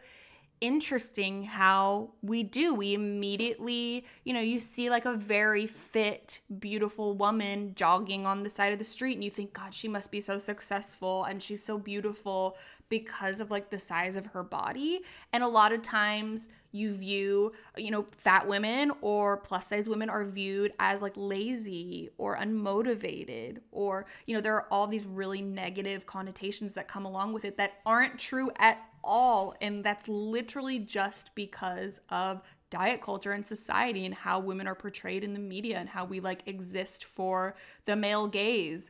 interesting 0.63 1.43
how 1.43 2.11
we 2.21 2.41
do. 2.41 2.73
We 2.73 2.93
immediately, 2.93 4.05
you 4.23 4.33
know, 4.33 4.39
you 4.39 4.61
see 4.61 4.89
like 4.89 5.03
a 5.03 5.13
very 5.13 5.67
fit, 5.67 6.39
beautiful 6.59 7.15
woman 7.15 7.73
jogging 7.75 8.25
on 8.25 8.43
the 8.43 8.49
side 8.49 8.71
of 8.71 8.79
the 8.79 8.85
street, 8.85 9.15
and 9.15 9.23
you 9.23 9.29
think, 9.29 9.51
God, 9.51 9.73
she 9.73 9.89
must 9.89 10.09
be 10.09 10.21
so 10.21 10.37
successful 10.37 11.25
and 11.25 11.43
she's 11.43 11.61
so 11.61 11.77
beautiful 11.77 12.55
because 12.87 13.41
of 13.41 13.51
like 13.51 13.69
the 13.69 13.77
size 13.77 14.15
of 14.15 14.25
her 14.27 14.43
body. 14.43 15.01
And 15.33 15.43
a 15.43 15.47
lot 15.47 15.73
of 15.73 15.81
times, 15.81 16.49
you 16.73 16.93
view, 16.93 17.53
you 17.77 17.91
know, 17.91 18.05
fat 18.17 18.47
women 18.47 18.91
or 19.01 19.37
plus 19.37 19.67
size 19.67 19.87
women 19.87 20.09
are 20.09 20.25
viewed 20.25 20.73
as 20.79 21.01
like 21.01 21.13
lazy 21.15 22.09
or 22.17 22.35
unmotivated, 22.37 23.59
or, 23.71 24.05
you 24.25 24.35
know, 24.35 24.41
there 24.41 24.55
are 24.55 24.67
all 24.69 24.87
these 24.87 25.05
really 25.05 25.41
negative 25.41 26.05
connotations 26.05 26.73
that 26.73 26.87
come 26.87 27.05
along 27.05 27.31
with 27.31 27.45
it 27.45 27.55
that 27.57 27.75
aren't 27.85 28.17
true 28.19 28.51
at 28.57 28.81
all. 29.03 29.55
And 29.61 29.83
that's 29.83 30.09
literally 30.09 30.79
just 30.79 31.33
because 31.35 32.01
of 32.09 32.41
diet 32.69 33.01
culture 33.01 33.33
and 33.33 33.45
society 33.45 34.05
and 34.05 34.15
how 34.15 34.39
women 34.39 34.67
are 34.67 34.73
portrayed 34.73 35.23
in 35.23 35.33
the 35.33 35.39
media 35.39 35.77
and 35.77 35.87
how 35.87 36.05
we 36.05 36.19
like 36.19 36.41
exist 36.47 37.05
for 37.05 37.55
the 37.85 37.95
male 37.95 38.27
gaze. 38.27 38.89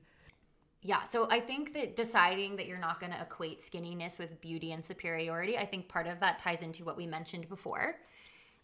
Yeah, 0.85 1.03
so 1.03 1.29
I 1.29 1.39
think 1.39 1.73
that 1.73 1.95
deciding 1.95 2.57
that 2.57 2.67
you're 2.67 2.77
not 2.77 2.99
going 2.99 3.13
to 3.13 3.21
equate 3.21 3.61
skinniness 3.61 4.19
with 4.19 4.39
beauty 4.41 4.73
and 4.73 4.85
superiority, 4.85 5.57
I 5.57 5.65
think 5.65 5.87
part 5.87 6.07
of 6.07 6.19
that 6.19 6.39
ties 6.39 6.61
into 6.61 6.83
what 6.83 6.97
we 6.97 7.07
mentioned 7.07 7.47
before. 7.47 7.95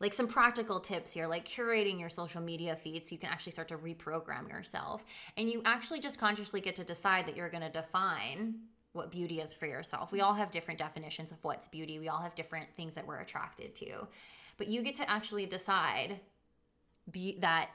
Like 0.01 0.13
some 0.13 0.27
practical 0.27 0.81
tips 0.81 1.13
here, 1.13 1.27
like 1.27 1.47
curating 1.47 1.97
your 1.97 2.09
social 2.09 2.41
media 2.41 2.75
feeds, 2.75 3.09
so 3.09 3.13
you 3.13 3.19
can 3.19 3.29
actually 3.29 3.53
start 3.53 3.69
to 3.69 3.77
reprogram 3.77 4.49
yourself. 4.49 5.03
And 5.37 5.49
you 5.49 5.61
actually 5.65 6.01
just 6.01 6.19
consciously 6.19 6.59
get 6.59 6.75
to 6.75 6.83
decide 6.83 7.25
that 7.25 7.37
you're 7.37 7.49
going 7.49 7.63
to 7.63 7.69
define 7.69 8.55
what 8.91 9.11
beauty 9.11 9.39
is 9.39 9.53
for 9.53 9.65
yourself. 9.65 10.11
We 10.11 10.19
all 10.19 10.33
have 10.33 10.51
different 10.51 10.79
definitions 10.79 11.31
of 11.31 11.37
what's 11.41 11.69
beauty. 11.69 11.99
We 11.99 12.09
all 12.09 12.21
have 12.21 12.35
different 12.35 12.67
things 12.75 12.95
that 12.95 13.07
we're 13.07 13.19
attracted 13.19 13.75
to. 13.75 14.07
But 14.57 14.67
you 14.67 14.81
get 14.83 14.95
to 14.95 15.09
actually 15.09 15.45
decide 15.45 16.19
be, 17.11 17.37
that 17.39 17.69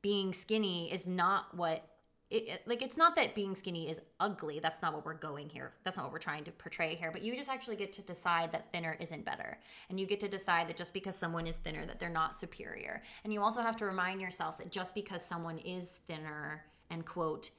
being 0.00 0.32
skinny 0.32 0.92
is 0.92 1.06
not 1.06 1.54
what 1.54 1.82
it, 2.28 2.62
like 2.66 2.82
it's 2.82 2.96
not 2.96 3.14
that 3.16 3.34
being 3.34 3.54
skinny 3.54 3.88
is 3.88 4.00
ugly. 4.18 4.58
That's 4.58 4.82
not 4.82 4.92
what 4.92 5.04
we're 5.04 5.14
going 5.14 5.48
here. 5.48 5.74
That's 5.84 5.96
not 5.96 6.06
what 6.06 6.12
we're 6.12 6.18
trying 6.18 6.44
to 6.44 6.50
portray 6.50 6.96
here. 6.96 7.12
But 7.12 7.22
you 7.22 7.36
just 7.36 7.48
actually 7.48 7.76
get 7.76 7.92
to 7.94 8.02
decide 8.02 8.50
that 8.52 8.72
thinner 8.72 8.96
isn't 9.00 9.24
better. 9.24 9.58
And 9.88 10.00
you 10.00 10.06
get 10.06 10.18
to 10.20 10.28
decide 10.28 10.68
that 10.68 10.76
just 10.76 10.92
because 10.92 11.14
someone 11.14 11.46
is 11.46 11.56
thinner 11.56 11.86
that 11.86 12.00
they're 12.00 12.08
not 12.08 12.36
superior. 12.38 13.02
And 13.22 13.32
you 13.32 13.42
also 13.42 13.62
have 13.62 13.76
to 13.76 13.84
remind 13.84 14.20
yourself 14.20 14.58
that 14.58 14.72
just 14.72 14.94
because 14.94 15.22
someone 15.22 15.58
is 15.58 16.00
thinner 16.08 16.64
and 16.90 17.04
quote 17.04 17.50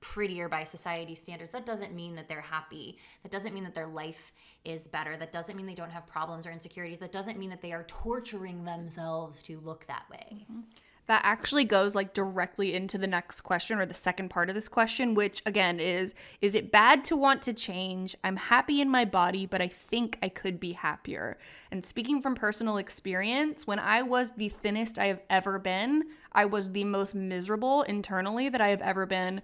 prettier 0.00 0.48
by 0.48 0.62
society 0.62 1.14
standards 1.14 1.50
that 1.50 1.66
doesn't 1.66 1.94
mean 1.94 2.14
that 2.14 2.28
they're 2.28 2.40
happy. 2.40 2.98
That 3.22 3.32
doesn't 3.32 3.52
mean 3.52 3.64
that 3.64 3.74
their 3.74 3.88
life 3.88 4.32
is 4.64 4.86
better. 4.86 5.16
That 5.16 5.32
doesn't 5.32 5.56
mean 5.56 5.66
they 5.66 5.74
don't 5.74 5.90
have 5.90 6.06
problems 6.06 6.46
or 6.46 6.50
insecurities. 6.50 6.98
That 6.98 7.12
doesn't 7.12 7.38
mean 7.38 7.50
that 7.50 7.62
they 7.62 7.72
are 7.72 7.84
torturing 7.84 8.64
themselves 8.64 9.42
to 9.44 9.60
look 9.64 9.86
that 9.86 10.04
way. 10.10 10.44
Mm-hmm. 10.44 10.60
That 11.08 11.20
actually 11.24 11.64
goes 11.64 11.94
like 11.94 12.14
directly 12.14 12.74
into 12.74 12.96
the 12.96 13.06
next 13.06 13.40
question 13.40 13.78
or 13.78 13.86
the 13.86 13.92
second 13.92 14.30
part 14.30 14.48
of 14.48 14.54
this 14.54 14.68
question 14.68 15.14
which 15.14 15.42
again 15.44 15.80
is 15.80 16.14
is 16.40 16.54
it 16.54 16.70
bad 16.70 17.04
to 17.04 17.16
want 17.16 17.42
to 17.42 17.52
change 17.52 18.14
i'm 18.22 18.36
happy 18.36 18.80
in 18.80 18.88
my 18.88 19.04
body 19.04 19.44
but 19.44 19.60
i 19.60 19.68
think 19.68 20.16
i 20.22 20.28
could 20.28 20.60
be 20.60 20.72
happier 20.72 21.36
and 21.70 21.84
speaking 21.84 22.22
from 22.22 22.34
personal 22.34 22.76
experience 22.76 23.66
when 23.66 23.80
i 23.80 24.00
was 24.00 24.32
the 24.32 24.48
thinnest 24.48 24.98
i 24.98 25.06
have 25.06 25.20
ever 25.28 25.58
been 25.58 26.04
I 26.32 26.44
was 26.44 26.72
the 26.72 26.84
most 26.84 27.14
miserable 27.14 27.82
internally 27.82 28.48
that 28.48 28.60
I 28.60 28.68
have 28.68 28.82
ever 28.82 29.06
been 29.06 29.42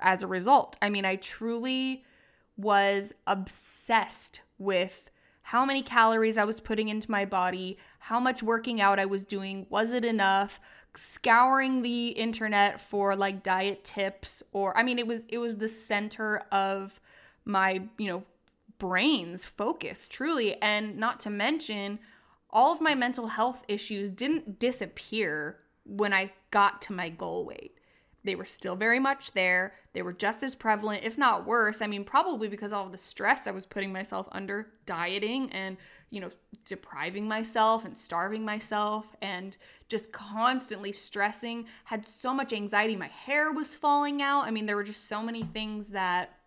as 0.00 0.22
a 0.22 0.26
result. 0.26 0.76
I 0.82 0.90
mean, 0.90 1.04
I 1.04 1.16
truly 1.16 2.04
was 2.56 3.14
obsessed 3.26 4.40
with 4.58 5.10
how 5.50 5.64
many 5.64 5.82
calories 5.82 6.38
I 6.38 6.44
was 6.44 6.60
putting 6.60 6.90
into 6.90 7.10
my 7.10 7.24
body, 7.24 7.76
how 7.98 8.20
much 8.20 8.40
working 8.40 8.80
out 8.80 9.00
I 9.00 9.06
was 9.06 9.24
doing, 9.24 9.66
was 9.68 9.92
it 9.92 10.04
enough? 10.04 10.60
Scouring 10.94 11.82
the 11.82 12.10
internet 12.10 12.80
for 12.80 13.16
like 13.16 13.42
diet 13.42 13.82
tips 13.82 14.44
or 14.52 14.76
I 14.78 14.84
mean 14.84 15.00
it 15.00 15.08
was 15.08 15.24
it 15.28 15.38
was 15.38 15.56
the 15.56 15.68
center 15.68 16.44
of 16.52 17.00
my, 17.44 17.82
you 17.98 18.06
know, 18.06 18.22
brain's 18.78 19.44
focus 19.44 20.06
truly 20.06 20.54
and 20.62 20.96
not 20.96 21.18
to 21.20 21.30
mention 21.30 21.98
all 22.50 22.72
of 22.72 22.80
my 22.80 22.94
mental 22.94 23.26
health 23.26 23.64
issues 23.66 24.08
didn't 24.08 24.60
disappear 24.60 25.58
when 25.84 26.12
I 26.12 26.30
got 26.52 26.80
to 26.82 26.92
my 26.92 27.08
goal 27.08 27.44
weight. 27.44 27.79
They 28.22 28.34
were 28.34 28.44
still 28.44 28.76
very 28.76 28.98
much 28.98 29.32
there. 29.32 29.74
They 29.92 30.02
were 30.02 30.12
just 30.12 30.42
as 30.42 30.54
prevalent, 30.54 31.04
if 31.04 31.16
not 31.16 31.46
worse. 31.46 31.80
I 31.80 31.86
mean, 31.86 32.04
probably 32.04 32.48
because 32.48 32.72
all 32.72 32.86
of 32.86 32.92
the 32.92 32.98
stress 32.98 33.46
I 33.46 33.50
was 33.50 33.66
putting 33.66 33.92
myself 33.92 34.28
under 34.32 34.68
dieting 34.84 35.50
and, 35.52 35.76
you 36.10 36.20
know, 36.20 36.30
depriving 36.66 37.26
myself 37.26 37.84
and 37.84 37.96
starving 37.96 38.44
myself 38.44 39.06
and 39.22 39.56
just 39.88 40.12
constantly 40.12 40.92
stressing, 40.92 41.66
had 41.84 42.06
so 42.06 42.34
much 42.34 42.52
anxiety. 42.52 42.94
My 42.94 43.08
hair 43.08 43.52
was 43.52 43.74
falling 43.74 44.20
out. 44.20 44.44
I 44.44 44.50
mean, 44.50 44.66
there 44.66 44.76
were 44.76 44.84
just 44.84 45.08
so 45.08 45.22
many 45.22 45.42
things 45.42 45.88
that 45.88 46.38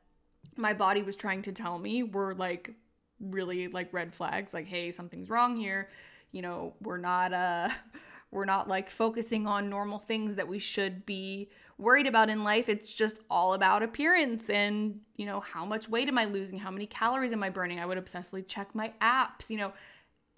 my 0.56 0.74
body 0.74 1.02
was 1.02 1.16
trying 1.16 1.42
to 1.44 1.52
tell 1.52 1.80
me 1.80 2.04
were 2.04 2.36
like 2.36 2.72
really 3.20 3.68
like 3.68 3.92
red 3.94 4.14
flags 4.14 4.54
like 4.54 4.68
hey 4.68 4.92
something's 4.92 5.30
wrong 5.30 5.56
here 5.56 5.90
you 6.32 6.42
know 6.42 6.74
we're 6.82 6.98
not 6.98 7.32
uh 7.34 7.70
we're 8.34 8.46
not 8.46 8.68
like 8.68 8.90
focusing 8.90 9.46
on 9.46 9.70
normal 9.70 10.00
things 10.00 10.36
that 10.36 10.48
we 10.48 10.60
should 10.60 11.06
be 11.06 11.50
worried 11.78 12.08
about 12.08 12.30
in 12.30 12.44
life. 12.44 12.68
It's 12.68 12.92
just 12.92 13.20
all 13.30 13.54
about 13.54 13.84
appearance 13.84 14.50
and 14.50 15.00
you 15.16 15.26
know 15.26 15.40
how 15.40 15.66
much 15.66 15.88
weight 15.88 16.08
am 16.08 16.18
i 16.18 16.26
losing? 16.26 16.58
How 16.58 16.72
many 16.72 16.88
calories 16.88 17.34
am 17.34 17.44
i 17.44 17.50
burning? 17.50 17.80
I 17.80 17.86
would 17.86 18.04
obsessively 18.04 18.46
check 18.48 18.74
my 18.74 18.92
apps. 19.02 19.50
You 19.50 19.58
know 19.58 19.74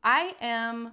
i 0.04 0.36
am 0.42 0.92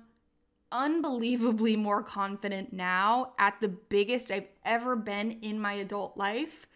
unbelievably 0.71 1.77
more 1.77 2.03
confident 2.03 2.73
now 2.73 3.35
at 3.39 3.61
the 3.61 3.69
biggest 3.69 4.31
i've 4.31 4.49
ever 4.65 4.97
been 4.97 5.33
in 5.43 5.61
my 5.61 5.75
adult 5.75 6.17
life. 6.17 6.67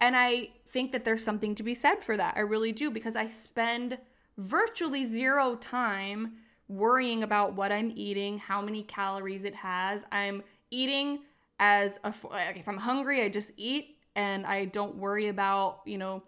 And 0.00 0.16
i 0.16 0.50
think 0.68 0.92
that 0.92 1.04
there's 1.04 1.24
something 1.24 1.54
to 1.54 1.62
be 1.62 1.74
said 1.74 2.02
for 2.02 2.16
that. 2.16 2.34
I 2.36 2.40
really 2.40 2.72
do 2.72 2.90
because 2.90 3.16
i 3.16 3.28
spend 3.28 3.98
virtually 4.36 5.04
zero 5.04 5.56
time 5.56 6.36
worrying 6.68 7.22
about 7.22 7.54
what 7.54 7.72
I'm 7.72 7.92
eating, 7.94 8.38
how 8.38 8.60
many 8.60 8.82
calories 8.82 9.44
it 9.44 9.54
has. 9.54 10.04
I'm 10.12 10.42
eating 10.70 11.20
as 11.58 11.98
a 12.04 12.14
if 12.54 12.68
I'm 12.68 12.76
hungry, 12.76 13.22
I 13.22 13.28
just 13.28 13.52
eat 13.56 13.96
and 14.14 14.46
I 14.46 14.66
don't 14.66 14.96
worry 14.96 15.28
about, 15.28 15.80
you 15.86 15.98
know, 15.98 16.22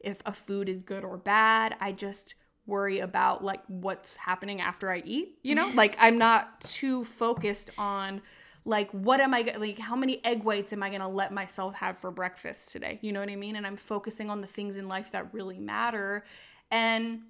if 0.00 0.18
a 0.26 0.32
food 0.32 0.68
is 0.68 0.82
good 0.82 1.04
or 1.04 1.16
bad. 1.16 1.76
I 1.80 1.92
just 1.92 2.34
worry 2.66 3.00
about 3.00 3.44
like 3.44 3.60
what's 3.66 4.16
happening 4.16 4.60
after 4.60 4.90
I 4.90 5.02
eat, 5.04 5.38
you 5.42 5.54
know? 5.54 5.70
like 5.74 5.96
I'm 6.00 6.18
not 6.18 6.60
too 6.60 7.04
focused 7.04 7.70
on 7.78 8.22
like 8.64 8.90
what 8.92 9.20
am 9.20 9.34
I 9.34 9.52
like 9.58 9.78
how 9.78 9.96
many 9.96 10.24
egg 10.24 10.44
whites 10.44 10.72
am 10.72 10.82
I 10.82 10.88
going 10.88 11.00
to 11.00 11.08
let 11.08 11.32
myself 11.32 11.74
have 11.74 11.98
for 11.98 12.10
breakfast 12.10 12.70
today? 12.70 12.98
You 13.02 13.12
know 13.12 13.20
what 13.20 13.28
I 13.28 13.36
mean? 13.36 13.56
And 13.56 13.66
I'm 13.66 13.76
focusing 13.76 14.30
on 14.30 14.40
the 14.40 14.46
things 14.46 14.76
in 14.76 14.88
life 14.88 15.10
that 15.12 15.32
really 15.34 15.58
matter. 15.58 16.24
And 16.70 17.22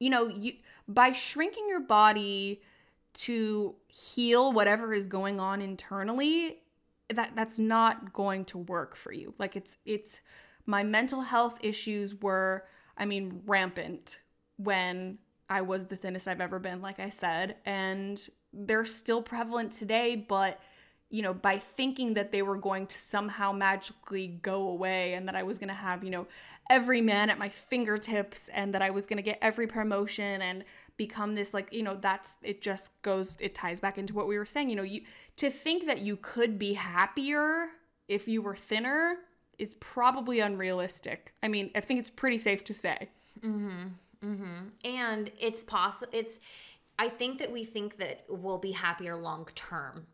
you 0.00 0.10
know, 0.10 0.26
you 0.26 0.54
by 0.92 1.12
shrinking 1.12 1.68
your 1.68 1.80
body 1.80 2.62
to 3.14 3.74
heal 3.88 4.52
whatever 4.52 4.92
is 4.92 5.06
going 5.06 5.38
on 5.38 5.60
internally, 5.60 6.58
that 7.10 7.32
that's 7.36 7.58
not 7.58 8.12
going 8.12 8.44
to 8.46 8.58
work 8.58 8.96
for 8.96 9.12
you. 9.12 9.34
Like 9.38 9.56
it's 9.56 9.78
it's 9.84 10.20
my 10.66 10.82
mental 10.82 11.20
health 11.20 11.58
issues 11.62 12.14
were 12.14 12.64
I 12.96 13.04
mean 13.04 13.42
rampant 13.46 14.20
when 14.56 15.18
I 15.48 15.60
was 15.60 15.86
the 15.86 15.96
thinnest 15.96 16.28
I've 16.28 16.40
ever 16.40 16.58
been, 16.58 16.80
like 16.80 16.98
I 16.98 17.10
said, 17.10 17.56
and 17.66 18.26
they're 18.52 18.86
still 18.86 19.20
prevalent 19.22 19.72
today, 19.72 20.16
but 20.16 20.60
you 21.12 21.20
know, 21.20 21.34
by 21.34 21.58
thinking 21.58 22.14
that 22.14 22.32
they 22.32 22.40
were 22.40 22.56
going 22.56 22.86
to 22.86 22.96
somehow 22.96 23.52
magically 23.52 24.28
go 24.40 24.68
away 24.70 25.12
and 25.12 25.28
that 25.28 25.36
I 25.36 25.42
was 25.42 25.58
going 25.58 25.68
to 25.68 25.74
have, 25.74 26.02
you 26.02 26.08
know, 26.08 26.26
every 26.70 27.02
man 27.02 27.28
at 27.28 27.38
my 27.38 27.50
fingertips 27.50 28.48
and 28.48 28.74
that 28.74 28.80
I 28.80 28.88
was 28.88 29.04
going 29.04 29.18
to 29.18 29.22
get 29.22 29.38
every 29.42 29.66
promotion 29.66 30.40
and 30.40 30.64
become 30.96 31.34
this 31.34 31.52
like, 31.52 31.70
you 31.70 31.82
know, 31.82 31.96
that's 32.00 32.38
it 32.42 32.62
just 32.62 33.00
goes 33.02 33.36
it 33.40 33.54
ties 33.54 33.78
back 33.78 33.98
into 33.98 34.14
what 34.14 34.26
we 34.26 34.38
were 34.38 34.46
saying, 34.46 34.70
you 34.70 34.76
know, 34.76 34.82
you 34.82 35.02
to 35.36 35.50
think 35.50 35.86
that 35.86 36.00
you 36.00 36.16
could 36.16 36.58
be 36.58 36.72
happier 36.72 37.66
if 38.08 38.26
you 38.26 38.40
were 38.40 38.56
thinner 38.56 39.16
is 39.58 39.74
probably 39.80 40.40
unrealistic. 40.40 41.34
I 41.42 41.48
mean, 41.48 41.70
I 41.74 41.80
think 41.80 42.00
it's 42.00 42.10
pretty 42.10 42.38
safe 42.38 42.64
to 42.64 42.74
say. 42.74 43.10
Mhm. 43.40 43.90
Mhm. 44.24 44.70
And 44.82 45.30
it's 45.38 45.62
possible 45.62 46.10
it's 46.14 46.40
I 46.98 47.10
think 47.10 47.38
that 47.38 47.52
we 47.52 47.64
think 47.64 47.98
that 47.98 48.24
we'll 48.30 48.58
be 48.58 48.72
happier 48.72 49.14
long 49.14 49.46
term 49.54 50.06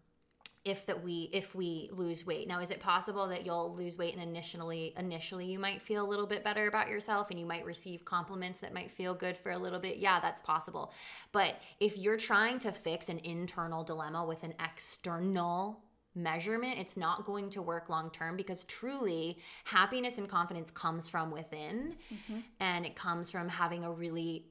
if 0.64 0.86
that 0.86 1.02
we 1.02 1.30
if 1.32 1.54
we 1.54 1.88
lose 1.92 2.26
weight. 2.26 2.48
Now 2.48 2.61
is 2.61 2.70
it 2.70 2.80
possible 2.80 3.28
that 3.28 3.46
you'll 3.46 3.74
lose 3.74 3.96
weight 3.96 4.14
and 4.14 4.22
initially 4.22 4.94
initially 4.96 5.46
you 5.46 5.59
might 5.59 5.80
feel 5.82 6.04
a 6.04 6.09
little 6.09 6.26
bit 6.26 6.44
better 6.44 6.66
about 6.66 6.88
yourself 6.88 7.30
and 7.30 7.38
you 7.38 7.46
might 7.46 7.64
receive 7.64 8.04
compliments 8.04 8.61
that 8.61 8.74
might 8.74 8.90
feel 8.90 9.14
good 9.14 9.36
for 9.36 9.52
a 9.52 9.59
little 9.59 9.80
bit? 9.80 9.98
Yeah 9.98 10.20
that's 10.20 10.40
possible. 10.40 10.92
But 11.32 11.56
if 11.80 11.96
you're 11.96 12.16
trying 12.16 12.59
to 12.61 12.72
fix 12.72 13.09
an 13.09 13.20
internal 13.20 13.84
dilemma 13.84 14.24
with 14.24 14.42
an 14.42 14.54
external 14.62 15.80
measurement 16.14 16.78
it's 16.78 16.96
not 16.96 17.24
going 17.24 17.48
to 17.48 17.62
work 17.62 17.88
long 17.88 18.11
term 18.11 18.36
because 18.36 18.64
truly 18.64 19.38
happiness 19.64 20.18
and 20.18 20.28
confidence 20.28 20.70
comes 20.72 21.09
from 21.09 21.30
within 21.30 21.94
mm-hmm. 22.12 22.40
and 22.59 22.84
it 22.84 22.96
comes 22.96 23.30
from 23.30 23.48
having 23.48 23.84
a 23.84 23.92
really 23.92 24.44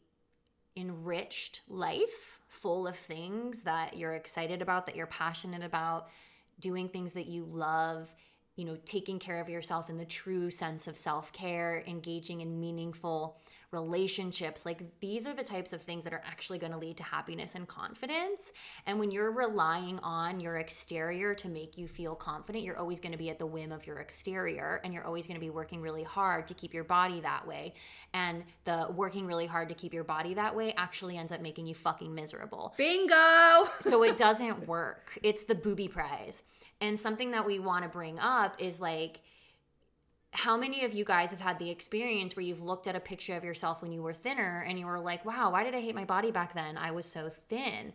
enriched 0.78 1.62
life 1.68 2.37
full 2.48 2.88
of 2.88 2.95
things 2.95 3.64
that 3.64 3.98
you're 3.98 4.14
excited 4.14 4.62
about, 4.62 4.86
that 4.86 4.95
you're 4.95 5.08
passionate 5.08 5.64
about, 5.64 6.10
doing 6.60 6.89
things 6.89 7.12
that 7.14 7.28
you 7.28 7.45
love, 7.45 8.14
you 8.56 8.66
know, 8.66 8.78
taking 8.86 9.20
care 9.20 9.39
of 9.39 9.50
yourself 9.50 9.89
in 9.89 9.98
the 9.98 10.06
true 10.06 10.50
sense 10.50 10.88
of 10.88 10.98
self 10.98 11.32
care, 11.32 11.84
engaging 11.88 12.41
in 12.41 12.60
meaningful 12.60 13.41
relationships. 13.72 14.65
Like 14.65 14.82
these 15.01 15.28
are 15.28 15.34
the 15.34 15.43
types 15.43 15.74
of 15.74 15.82
things 15.82 16.03
that 16.05 16.13
are 16.13 16.22
actually 16.26 16.57
going 16.57 16.72
to 16.72 16.78
lead 16.78 16.97
to 16.97 17.03
happiness 17.03 17.55
and 17.55 17.68
confidence. 17.68 18.53
And 18.86 18.97
when 18.97 19.11
you're 19.11 19.32
relying 19.32 19.99
on 19.99 20.39
your 20.39 20.55
exterior 20.55 21.36
to 21.36 21.49
make 21.49 21.78
you 21.78 21.88
feel 21.88 22.15
confident, 22.15 22.63
you're 22.63 22.78
always 22.78 22.99
going 22.99 23.11
to 23.11 23.18
be 23.18 23.30
at 23.30 23.39
the 23.39 23.45
whim 23.45 23.72
of 23.72 23.86
your 23.86 23.99
exterior 23.99 24.80
and 24.84 24.93
you're 24.93 25.03
always 25.03 25.28
going 25.28 25.36
to 25.36 25.45
be 25.45 25.49
working 25.49 25.82
really 25.82 26.03
hard 26.03 26.47
to 26.47 26.53
keep 26.53 26.74
your 26.74 26.86
body 26.86 27.20
that 27.22 27.45
way. 27.45 27.74
And 28.13 28.43
the 28.63 28.88
working 28.95 29.26
really 29.26 29.47
hard 29.47 29.68
to 29.70 29.76
keep 29.76 29.93
your 29.93 30.05
body 30.05 30.34
that 30.36 30.55
way 30.55 30.74
actually 30.78 31.18
ends 31.18 31.34
up 31.34 31.41
making 31.41 31.68
you 31.68 31.76
fucking 31.76 32.13
miserable. 32.13 32.74
Bingo! 32.78 33.70
so 33.82 34.03
it 34.03 34.18
doesn't 34.18 34.68
work. 34.68 35.20
It's 35.24 35.43
the 35.43 35.55
booby 35.55 35.89
prize. 35.89 36.43
And 36.80 36.97
something 36.97 37.32
that 37.32 37.45
we 37.45 37.59
want 37.59 37.84
to 37.84 37.89
bring 37.89 38.20
up 38.20 38.55
is 38.59 38.80
like, 38.80 39.20
how 40.32 40.57
many 40.57 40.84
of 40.84 40.93
you 40.93 41.05
guys 41.05 41.30
have 41.32 41.39
had 41.39 41.57
the 41.59 41.69
experience 41.69 42.36
where 42.36 42.45
you've 42.45 42.61
looked 42.61 42.88
at 42.88 42.95
a 42.95 42.99
picture 42.99 43.36
of 43.36 43.43
yourself 43.43 43.82
when 43.82 43.91
you 43.91 44.01
were 44.01 44.13
thinner 44.13 44.63
and 44.67 44.80
you 44.80 44.86
were 44.86 44.99
like, 44.99 45.25
wow, 45.25 45.51
why 45.51 45.63
did 45.63 45.73
I 45.73 45.82
hate 45.82 45.95
my 45.95 46.05
body 46.05 46.32
back 46.32 46.53
then? 46.53 46.78
I 46.78 46.91
was 46.91 47.05
so 47.05 47.30
thin. 47.49 47.93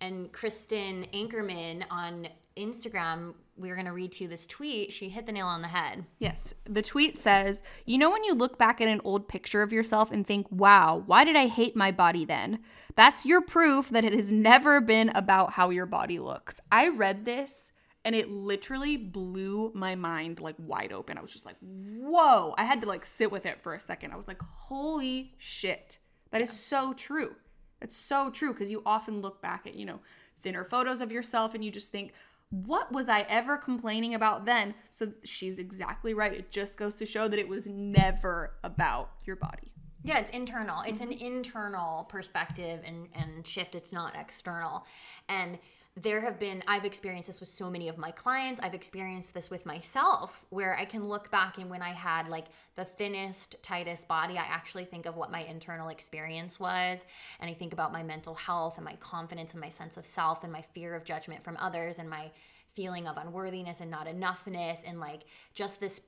And 0.00 0.32
Kristen 0.32 1.06
Ankerman 1.12 1.84
on 1.90 2.28
Instagram, 2.56 3.34
we 3.56 3.70
are 3.70 3.74
going 3.74 3.86
to 3.86 3.92
read 3.92 4.12
to 4.12 4.24
you 4.24 4.28
this 4.28 4.46
tweet. 4.46 4.92
She 4.92 5.08
hit 5.08 5.26
the 5.26 5.32
nail 5.32 5.46
on 5.46 5.62
the 5.62 5.68
head. 5.68 6.04
Yes. 6.18 6.54
The 6.64 6.82
tweet 6.82 7.16
says, 7.16 7.62
You 7.84 7.98
know, 7.98 8.10
when 8.10 8.24
you 8.24 8.34
look 8.34 8.58
back 8.58 8.80
at 8.80 8.88
an 8.88 9.00
old 9.04 9.28
picture 9.28 9.62
of 9.62 9.72
yourself 9.72 10.10
and 10.10 10.26
think, 10.26 10.46
wow, 10.50 11.02
why 11.06 11.24
did 11.24 11.36
I 11.36 11.46
hate 11.46 11.76
my 11.76 11.90
body 11.90 12.24
then? 12.24 12.60
That's 12.94 13.26
your 13.26 13.40
proof 13.40 13.90
that 13.90 14.04
it 14.04 14.14
has 14.14 14.32
never 14.32 14.80
been 14.80 15.10
about 15.10 15.52
how 15.52 15.70
your 15.70 15.86
body 15.86 16.18
looks. 16.18 16.60
I 16.72 16.88
read 16.88 17.24
this 17.24 17.72
and 18.04 18.14
it 18.14 18.30
literally 18.30 18.96
blew 18.96 19.72
my 19.74 19.94
mind 19.94 20.40
like 20.40 20.56
wide 20.58 20.92
open. 20.92 21.18
I 21.18 21.20
was 21.20 21.32
just 21.32 21.44
like, 21.46 21.56
whoa. 21.60 22.54
I 22.56 22.64
had 22.64 22.80
to 22.80 22.88
like 22.88 23.04
sit 23.04 23.30
with 23.30 23.46
it 23.46 23.62
for 23.62 23.74
a 23.74 23.80
second. 23.80 24.12
I 24.12 24.16
was 24.16 24.28
like, 24.28 24.40
holy 24.40 25.34
shit. 25.38 25.98
That 26.30 26.40
is 26.40 26.50
so 26.50 26.92
true. 26.94 27.34
It's 27.82 27.96
so 27.96 28.30
true 28.30 28.52
because 28.52 28.70
you 28.70 28.82
often 28.86 29.20
look 29.20 29.42
back 29.42 29.66
at, 29.66 29.74
you 29.74 29.84
know, 29.84 30.00
thinner 30.42 30.64
photos 30.64 31.00
of 31.00 31.12
yourself 31.12 31.54
and 31.54 31.64
you 31.64 31.70
just 31.70 31.92
think, 31.92 32.12
what 32.50 32.90
was 32.90 33.08
I 33.08 33.20
ever 33.28 33.56
complaining 33.56 34.14
about 34.14 34.44
then? 34.44 34.74
So 34.90 35.12
she's 35.24 35.58
exactly 35.58 36.14
right. 36.14 36.32
It 36.32 36.50
just 36.50 36.78
goes 36.78 36.96
to 36.96 37.06
show 37.06 37.28
that 37.28 37.38
it 37.38 37.46
was 37.46 37.66
never 37.66 38.54
about 38.64 39.10
your 39.24 39.36
body. 39.36 39.72
Yeah, 40.02 40.18
it's 40.18 40.30
internal. 40.30 40.82
It's 40.86 41.02
an 41.02 41.10
mm-hmm. 41.10 41.24
internal 41.24 42.04
perspective 42.04 42.80
and, 42.84 43.08
and 43.14 43.46
shift. 43.46 43.74
It's 43.74 43.92
not 43.92 44.14
external. 44.18 44.84
And 45.28 45.58
there 45.96 46.20
have 46.20 46.38
been 46.38 46.62
i've 46.68 46.84
experienced 46.84 47.26
this 47.26 47.40
with 47.40 47.48
so 47.48 47.68
many 47.68 47.88
of 47.88 47.98
my 47.98 48.10
clients. 48.10 48.60
I've 48.62 48.74
experienced 48.74 49.34
this 49.34 49.50
with 49.50 49.66
myself 49.66 50.44
where 50.50 50.76
i 50.78 50.84
can 50.84 51.04
look 51.04 51.30
back 51.30 51.58
and 51.58 51.68
when 51.68 51.82
i 51.82 51.90
had 51.90 52.28
like 52.28 52.46
the 52.76 52.84
thinnest 52.84 53.56
tightest 53.62 54.06
body 54.06 54.38
i 54.38 54.42
actually 54.42 54.84
think 54.84 55.06
of 55.06 55.16
what 55.16 55.32
my 55.32 55.42
internal 55.42 55.88
experience 55.88 56.60
was. 56.60 57.04
And 57.40 57.50
i 57.50 57.54
think 57.54 57.72
about 57.72 57.92
my 57.92 58.02
mental 58.02 58.34
health 58.34 58.74
and 58.76 58.84
my 58.84 58.94
confidence 58.96 59.52
and 59.52 59.60
my 59.60 59.68
sense 59.68 59.96
of 59.96 60.06
self 60.06 60.44
and 60.44 60.52
my 60.52 60.62
fear 60.62 60.94
of 60.94 61.04
judgment 61.04 61.42
from 61.42 61.56
others 61.56 61.98
and 61.98 62.08
my 62.08 62.30
feeling 62.74 63.08
of 63.08 63.16
unworthiness 63.16 63.80
and 63.80 63.90
not 63.90 64.06
enoughness 64.06 64.80
and 64.86 65.00
like 65.00 65.22
just 65.54 65.80
this 65.80 66.02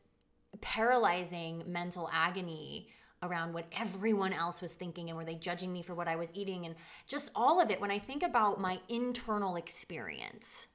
paralyzing 0.60 1.64
mental 1.66 2.08
agony 2.12 2.88
around 3.22 3.52
what 3.52 3.66
everyone 3.78 4.32
else 4.32 4.60
was 4.60 4.72
thinking 4.72 5.08
and 5.08 5.16
were 5.16 5.24
they 5.24 5.34
judging 5.34 5.72
me 5.72 5.82
for 5.82 5.94
what 5.94 6.08
I 6.08 6.16
was 6.16 6.30
eating 6.34 6.66
and 6.66 6.74
just 7.06 7.30
all 7.34 7.60
of 7.60 7.70
it 7.70 7.80
when 7.80 7.90
I 7.90 7.98
think 7.98 8.22
about 8.22 8.60
my 8.60 8.80
internal 8.88 9.56
experience 9.56 10.68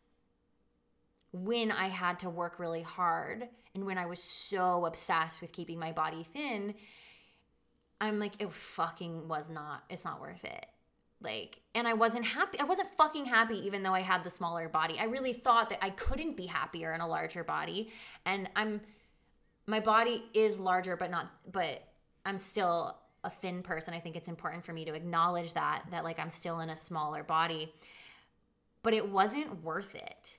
when 1.33 1.71
I 1.71 1.89
had 1.89 2.19
to 2.19 2.29
work 2.29 2.59
really 2.59 2.81
hard 2.81 3.47
and 3.75 3.85
when 3.85 3.97
I 3.97 4.05
was 4.05 4.23
so 4.23 4.85
obsessed 4.85 5.41
with 5.41 5.51
keeping 5.51 5.79
my 5.79 5.91
body 5.91 6.25
thin 6.33 6.73
I'm 7.99 8.19
like 8.19 8.41
it 8.41 8.51
fucking 8.53 9.27
was 9.27 9.49
not 9.49 9.83
it's 9.89 10.05
not 10.05 10.21
worth 10.21 10.43
it 10.45 10.65
Like, 11.19 11.61
and 11.73 11.87
I 11.87 11.93
wasn't 11.93 12.25
happy. 12.25 12.59
I 12.59 12.63
wasn't 12.63 12.89
fucking 12.97 13.25
happy, 13.25 13.55
even 13.65 13.81
though 13.83 13.93
I 13.93 14.01
had 14.01 14.23
the 14.23 14.29
smaller 14.29 14.69
body. 14.69 14.97
I 14.99 15.05
really 15.05 15.33
thought 15.33 15.69
that 15.71 15.83
I 15.83 15.89
couldn't 15.91 16.37
be 16.37 16.45
happier 16.45 16.93
in 16.93 17.01
a 17.01 17.07
larger 17.07 17.43
body. 17.43 17.91
And 18.25 18.47
I'm, 18.55 18.81
my 19.65 19.79
body 19.79 20.25
is 20.33 20.59
larger, 20.59 20.95
but 20.95 21.09
not, 21.09 21.31
but 21.51 21.86
I'm 22.27 22.37
still 22.37 22.97
a 23.23 23.29
thin 23.29 23.63
person. 23.63 23.93
I 23.93 23.99
think 23.99 24.15
it's 24.15 24.27
important 24.27 24.65
for 24.65 24.73
me 24.73 24.85
to 24.85 24.93
acknowledge 24.93 25.53
that, 25.53 25.83
that 25.91 26.03
like 26.03 26.19
I'm 26.19 26.29
still 26.29 26.59
in 26.59 26.69
a 26.69 26.75
smaller 26.75 27.23
body. 27.23 27.73
But 28.83 28.93
it 28.93 29.09
wasn't 29.09 29.63
worth 29.63 29.95
it. 29.95 30.37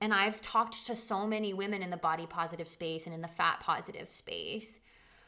And 0.00 0.12
I've 0.12 0.40
talked 0.40 0.86
to 0.86 0.96
so 0.96 1.26
many 1.26 1.54
women 1.54 1.82
in 1.82 1.90
the 1.90 1.96
body 1.96 2.26
positive 2.26 2.68
space 2.68 3.06
and 3.06 3.14
in 3.14 3.22
the 3.22 3.28
fat 3.28 3.60
positive 3.60 4.10
space 4.10 4.80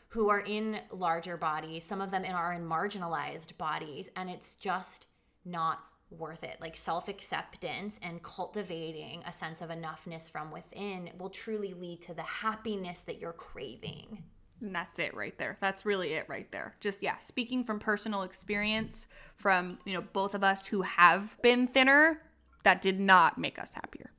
who 0.09 0.29
are 0.29 0.41
in 0.41 0.79
larger 0.93 1.37
bodies. 1.37 1.85
Some 1.85 2.01
of 2.01 2.11
them 2.11 2.25
are 2.25 2.53
in 2.53 2.69
marginalized 2.69 3.57
bodies, 3.57 4.11
and 4.17 4.29
it's 4.29 4.57
just 4.57 5.07
not 5.45 5.81
worth 6.11 6.45
it. 6.45 6.57
Like 6.61 6.77
self 6.77 7.09
acceptance 7.09 7.99
and 8.03 8.23
cultivating 8.23 9.23
a 9.27 9.33
sense 9.33 9.61
of 9.61 9.71
enoughness 9.71 10.31
from 10.31 10.51
within 10.51 11.11
will 11.19 11.31
truly 11.31 11.75
lead 11.75 12.03
to 12.03 12.15
the 12.15 12.23
happiness 12.23 13.01
that 13.01 13.21
you're 13.21 13.33
craving. 13.33 14.23
And 14.61 14.75
that's 14.75 14.99
it 14.99 15.15
right 15.15 15.37
there. 15.37 15.59
That's 15.61 15.85
really 15.85 16.15
it 16.15 16.27
right 16.29 16.51
there. 16.51 16.75
Just 16.81 17.03
yeah, 17.03 17.19
speaking 17.19 17.65
from 17.65 17.79
personal 17.79 18.23
experience 18.23 19.07
from, 19.37 19.79
you 19.85 19.93
know, 19.93 20.05
both 20.13 20.35
of 20.35 20.43
us 20.43 20.67
who 20.67 20.83
have 20.83 21.37
been 21.43 21.67
thinner, 21.67 22.23
that 22.63 22.81
did 22.81 22.99
not 22.99 23.37
make 23.37 23.59
us 23.59 23.75
happier 23.75 24.11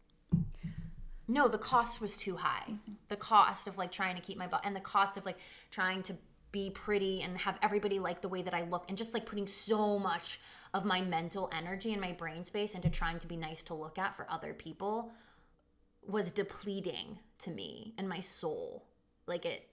no 1.28 1.48
the 1.48 1.58
cost 1.58 2.02
was 2.02 2.18
too 2.18 2.36
high 2.36 2.74
the 3.10 3.16
cost 3.16 3.68
of 3.68 3.78
like 3.78 3.92
trying 3.92 4.16
to 4.16 4.22
keep 4.22 4.38
my 4.38 4.48
butt 4.48 4.62
and 4.64 4.76
the 4.76 4.82
cost 4.82 5.18
of 5.18 5.26
like 5.26 5.38
trying 5.72 6.04
to 6.04 6.16
be 6.52 6.70
pretty 6.70 7.22
and 7.22 7.38
have 7.38 7.58
everybody 7.62 8.00
like 8.00 8.22
the 8.22 8.30
way 8.30 8.42
that 8.42 8.54
i 8.54 8.62
look 8.64 8.86
and 8.88 8.98
just 8.98 9.14
like 9.14 9.26
putting 9.26 9.48
so 9.48 10.00
much 10.00 10.40
of 10.74 10.86
my 10.86 11.02
mental 11.02 11.50
energy 11.56 11.92
and 11.92 12.02
my 12.02 12.12
brain 12.12 12.44
space 12.44 12.76
into 12.76 12.90
trying 12.90 13.20
to 13.20 13.28
be 13.28 13.36
nice 13.36 13.64
to 13.64 13.74
look 13.74 13.98
at 13.98 14.16
for 14.16 14.28
other 14.30 14.54
people 14.54 15.12
was 16.08 16.32
depleting 16.32 17.18
to 17.40 17.50
me 17.50 17.94
and 17.98 18.08
my 18.08 18.20
soul 18.20 18.86
like 19.28 19.46
it 19.46 19.68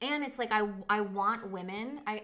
and 0.00 0.24
it's 0.24 0.38
like 0.38 0.52
i 0.52 0.68
i 0.88 1.00
want 1.00 1.50
women 1.50 2.00
i 2.06 2.22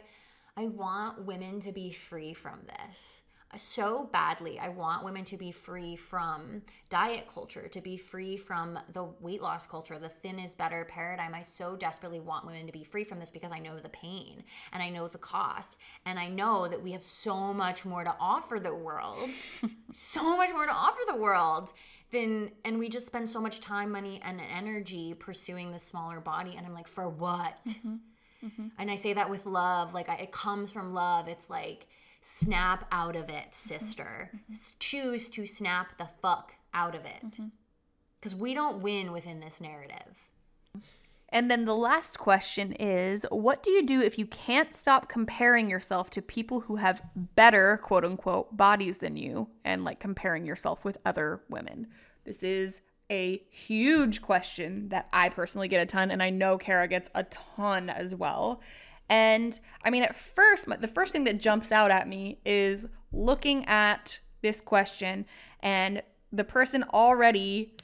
i 0.57 0.67
want 0.67 1.25
women 1.25 1.61
to 1.61 1.73
be 1.73 1.91
free 1.91 2.33
from 2.33 2.59
this 2.67 3.23
so 3.57 4.09
badly. 4.13 4.59
I 4.59 4.69
want 4.69 5.05
women 5.05 5.25
to 5.27 5.37
be 5.37 5.53
free 5.53 5.97
from 5.97 6.63
diet 6.89 7.27
culture, 7.33 7.69
to 7.69 7.81
be 7.81 7.97
free 7.97 8.37
from 8.37 8.79
the 8.93 9.05
weight 9.21 9.43
loss 9.43 9.67
culture, 9.67 9.99
the 9.99 10.09
thin 10.09 10.39
is 10.39 10.55
better 10.55 10.87
paradigm. 10.87 11.35
I 11.35 11.43
so 11.43 11.77
desperately 11.77 12.21
want 12.21 12.47
women 12.47 12.67
to 12.67 12.73
be 12.73 12.85
free 12.85 13.05
from 13.05 13.19
this 13.19 13.31
because 13.31 13.53
I 13.53 13.59
know 13.59 13.79
the 13.79 13.89
pain 13.91 14.43
and 14.73 14.83
I 14.83 14.89
know 14.89 15.07
the 15.09 15.19
cost. 15.19 15.77
And 16.07 16.19
I 16.19 16.29
know 16.29 16.69
that 16.69 16.83
we 16.83 16.93
have 16.93 17.05
so 17.05 17.53
much 17.53 17.85
more 17.85 18.05
to 18.05 18.15
offer 18.19 18.59
the 18.59 18.75
world, 18.75 19.31
so 19.93 20.37
much 20.37 20.51
more 20.51 20.67
to 20.67 20.73
offer 20.73 21.01
the 21.07 21.17
world 21.17 21.73
than, 22.13 22.51
and 22.65 22.79
we 22.79 22.89
just 22.89 23.07
spend 23.07 23.29
so 23.29 23.41
much 23.41 23.61
time, 23.61 23.91
money, 23.91 24.21
and 24.23 24.41
energy 24.41 25.15
pursuing 25.15 25.73
this 25.73 25.83
smaller 25.83 26.21
body. 26.21 26.55
And 26.57 26.67
I'm 26.67 26.75
like, 26.75 26.89
for 26.89 27.09
what? 27.09 27.59
Mm-hmm. 27.67 27.95
Mm-hmm. 28.47 28.67
And 28.79 28.91
I 28.91 28.97
say 28.97 29.13
that 29.15 29.31
with 29.31 29.47
love. 29.47 29.95
Like, 29.95 30.09
I, 30.09 30.17
it 30.17 30.33
comes 30.33 30.71
from 30.71 30.95
love. 30.95 31.29
It's 31.29 31.49
like, 31.49 31.87
snap 32.23 32.87
out 32.93 33.17
of 33.17 33.29
it, 33.29 33.55
sister. 33.55 34.31
Mm-hmm. 34.35 34.55
Choose 34.79 35.29
to 35.31 35.47
snap 35.47 35.99
the 35.99 36.09
fuck 36.21 36.53
out 36.75 36.95
of 36.95 37.05
it. 37.05 37.23
Because 38.21 38.35
mm-hmm. 38.35 38.43
we 38.43 38.55
don't 38.55 38.83
win 38.83 39.13
within 39.13 39.41
this 39.41 39.61
narrative. 39.61 40.17
And 41.33 41.51
then 41.51 41.65
the 41.65 41.75
last 41.75 42.19
question 42.19 42.73
is 42.73 43.25
what 43.31 43.63
do 43.63 43.71
you 43.71 43.85
do 43.85 44.03
if 44.03 44.19
you 44.19 44.27
can't 44.27 44.75
stop 44.75 45.09
comparing 45.09 45.71
yourself 45.71 46.11
to 46.11 46.23
people 46.23 46.61
who 46.61 46.77
have 46.77 47.03
better, 47.17 47.81
quote 47.83 48.05
unquote, 48.05 48.55
bodies 48.55 48.99
than 48.99 49.17
you 49.17 49.49
and 49.65 49.83
like 49.83 49.99
comparing 49.99 50.45
yourself 50.45 50.85
with 50.85 50.99
other 51.07 51.41
women? 51.49 51.89
This 52.25 52.43
is 52.43 52.83
a 53.11 53.43
huge 53.51 54.21
question 54.23 54.91
that 54.91 55.09
I 55.13 55.31
personally 55.31 55.69
get 55.69 55.83
a 55.83 55.87
ton, 55.87 56.11
and 56.11 56.23
I 56.23 56.31
know 56.31 56.57
Kara 56.59 56.87
gets 56.87 57.11
a 57.15 57.25
ton 57.25 57.91
as 57.91 58.15
well. 58.15 58.61
And 59.09 59.59
I 59.85 59.91
mean, 59.91 60.03
at 60.03 60.17
first, 60.17 60.67
the 60.81 60.89
first 60.89 61.13
thing 61.13 61.25
that 61.25 61.39
jumps 61.39 61.73
out 61.73 61.91
at 61.91 62.09
me 62.09 62.41
is 62.45 62.87
looking 63.11 63.65
at 63.67 64.21
this 64.43 64.61
question, 64.61 65.27
and 65.61 66.03
the 66.31 66.45
person 66.45 66.85
already 66.95 67.75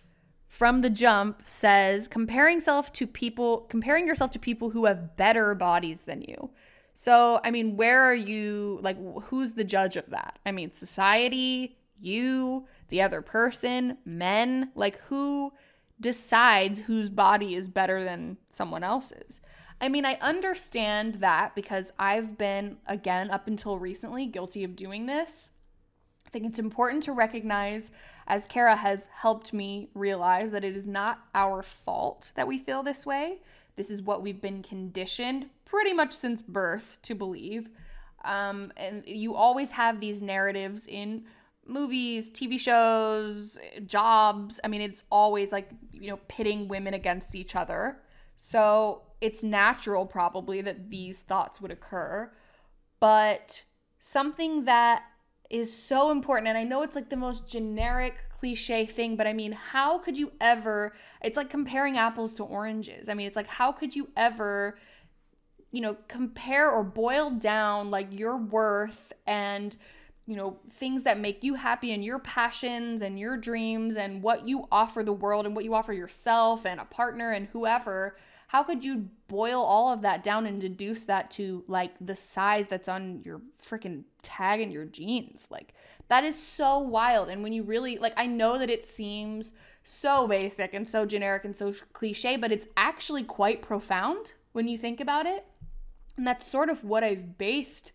from 0.49 0.80
the 0.80 0.90
jump 0.90 1.42
says 1.44 2.09
comparing 2.09 2.59
self 2.59 2.92
to 2.94 3.07
people 3.07 3.66
comparing 3.68 4.07
yourself 4.07 4.30
to 4.32 4.38
people 4.38 4.70
who 4.70 4.86
have 4.86 5.16
better 5.16 5.55
bodies 5.55 6.05
than 6.05 6.22
you. 6.22 6.51
So 6.94 7.40
i 7.44 7.51
mean 7.51 7.76
where 7.76 8.03
are 8.03 8.14
you 8.14 8.78
like 8.82 8.96
who's 9.24 9.53
the 9.53 9.64
judge 9.64 9.96
of 9.96 10.11
that? 10.11 10.38
I 10.44 10.53
mean 10.53 10.72
society 10.72 11.76
you 12.01 12.66
the 12.88 13.03
other 13.03 13.22
person 13.22 13.99
men? 14.05 14.70
Like 14.74 15.01
who 15.03 15.53
decides 16.01 16.80
whose 16.80 17.11
body 17.11 17.55
is 17.55 17.68
better 17.68 18.03
than 18.03 18.38
someone 18.51 18.82
else's? 18.82 19.40
I 19.80 19.88
mean, 19.88 20.05
I 20.05 20.18
understand 20.20 21.16
that 21.16 21.55
because 21.55 21.92
I've 21.99 22.36
been, 22.36 22.78
again, 22.86 23.30
up 23.30 23.46
until 23.46 23.78
recently, 23.78 24.26
guilty 24.26 24.64
of 24.64 24.74
doing 24.74 25.07
this. 25.07 25.51
I 26.28 26.30
think 26.30 26.44
it's 26.44 26.58
important 26.58 27.02
to 27.04 27.12
recognize, 27.12 27.90
as 28.26 28.44
Kara 28.44 28.76
has 28.76 29.08
helped 29.10 29.54
me 29.54 29.88
realize, 29.94 30.50
that 30.50 30.62
it 30.62 30.76
is 30.76 30.86
not 30.86 31.20
our 31.34 31.62
fault 31.62 32.32
that 32.36 32.46
we 32.46 32.58
feel 32.58 32.82
this 32.82 33.06
way. 33.06 33.38
This 33.76 33.88
is 33.88 34.02
what 34.02 34.20
we've 34.20 34.40
been 34.40 34.62
conditioned 34.62 35.48
pretty 35.64 35.94
much 35.94 36.12
since 36.12 36.42
birth 36.42 36.98
to 37.02 37.14
believe. 37.14 37.70
Um, 38.24 38.74
and 38.76 39.04
you 39.06 39.36
always 39.36 39.70
have 39.70 40.00
these 40.00 40.20
narratives 40.20 40.86
in 40.86 41.24
movies, 41.66 42.30
TV 42.30 42.60
shows, 42.60 43.58
jobs. 43.86 44.60
I 44.62 44.68
mean, 44.68 44.82
it's 44.82 45.04
always 45.10 45.50
like, 45.50 45.70
you 45.94 46.08
know, 46.08 46.18
pitting 46.28 46.68
women 46.68 46.92
against 46.92 47.34
each 47.34 47.56
other. 47.56 48.02
So 48.36 49.00
it's 49.22 49.42
natural 49.42 50.04
probably 50.04 50.60
that 50.60 50.90
these 50.90 51.22
thoughts 51.22 51.62
would 51.62 51.70
occur. 51.70 52.30
But 53.00 53.62
something 53.98 54.66
that 54.66 55.04
is 55.51 55.74
so 55.74 56.11
important, 56.11 56.49
and 56.49 56.59
I 56.59 56.64
know 56.64 56.82
it's 56.82 56.94
like 56.94 57.09
the 57.09 57.16
most 57.16 57.49
generic 57.49 58.24
cliche 58.30 58.86
thing, 58.86 59.16
but 59.16 59.26
I 59.26 59.32
mean, 59.32 59.53
how 59.53 59.99
could 59.99 60.16
you 60.16 60.32
ever? 60.40 60.92
It's 61.22 61.36
like 61.36 61.51
comparing 61.51 61.96
apples 61.96 62.34
to 62.34 62.44
oranges. 62.44 63.09
I 63.09 63.14
mean, 63.14 63.26
it's 63.26 63.36
like, 63.36 63.49
how 63.49 63.72
could 63.72 63.96
you 63.96 64.09
ever, 64.16 64.78
you 65.72 65.80
know, 65.80 65.96
compare 66.07 66.70
or 66.70 66.84
boil 66.84 67.30
down 67.30 67.90
like 67.90 68.09
your 68.11 68.36
worth 68.36 69.12
and, 69.26 69.74
you 70.26 70.36
know, 70.36 70.59
things 70.70 71.05
that 71.05 71.18
make 71.18 71.42
you 71.42 71.55
happy 71.55 71.92
and 71.92 72.05
your 72.05 72.18
passions 72.18 73.01
and 73.01 73.18
your 73.18 73.36
dreams 73.36 73.96
and 73.96 74.22
what 74.22 74.46
you 74.46 74.68
offer 74.70 75.03
the 75.03 75.12
world 75.12 75.46
and 75.46 75.57
what 75.57 75.64
you 75.64 75.74
offer 75.74 75.92
yourself 75.92 76.66
and 76.66 76.78
a 76.80 76.84
partner 76.84 77.30
and 77.30 77.49
whoever 77.49 78.16
how 78.49 78.62
could 78.62 78.84
you 78.84 79.09
boil 79.28 79.62
all 79.62 79.92
of 79.92 80.03
that 80.03 80.24
down 80.24 80.46
and 80.46 80.61
deduce 80.61 81.05
that 81.05 81.30
to 81.30 81.62
like 81.68 81.92
the 82.01 82.16
size 82.16 82.66
that's 82.66 82.88
on 82.88 83.20
your 83.24 83.40
freaking 83.62 84.05
tag 84.28 84.60
in 84.60 84.70
your 84.70 84.84
jeans? 84.84 85.48
Like 85.50 85.74
that 86.08 86.24
is 86.24 86.40
so 86.40 86.78
wild. 86.78 87.30
And 87.30 87.42
when 87.42 87.52
you 87.52 87.62
really 87.62 87.96
like 87.98 88.12
I 88.16 88.26
know 88.26 88.58
that 88.58 88.70
it 88.70 88.84
seems 88.84 89.52
so 89.82 90.28
basic 90.28 90.74
and 90.74 90.86
so 90.86 91.06
generic 91.06 91.44
and 91.44 91.56
so 91.56 91.72
cliche, 91.92 92.36
but 92.36 92.52
it's 92.52 92.66
actually 92.76 93.24
quite 93.24 93.62
profound 93.62 94.34
when 94.52 94.68
you 94.68 94.76
think 94.76 95.00
about 95.00 95.26
it. 95.26 95.46
And 96.16 96.26
that's 96.26 96.46
sort 96.46 96.68
of 96.68 96.84
what 96.84 97.02
I've 97.02 97.38
based 97.38 97.92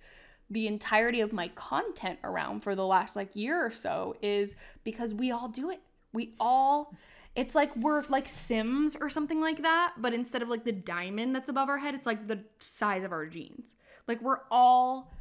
the 0.49 0.67
entirety 0.67 1.21
of 1.21 1.33
my 1.33 1.49
content 1.49 2.19
around 2.23 2.61
for 2.61 2.75
the 2.75 2.85
last 2.85 3.15
like 3.15 3.35
year 3.35 3.65
or 3.65 3.71
so 3.71 4.15
is 4.21 4.55
because 4.83 5.13
we 5.13 5.31
all 5.31 5.47
do 5.47 5.69
it. 5.69 5.81
We 6.11 6.33
all 6.39 6.95
it's 7.35 7.55
like 7.55 7.75
we're 7.75 8.03
like 8.09 8.29
Sims 8.29 8.95
or 8.99 9.09
something 9.09 9.41
like 9.41 9.63
that, 9.63 9.95
but 9.97 10.13
instead 10.13 10.43
of 10.43 10.49
like 10.49 10.63
the 10.63 10.71
diamond 10.71 11.35
that's 11.35 11.49
above 11.49 11.67
our 11.67 11.79
head, 11.79 11.95
it's 11.95 12.05
like 12.05 12.27
the 12.27 12.39
size 12.59 13.03
of 13.03 13.11
our 13.11 13.25
jeans. 13.25 13.75
Like 14.07 14.21
we're 14.21 14.41
all 14.51 15.11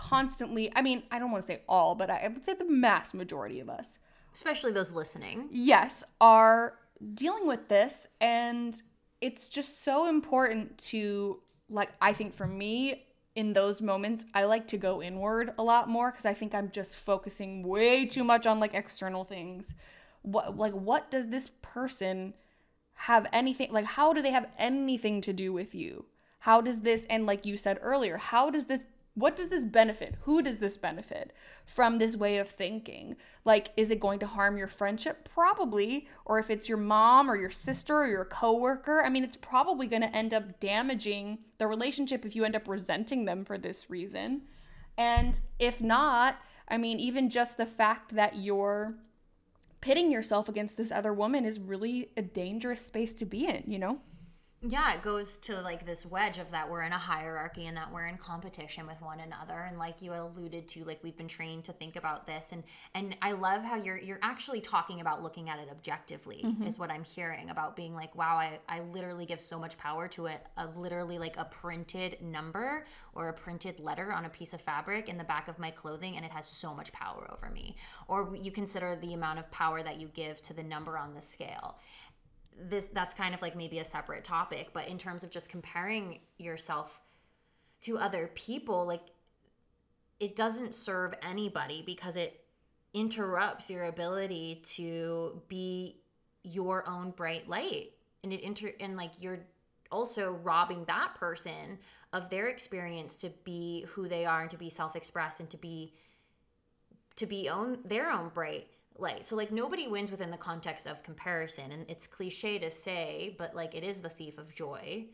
constantly, 0.00 0.72
I 0.74 0.80
mean, 0.80 1.02
I 1.10 1.18
don't 1.18 1.30
want 1.30 1.42
to 1.42 1.46
say 1.46 1.60
all, 1.68 1.94
but 1.94 2.08
I 2.08 2.26
would 2.26 2.46
say 2.46 2.54
the 2.54 2.64
mass 2.64 3.12
majority 3.12 3.60
of 3.60 3.68
us, 3.68 3.98
especially 4.32 4.72
those 4.72 4.92
listening, 4.92 5.48
yes, 5.50 6.04
are 6.22 6.78
dealing 7.12 7.46
with 7.46 7.68
this. 7.68 8.08
And 8.18 8.80
it's 9.20 9.50
just 9.50 9.84
so 9.84 10.08
important 10.08 10.78
to, 10.88 11.40
like, 11.68 11.90
I 12.00 12.14
think 12.14 12.32
for 12.32 12.46
me, 12.46 13.08
in 13.34 13.52
those 13.52 13.82
moments, 13.82 14.24
I 14.32 14.44
like 14.44 14.66
to 14.68 14.78
go 14.78 15.02
inward 15.02 15.52
a 15.58 15.62
lot 15.62 15.90
more 15.90 16.10
because 16.10 16.24
I 16.24 16.32
think 16.32 16.54
I'm 16.54 16.70
just 16.70 16.96
focusing 16.96 17.62
way 17.62 18.06
too 18.06 18.24
much 18.24 18.46
on 18.46 18.58
like 18.58 18.72
external 18.72 19.24
things. 19.24 19.74
What 20.22 20.56
like 20.56 20.72
what 20.72 21.10
does 21.10 21.28
this 21.28 21.50
person 21.62 22.34
have 22.94 23.26
anything 23.32 23.70
like 23.72 23.84
how 23.84 24.12
do 24.12 24.20
they 24.20 24.32
have 24.32 24.48
anything 24.58 25.20
to 25.20 25.32
do 25.32 25.52
with 25.52 25.74
you? 25.76 26.06
How 26.40 26.60
does 26.60 26.80
this 26.80 27.06
and 27.08 27.24
like 27.24 27.46
you 27.46 27.56
said 27.56 27.78
earlier 27.82 28.16
how 28.16 28.50
does 28.50 28.66
this 28.66 28.82
what 29.20 29.36
does 29.36 29.48
this 29.48 29.62
benefit? 29.62 30.16
Who 30.22 30.42
does 30.42 30.58
this 30.58 30.76
benefit 30.76 31.32
from 31.64 31.98
this 31.98 32.16
way 32.16 32.38
of 32.38 32.48
thinking? 32.48 33.16
Like 33.44 33.72
is 33.76 33.90
it 33.90 34.00
going 34.00 34.18
to 34.20 34.26
harm 34.26 34.56
your 34.56 34.68
friendship? 34.68 35.28
Probably. 35.32 36.08
Or 36.24 36.38
if 36.38 36.50
it's 36.50 36.68
your 36.68 36.78
mom 36.78 37.30
or 37.30 37.36
your 37.36 37.50
sister 37.50 37.96
or 37.98 38.06
your 38.06 38.24
coworker 38.24 39.02
i 39.02 39.08
mean 39.08 39.24
it's 39.24 39.36
probably 39.36 39.86
going 39.86 40.02
to 40.02 40.16
end 40.16 40.32
up 40.34 40.60
damaging 40.60 41.38
the 41.58 41.66
relationship 41.66 42.24
if 42.24 42.34
you 42.34 42.44
end 42.44 42.56
up 42.56 42.66
resenting 42.66 43.26
them 43.26 43.44
for 43.44 43.58
this 43.58 43.90
reason. 43.90 44.42
And 44.96 45.38
if 45.58 45.80
not, 45.80 46.38
I 46.68 46.78
mean, 46.78 46.98
even 46.98 47.30
just 47.30 47.56
the 47.56 47.66
fact 47.66 48.14
that 48.14 48.36
you're 48.36 48.94
pitting 49.80 50.10
yourself 50.10 50.48
against 50.48 50.76
this 50.76 50.92
other 50.92 51.12
woman 51.12 51.44
is 51.44 51.58
really 51.58 52.10
a 52.16 52.22
dangerous 52.22 52.84
space 52.84 53.14
to 53.14 53.24
be 53.24 53.46
in, 53.46 53.64
you 53.66 53.78
know? 53.78 54.00
Yeah 54.62 54.94
it 54.94 55.02
goes 55.02 55.34
to 55.38 55.60
like 55.60 55.86
this 55.86 56.04
wedge 56.04 56.38
of 56.38 56.50
that 56.50 56.70
we're 56.70 56.82
in 56.82 56.92
a 56.92 56.98
hierarchy 56.98 57.66
and 57.66 57.76
that 57.76 57.90
we're 57.92 58.06
in 58.06 58.18
competition 58.18 58.86
with 58.86 59.00
one 59.00 59.20
another. 59.20 59.66
And 59.68 59.78
like 59.78 60.02
you 60.02 60.12
alluded 60.12 60.68
to 60.68 60.84
like 60.84 61.02
we've 61.02 61.16
been 61.16 61.28
trained 61.28 61.64
to 61.64 61.72
think 61.72 61.96
about 61.96 62.26
this. 62.26 62.46
And 62.52 62.62
and 62.94 63.16
i 63.22 63.32
love 63.32 63.62
how 63.62 63.76
you're 63.76 63.98
you're 63.98 64.18
actually 64.22 64.60
talking 64.60 65.00
about 65.00 65.22
looking 65.22 65.48
at 65.48 65.58
it 65.58 65.68
objectively 65.70 66.42
mm-hmm. 66.44 66.66
is 66.66 66.78
what 66.78 66.90
i'm 66.90 67.04
hearing 67.04 67.50
about 67.50 67.76
being 67.76 67.94
like 67.94 68.14
wow 68.14 68.36
i 68.36 68.58
i 68.68 68.80
literally 68.80 69.26
give 69.26 69.40
so 69.40 69.58
much 69.58 69.76
power 69.78 70.08
to 70.08 70.26
it 70.26 70.44
of 70.56 70.76
literally 70.76 71.18
like 71.18 71.36
a 71.36 71.44
printed 71.44 72.20
number 72.20 72.84
or 73.14 73.28
a 73.28 73.32
printed 73.32 73.80
letter 73.80 74.12
on 74.12 74.24
a 74.24 74.28
piece 74.28 74.52
of 74.52 74.60
fabric 74.60 75.08
in 75.08 75.16
the 75.18 75.24
back 75.24 75.48
of 75.48 75.58
my 75.58 75.70
clothing 75.70 76.16
and 76.16 76.24
it 76.24 76.30
has 76.30 76.46
so 76.46 76.74
much 76.74 76.92
power 76.92 77.28
over 77.32 77.52
me. 77.52 77.76
Or 78.08 78.36
you 78.40 78.50
consider 78.50 78.96
the 79.00 79.14
amount 79.14 79.38
of 79.38 79.50
power 79.50 79.82
that 79.82 80.00
you 80.00 80.08
give 80.08 80.42
to 80.44 80.54
the 80.54 80.62
number 80.62 80.96
on 80.96 81.14
the 81.14 81.20
scale 81.20 81.76
this 82.68 82.86
that's 82.92 83.14
kind 83.14 83.34
of 83.34 83.42
like 83.42 83.56
maybe 83.56 83.78
a 83.78 83.84
separate 83.84 84.24
topic 84.24 84.68
but 84.72 84.86
in 84.88 84.98
terms 84.98 85.22
of 85.22 85.30
just 85.30 85.48
comparing 85.48 86.20
yourself 86.38 87.00
to 87.80 87.96
other 87.96 88.30
people 88.34 88.86
like 88.86 89.02
it 90.20 90.36
doesn't 90.36 90.74
serve 90.74 91.14
anybody 91.22 91.82
because 91.84 92.16
it 92.16 92.44
interrupts 92.92 93.70
your 93.70 93.86
ability 93.86 94.62
to 94.64 95.40
be 95.48 95.96
your 96.42 96.88
own 96.88 97.10
bright 97.10 97.48
light. 97.48 97.92
And 98.22 98.32
it 98.32 98.42
inter 98.42 98.72
and 98.80 98.96
like 98.96 99.12
you're 99.18 99.40
also 99.90 100.38
robbing 100.42 100.84
that 100.84 101.14
person 101.18 101.78
of 102.12 102.28
their 102.28 102.48
experience 102.48 103.16
to 103.16 103.30
be 103.44 103.86
who 103.88 104.08
they 104.08 104.24
are 104.24 104.42
and 104.42 104.50
to 104.50 104.58
be 104.58 104.68
self-expressed 104.68 105.40
and 105.40 105.48
to 105.50 105.56
be 105.56 105.94
to 107.16 107.26
be 107.26 107.48
own 107.48 107.78
their 107.84 108.10
own 108.10 108.28
bright 108.28 108.68
light. 109.00 109.26
So 109.26 109.36
like 109.36 109.50
nobody 109.50 109.88
wins 109.88 110.10
within 110.10 110.30
the 110.30 110.36
context 110.36 110.86
of 110.86 111.02
comparison 111.02 111.72
and 111.72 111.84
it's 111.88 112.06
cliche 112.06 112.58
to 112.58 112.70
say, 112.70 113.34
but 113.38 113.54
like 113.54 113.74
it 113.74 113.84
is 113.84 114.00
the 114.00 114.08
thief 114.08 114.38
of 114.38 114.54
joy. 114.54 115.06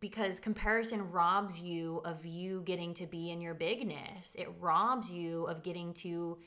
Because 0.00 0.40
comparison 0.40 1.10
robs 1.10 1.58
you 1.58 2.02
of 2.04 2.26
you 2.26 2.62
getting 2.66 2.92
to 2.94 3.06
be 3.06 3.30
in 3.30 3.40
your 3.40 3.54
bigness. 3.54 4.34
It 4.34 4.48
robs 4.60 5.10
you 5.10 5.44
of 5.44 5.62
getting 5.62 5.94
to 5.94 6.38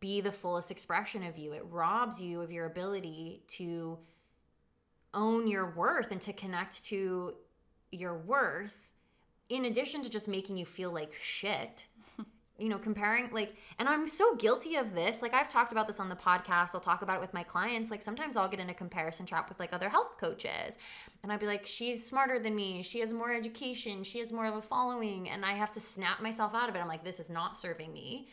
be 0.00 0.20
the 0.20 0.32
fullest 0.32 0.70
expression 0.70 1.22
of 1.22 1.38
you. 1.38 1.52
It 1.52 1.64
robs 1.70 2.20
you 2.20 2.42
of 2.42 2.50
your 2.50 2.66
ability 2.66 3.42
to 3.48 3.98
own 5.14 5.48
your 5.48 5.70
worth 5.70 6.10
and 6.10 6.20
to 6.22 6.32
connect 6.32 6.84
to 6.86 7.34
your 7.90 8.18
worth 8.18 8.74
in 9.48 9.64
addition 9.64 10.02
to 10.02 10.10
just 10.10 10.28
making 10.28 10.56
you 10.56 10.66
feel 10.66 10.90
like 10.90 11.14
shit 11.14 11.86
you 12.58 12.68
know, 12.68 12.78
comparing 12.78 13.28
like, 13.32 13.54
and 13.78 13.88
I'm 13.88 14.08
so 14.08 14.34
guilty 14.36 14.76
of 14.76 14.94
this. 14.94 15.22
Like, 15.22 15.34
I've 15.34 15.48
talked 15.48 15.72
about 15.72 15.86
this 15.86 16.00
on 16.00 16.08
the 16.08 16.16
podcast. 16.16 16.74
I'll 16.74 16.80
talk 16.80 17.02
about 17.02 17.16
it 17.16 17.20
with 17.20 17.34
my 17.34 17.42
clients. 17.42 17.90
Like, 17.90 18.02
sometimes 18.02 18.36
I'll 18.36 18.48
get 18.48 18.60
in 18.60 18.70
a 18.70 18.74
comparison 18.74 19.26
trap 19.26 19.48
with 19.48 19.58
like 19.58 19.72
other 19.72 19.88
health 19.88 20.16
coaches, 20.18 20.76
and 21.22 21.32
I'd 21.32 21.40
be 21.40 21.46
like, 21.46 21.66
she's 21.66 22.06
smarter 22.06 22.38
than 22.38 22.54
me. 22.54 22.82
She 22.82 23.00
has 23.00 23.12
more 23.12 23.32
education. 23.32 24.04
She 24.04 24.20
has 24.20 24.32
more 24.32 24.46
of 24.46 24.54
a 24.54 24.62
following. 24.62 25.28
And 25.28 25.44
I 25.44 25.52
have 25.52 25.72
to 25.72 25.80
snap 25.80 26.22
myself 26.22 26.54
out 26.54 26.68
of 26.68 26.76
it. 26.76 26.78
I'm 26.78 26.88
like, 26.88 27.04
this 27.04 27.20
is 27.20 27.28
not 27.28 27.56
serving 27.56 27.92
me. 27.92 28.28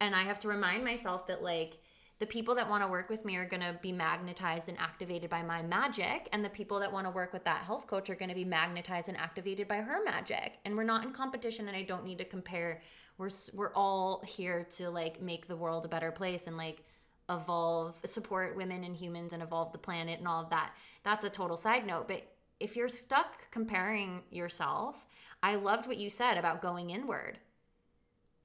And 0.00 0.14
I 0.14 0.22
have 0.22 0.40
to 0.40 0.48
remind 0.48 0.84
myself 0.84 1.26
that, 1.28 1.42
like, 1.42 1.78
the 2.18 2.26
people 2.26 2.56
that 2.56 2.68
want 2.68 2.82
to 2.82 2.88
work 2.88 3.08
with 3.08 3.24
me 3.24 3.36
are 3.36 3.48
going 3.48 3.62
to 3.62 3.78
be 3.80 3.92
magnetized 3.92 4.68
and 4.68 4.78
activated 4.78 5.30
by 5.30 5.42
my 5.42 5.62
magic 5.62 6.28
and 6.32 6.44
the 6.44 6.48
people 6.48 6.80
that 6.80 6.92
want 6.92 7.06
to 7.06 7.10
work 7.10 7.32
with 7.32 7.44
that 7.44 7.62
health 7.62 7.86
coach 7.86 8.10
are 8.10 8.16
going 8.16 8.28
to 8.28 8.34
be 8.34 8.44
magnetized 8.44 9.08
and 9.08 9.16
activated 9.16 9.68
by 9.68 9.76
her 9.76 10.02
magic 10.04 10.54
and 10.64 10.76
we're 10.76 10.82
not 10.82 11.04
in 11.04 11.12
competition 11.12 11.68
and 11.68 11.76
i 11.76 11.82
don't 11.82 12.04
need 12.04 12.18
to 12.18 12.24
compare 12.24 12.82
we're 13.18 13.30
we're 13.52 13.72
all 13.74 14.22
here 14.26 14.66
to 14.76 14.88
like 14.90 15.20
make 15.20 15.46
the 15.46 15.56
world 15.56 15.84
a 15.84 15.88
better 15.88 16.10
place 16.10 16.46
and 16.46 16.56
like 16.56 16.82
evolve 17.28 17.94
support 18.04 18.56
women 18.56 18.84
and 18.84 18.96
humans 18.96 19.32
and 19.34 19.42
evolve 19.42 19.70
the 19.72 19.78
planet 19.78 20.18
and 20.18 20.26
all 20.26 20.42
of 20.42 20.50
that. 20.50 20.72
That's 21.04 21.24
a 21.24 21.30
total 21.30 21.56
side 21.56 21.86
note 21.86 22.08
but 22.08 22.22
if 22.60 22.76
you're 22.76 22.88
stuck 22.88 23.50
comparing 23.50 24.22
yourself 24.30 25.06
i 25.42 25.54
loved 25.54 25.86
what 25.86 25.96
you 25.96 26.10
said 26.10 26.36
about 26.36 26.62
going 26.62 26.90
inward 26.90 27.38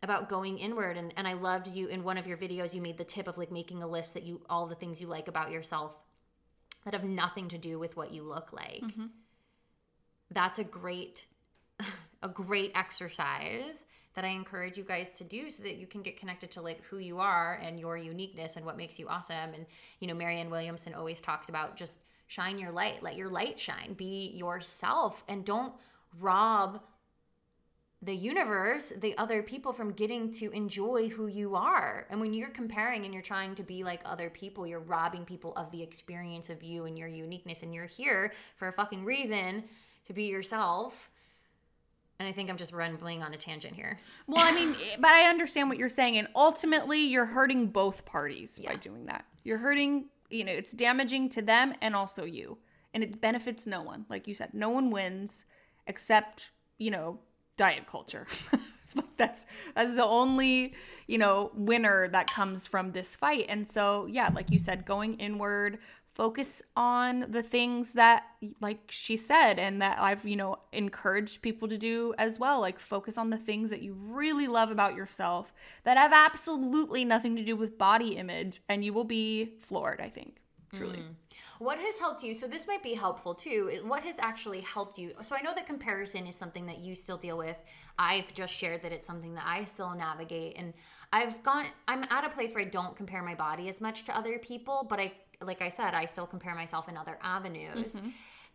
about 0.02 0.30
going 0.30 0.58
inward 0.58 0.98
and, 0.98 1.14
and 1.18 1.28
i 1.28 1.34
loved 1.34 1.68
you 1.68 1.88
in 1.88 2.04
one 2.04 2.18
of 2.18 2.28
your 2.28 2.38
videos 2.38 2.74
you 2.74 2.82
made 2.82 2.98
the 2.98 3.04
tip 3.04 3.28
of 3.28 3.38
like 3.38 3.52
making 3.52 3.82
a 3.82 3.88
list 3.88 4.14
that 4.14 4.24
you 4.24 4.42
all 4.50 4.68
the 4.68 4.76
things 4.76 5.02
you 5.02 5.08
like 5.08 5.28
about 5.28 5.52
yourself 5.52 5.94
that 6.86 6.94
have 6.94 7.04
nothing 7.04 7.48
to 7.48 7.58
do 7.58 7.80
with 7.80 7.96
what 7.96 8.12
you 8.12 8.24
look 8.24 8.52
like. 8.52 8.82
Mm-hmm. 8.82 9.06
that's 10.32 10.60
a 10.60 10.64
great 10.64 11.26
a 12.24 12.30
great 12.30 12.72
exercise 12.76 13.86
that 14.16 14.26
I 14.26 14.30
encourage 14.30 14.78
you 14.78 14.84
guys 14.84 15.10
to 15.12 15.24
do 15.24 15.50
so 15.50 15.64
that 15.64 15.78
you 15.78 15.88
can 15.88 16.02
get 16.02 16.20
connected 16.20 16.52
to 16.52 16.62
like 16.62 16.84
who 16.84 16.98
you 16.98 17.20
are 17.20 17.60
and 17.62 17.80
your 17.80 17.98
uniqueness 17.98 18.56
and 18.56 18.66
what 18.66 18.78
makes 18.78 19.00
you 19.00 19.08
awesome. 19.08 19.54
And, 19.54 19.66
you 20.00 20.08
know, 20.08 20.14
Marianne 20.14 20.50
Williamson 20.50 20.94
always 20.94 21.20
talks 21.20 21.50
about 21.50 21.76
just 21.76 22.00
shine 22.28 22.60
your 22.60 22.72
light, 22.72 23.04
let 23.04 23.16
your 23.16 23.30
light 23.30 23.60
shine, 23.60 23.94
be 23.94 24.32
yourself, 24.36 25.24
and 25.28 25.44
don't 25.44 25.74
rob 26.20 26.82
the 28.04 28.14
universe, 28.14 28.92
the 28.98 29.18
other 29.18 29.42
people 29.42 29.72
from 29.72 29.94
getting 29.94 30.32
to 30.34 30.52
enjoy 30.52 31.08
who 31.08 31.28
you 31.28 31.56
are. 31.56 32.06
And 32.10 32.20
when 32.20 32.34
you're 32.34 32.50
comparing 32.50 33.06
and 33.06 33.14
you're 33.14 33.24
trying 33.24 33.56
to 33.56 33.64
be 33.64 33.84
like 33.84 34.02
other 34.04 34.30
people, 34.30 34.68
you're 34.68 34.82
robbing 34.82 35.24
people 35.24 35.54
of 35.56 35.72
the 35.72 35.82
experience 35.82 36.50
of 36.50 36.62
you 36.62 36.86
and 36.86 37.00
your 37.00 37.08
uniqueness. 37.08 37.64
And 37.64 37.74
you're 37.74 37.86
here 37.86 38.34
for 38.58 38.68
a 38.68 38.74
fucking 38.74 39.06
reason 39.06 39.64
to 40.06 40.14
be 40.14 40.24
yourself 40.26 41.12
and 42.20 42.28
I 42.28 42.32
think 42.32 42.50
I'm 42.50 42.58
just 42.58 42.74
rambling 42.74 43.24
on 43.24 43.34
a 43.34 43.38
tangent 43.38 43.76
here. 43.76 44.00
Well, 44.28 44.44
I 44.44 44.54
mean, 44.54 44.76
but 45.00 45.12
I 45.12 45.30
understand 45.30 45.70
what 45.70 45.78
you're 45.78 45.90
saying. 45.90 46.18
And 46.18 46.28
ultimately, 46.36 47.00
you're 47.00 47.26
hurting 47.26 47.68
both 47.68 48.06
parties 48.06 48.60
yeah. 48.62 48.72
by 48.72 48.76
doing 48.78 49.06
that. 49.08 49.26
You're 49.44 49.58
hurting, 49.58 50.06
you 50.30 50.46
know, 50.46 50.52
it's 50.52 50.74
damaging 50.74 51.30
to 51.30 51.42
them 51.42 51.74
and 51.82 51.96
also 51.96 52.24
you. 52.24 52.58
And 52.94 53.04
it 53.04 53.20
benefits 53.20 53.66
no 53.66 53.82
one. 53.82 54.06
Like 54.10 54.28
you 54.28 54.36
said, 54.36 54.54
no 54.54 54.70
one 54.70 54.92
wins 54.92 55.46
except, 55.88 56.50
you 56.78 56.92
know, 56.92 57.20
diet 57.58 57.88
culture. 57.88 58.28
that's 59.18 59.46
that's 59.76 59.96
the 59.96 60.06
only 60.06 60.74
you 61.08 61.18
know 61.18 61.52
winner 61.56 62.08
that 62.10 62.30
comes 62.32 62.68
from 62.68 62.92
this 62.92 63.16
fight 63.16 63.46
and 63.50 63.66
so 63.66 64.06
yeah 64.10 64.30
like 64.36 64.52
you 64.52 64.60
said 64.60 64.86
going 64.86 65.16
inward 65.16 65.80
focus 66.14 66.62
on 66.76 67.26
the 67.30 67.42
things 67.42 67.94
that 67.94 68.26
like 68.62 68.80
she 68.90 69.18
said 69.18 69.58
and 69.58 69.82
that 69.82 70.00
I've 70.00 70.26
you 70.26 70.36
know 70.36 70.58
encouraged 70.72 71.42
people 71.42 71.68
to 71.68 71.78
do 71.78 72.14
as 72.18 72.40
well 72.40 72.60
like 72.62 72.80
focus 72.80 73.18
on 73.18 73.32
the 73.32 73.38
things 73.38 73.70
that 73.72 73.82
you 73.82 73.94
really 73.94 74.48
love 74.48 74.70
about 74.70 74.96
yourself 74.96 75.54
that 75.84 75.98
have 75.98 76.14
absolutely 76.14 77.04
nothing 77.04 77.36
to 77.36 77.44
do 77.44 77.56
with 77.56 77.78
body 77.78 78.16
image 78.16 78.62
and 78.70 78.86
you 78.86 78.94
will 78.94 79.06
be 79.06 79.54
floored 79.62 80.02
I 80.02 80.10
think 80.10 80.38
truly 80.74 81.00
mm. 81.00 81.16
What 81.60 81.78
has 81.78 81.98
helped 81.98 82.24
you? 82.24 82.34
So 82.34 82.46
this 82.46 82.68
might 82.68 82.84
be 82.84 82.94
helpful 82.94 83.34
too. 83.34 83.80
What 83.86 84.04
has 84.04 84.16
actually 84.20 84.60
helped 84.62 84.98
you? 84.98 85.14
So 85.22 85.34
I 85.34 85.42
know 85.42 85.54
that 85.56 85.66
comparison 85.66 86.28
is 86.28 86.36
something 86.36 86.66
that 86.66 86.80
you 86.80 86.94
still 86.94 87.16
deal 87.16 87.38
with. 87.38 87.56
I've 87.98 88.34
just 88.34 88.52
shared 88.52 88.82
that 88.82 88.92
it's 88.92 89.08
something 89.08 89.34
that 89.36 89.46
I 89.48 89.64
still 89.64 89.94
navigate 89.96 90.56
and 90.58 90.74
I've 91.14 91.42
gone 91.44 91.68
I'm 91.88 92.04
at 92.10 92.26
a 92.26 92.30
place 92.30 92.54
where 92.54 92.66
I 92.66 92.68
don't 92.68 92.98
compare 92.98 93.24
my 93.24 93.36
body 93.36 93.70
as 93.70 93.80
much 93.80 94.04
to 94.06 94.18
other 94.18 94.40
people, 94.40 94.86
but 94.90 95.00
I 95.00 95.14
like 95.46 95.62
I 95.62 95.70
said, 95.70 95.94
I 95.94 96.06
still 96.06 96.28
compare 96.28 96.56
myself 96.56 96.90
in 96.90 96.98
other 96.98 97.18
avenues. 97.22 97.94
Mm-hmm. 97.94 98.10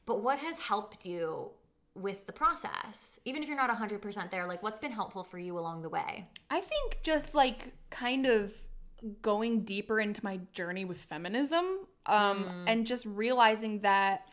But 0.07 0.23
what 0.23 0.39
has 0.39 0.59
helped 0.59 1.05
you 1.05 1.51
with 1.95 2.27
the 2.27 2.33
process? 2.33 3.21
Even 3.25 3.43
if 3.43 3.49
you're 3.49 3.57
not 3.57 3.71
100% 3.71 4.31
there, 4.31 4.47
like 4.47 4.63
what's 4.63 4.79
been 4.79 4.93
helpful 4.93 5.23
for 5.23 5.39
you 5.39 5.59
along 5.59 5.83
the 5.83 5.89
way? 5.89 6.27
I 6.51 6.61
think 6.61 6.99
just 7.03 7.35
like 7.35 7.73
kind 7.91 8.27
of 8.27 8.53
going 9.23 9.61
deeper 9.65 10.01
into 10.01 10.25
my 10.25 10.41
journey 10.53 10.85
with 10.85 10.99
feminism 10.99 11.87
um, 12.07 12.45
mm. 12.45 12.65
and 12.67 12.87
just 12.87 13.07
realizing 13.07 13.81
that 13.81 14.29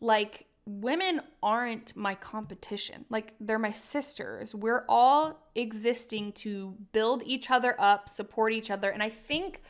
like 0.00 0.46
women 0.66 1.20
aren't 1.42 1.94
my 1.96 2.14
competition. 2.14 3.04
Like 3.10 3.34
they're 3.40 3.58
my 3.58 3.72
sisters. 3.72 4.54
We're 4.54 4.84
all 4.88 5.48
existing 5.54 6.32
to 6.32 6.76
build 6.92 7.22
each 7.24 7.50
other 7.50 7.74
up, 7.78 8.08
support 8.08 8.52
each 8.52 8.70
other. 8.70 8.90
And 8.90 9.02
I 9.02 9.10
think 9.10 9.62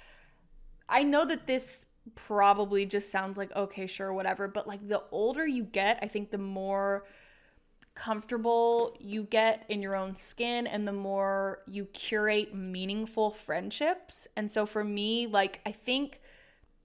I 0.89 1.03
know 1.03 1.25
that 1.25 1.47
this 1.47 1.87
probably 2.15 2.87
just 2.87 3.11
sounds 3.11 3.39
like 3.39 3.55
okay, 3.55 3.87
sure, 3.87 4.13
whatever, 4.13 4.49
but 4.49 4.67
like 4.67 4.87
the 4.89 5.03
older 5.11 5.47
you 5.47 5.65
get, 5.65 5.99
I 6.03 6.07
think 6.07 6.31
the 6.31 6.39
more 6.39 7.05
comfortable 7.95 8.97
you 8.99 9.23
get 9.23 9.65
in 9.69 9.81
your 9.81 9.95
own 9.95 10.17
skin 10.17 10.67
and 10.67 10.87
the 10.87 10.93
more 10.93 11.61
you 11.69 11.85
curate 11.87 12.55
meaningful 12.55 13.31
friendships. 13.31 14.27
And 14.37 14.51
so 14.51 14.67
for 14.67 14.83
me, 14.83 15.27
like 15.27 15.61
I 15.65 15.73
think 15.73 16.21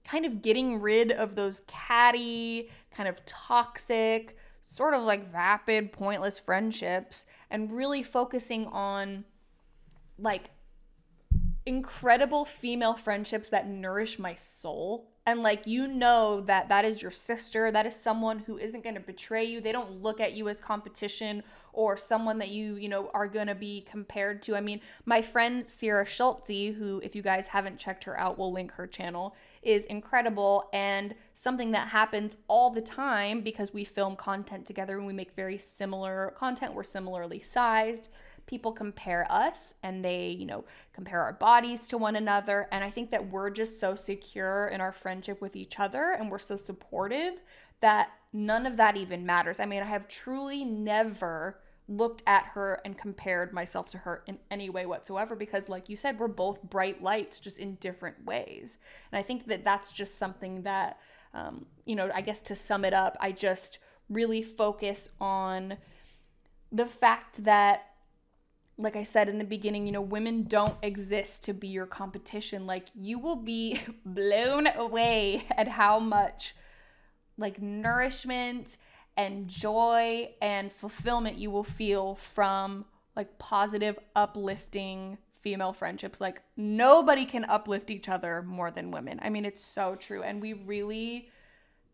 kind 0.04 0.24
of 0.24 0.40
getting 0.40 0.80
rid 0.80 1.12
of 1.12 1.34
those 1.34 1.62
catty, 1.66 2.70
kind 2.90 3.08
of 3.08 3.24
toxic, 3.26 4.36
sort 4.62 4.94
of 4.94 5.02
like 5.02 5.30
vapid, 5.30 5.92
pointless 5.92 6.38
friendships 6.38 7.26
and 7.50 7.72
really 7.72 8.02
focusing 8.02 8.66
on 8.66 9.24
like 10.18 10.50
incredible 11.66 12.44
female 12.44 12.94
friendships 12.94 13.50
that 13.50 13.68
nourish 13.68 14.18
my 14.18 14.34
soul 14.34 15.09
and 15.26 15.42
like 15.42 15.66
you 15.66 15.86
know 15.86 16.40
that 16.42 16.68
that 16.68 16.84
is 16.84 17.02
your 17.02 17.10
sister 17.10 17.70
that 17.70 17.86
is 17.86 17.94
someone 17.94 18.38
who 18.38 18.56
isn't 18.56 18.82
going 18.82 18.94
to 18.94 19.00
betray 19.00 19.44
you. 19.44 19.60
They 19.60 19.72
don't 19.72 20.02
look 20.02 20.20
at 20.20 20.32
you 20.32 20.48
as 20.48 20.60
competition 20.60 21.42
or 21.72 21.96
someone 21.96 22.38
that 22.38 22.48
you 22.48 22.76
you 22.76 22.88
know 22.88 23.10
are 23.12 23.28
going 23.28 23.46
to 23.46 23.54
be 23.54 23.82
compared 23.82 24.42
to. 24.42 24.56
I 24.56 24.60
mean 24.60 24.80
my 25.04 25.20
friend 25.22 25.64
Sierra 25.68 26.04
Schultzzie 26.04 26.74
who 26.74 27.00
if 27.04 27.14
you 27.14 27.22
guys 27.22 27.48
haven't 27.48 27.78
checked 27.78 28.04
her 28.04 28.18
out 28.18 28.38
we'll 28.38 28.52
link 28.52 28.72
her 28.72 28.86
channel 28.86 29.34
is 29.62 29.84
incredible 29.86 30.68
and 30.72 31.14
something 31.34 31.70
that 31.72 31.88
happens 31.88 32.36
all 32.48 32.70
the 32.70 32.80
time 32.80 33.42
because 33.42 33.74
we 33.74 33.84
film 33.84 34.16
content 34.16 34.66
together 34.66 34.96
and 34.96 35.06
we 35.06 35.12
make 35.12 35.34
very 35.34 35.58
similar 35.58 36.34
content. 36.38 36.74
We're 36.74 36.82
similarly 36.82 37.40
sized 37.40 38.08
people 38.50 38.72
compare 38.72 39.24
us 39.30 39.74
and 39.84 40.04
they, 40.04 40.30
you 40.30 40.44
know, 40.44 40.64
compare 40.92 41.22
our 41.22 41.32
bodies 41.32 41.86
to 41.86 41.96
one 41.96 42.16
another. 42.16 42.66
And 42.72 42.82
I 42.82 42.90
think 42.90 43.12
that 43.12 43.30
we're 43.30 43.48
just 43.48 43.78
so 43.78 43.94
secure 43.94 44.68
in 44.72 44.80
our 44.80 44.90
friendship 44.90 45.40
with 45.40 45.54
each 45.54 45.78
other 45.78 46.16
and 46.18 46.28
we're 46.28 46.40
so 46.40 46.56
supportive 46.56 47.34
that 47.80 48.10
none 48.32 48.66
of 48.66 48.76
that 48.76 48.96
even 48.96 49.24
matters. 49.24 49.60
I 49.60 49.66
mean, 49.66 49.82
I 49.82 49.86
have 49.86 50.08
truly 50.08 50.64
never 50.64 51.60
looked 51.86 52.24
at 52.26 52.44
her 52.46 52.80
and 52.84 52.98
compared 52.98 53.52
myself 53.52 53.88
to 53.90 53.98
her 53.98 54.24
in 54.26 54.38
any 54.50 54.68
way 54.68 54.84
whatsoever 54.86 55.34
because 55.34 55.68
like 55.68 55.88
you 55.88 55.96
said 55.96 56.20
we're 56.20 56.28
both 56.28 56.62
bright 56.62 57.02
lights 57.02 57.40
just 57.40 57.58
in 57.58 57.74
different 57.76 58.24
ways 58.24 58.78
and 59.10 59.18
i 59.18 59.22
think 59.22 59.48
that 59.48 59.64
that's 59.64 59.90
just 59.90 60.16
something 60.16 60.62
that 60.62 61.00
um, 61.34 61.66
you 61.86 61.96
know 61.96 62.08
i 62.14 62.20
guess 62.20 62.42
to 62.42 62.54
sum 62.54 62.84
it 62.84 62.94
up 62.94 63.16
i 63.20 63.32
just 63.32 63.80
really 64.08 64.40
focus 64.40 65.08
on 65.20 65.76
the 66.70 66.86
fact 66.86 67.42
that 67.44 67.89
like 68.80 68.96
I 68.96 69.02
said 69.02 69.28
in 69.28 69.38
the 69.38 69.44
beginning, 69.44 69.86
you 69.86 69.92
know, 69.92 70.00
women 70.00 70.44
don't 70.44 70.76
exist 70.82 71.44
to 71.44 71.54
be 71.54 71.68
your 71.68 71.86
competition. 71.86 72.66
Like, 72.66 72.88
you 72.94 73.18
will 73.18 73.36
be 73.36 73.80
blown 74.04 74.66
away 74.66 75.44
at 75.56 75.68
how 75.68 75.98
much, 75.98 76.54
like, 77.36 77.60
nourishment 77.60 78.76
and 79.16 79.48
joy 79.48 80.30
and 80.40 80.72
fulfillment 80.72 81.36
you 81.36 81.50
will 81.50 81.64
feel 81.64 82.14
from, 82.14 82.86
like, 83.14 83.38
positive, 83.38 83.98
uplifting 84.16 85.18
female 85.40 85.72
friendships. 85.72 86.20
Like, 86.20 86.42
nobody 86.56 87.26
can 87.26 87.44
uplift 87.44 87.90
each 87.90 88.08
other 88.08 88.42
more 88.42 88.70
than 88.70 88.90
women. 88.90 89.20
I 89.22 89.28
mean, 89.28 89.44
it's 89.44 89.64
so 89.64 89.94
true. 89.94 90.22
And 90.22 90.40
we 90.40 90.54
really 90.54 91.28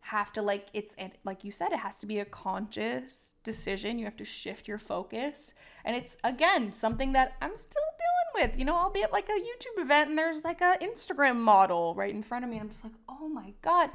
have 0.01 0.31
to 0.31 0.41
like 0.41 0.67
it's 0.73 0.95
like 1.25 1.43
you 1.43 1.51
said 1.51 1.73
it 1.73 1.79
has 1.79 1.97
to 1.99 2.05
be 2.05 2.19
a 2.19 2.25
conscious 2.25 3.35
decision. 3.43 3.99
You 3.99 4.05
have 4.05 4.15
to 4.17 4.25
shift 4.25 4.67
your 4.67 4.79
focus. 4.79 5.53
And 5.83 5.95
it's 5.95 6.17
again 6.23 6.73
something 6.73 7.11
that 7.13 7.33
i'm 7.41 7.55
still 7.57 7.83
dealing 7.97 8.49
with 8.49 8.59
you 8.59 8.65
know 8.65 8.75
i'll 8.75 8.91
be 8.91 9.03
at 9.03 9.11
like 9.11 9.27
a 9.29 9.33
youtube 9.33 9.81
event 9.81 10.09
and 10.09 10.17
there's 10.17 10.43
like 10.45 10.61
a 10.61 10.77
instagram 10.81 11.37
model 11.37 11.93
right 11.95 12.13
in 12.13 12.23
front 12.23 12.45
of 12.45 12.49
me. 12.49 12.57
And 12.57 12.63
i'm 12.63 12.69
just 12.69 12.83
like 12.83 12.93
oh 13.09 13.27
my 13.27 13.53
god. 13.61 13.89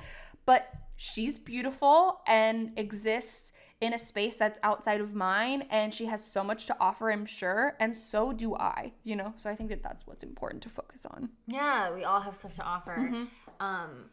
But 0.45 0.71
she's 0.97 1.39
beautiful 1.39 2.21
and 2.27 2.73
exists 2.77 3.53
in 3.81 3.95
a 3.95 3.99
space 3.99 4.37
that's 4.37 4.59
outside 4.63 5.01
of 5.01 5.15
mine. 5.15 5.67
And 5.71 5.93
she 5.95 6.07
has 6.07 6.25
so 6.25 6.45
much 6.45 6.67
to 6.67 6.77
offer 6.79 7.11
i'm 7.11 7.25
sure. 7.25 7.75
And 7.81 7.97
so 7.97 8.33
do 8.33 8.55
i 8.57 8.93
you 9.03 9.17
know? 9.17 9.33
So 9.39 9.49
i 9.49 9.55
think 9.55 9.71
that 9.71 9.83
that's 9.83 10.07
what's 10.07 10.23
important 10.23 10.63
to 10.65 10.69
focus 10.69 11.07
on. 11.07 11.31
Yeah 11.47 11.95
we 11.95 12.05
all 12.05 12.21
have 12.21 12.37
stuff 12.37 12.55
to 12.57 12.63
offer. 12.63 12.97
Mm-hmm. 12.99 13.25
um 13.61 14.11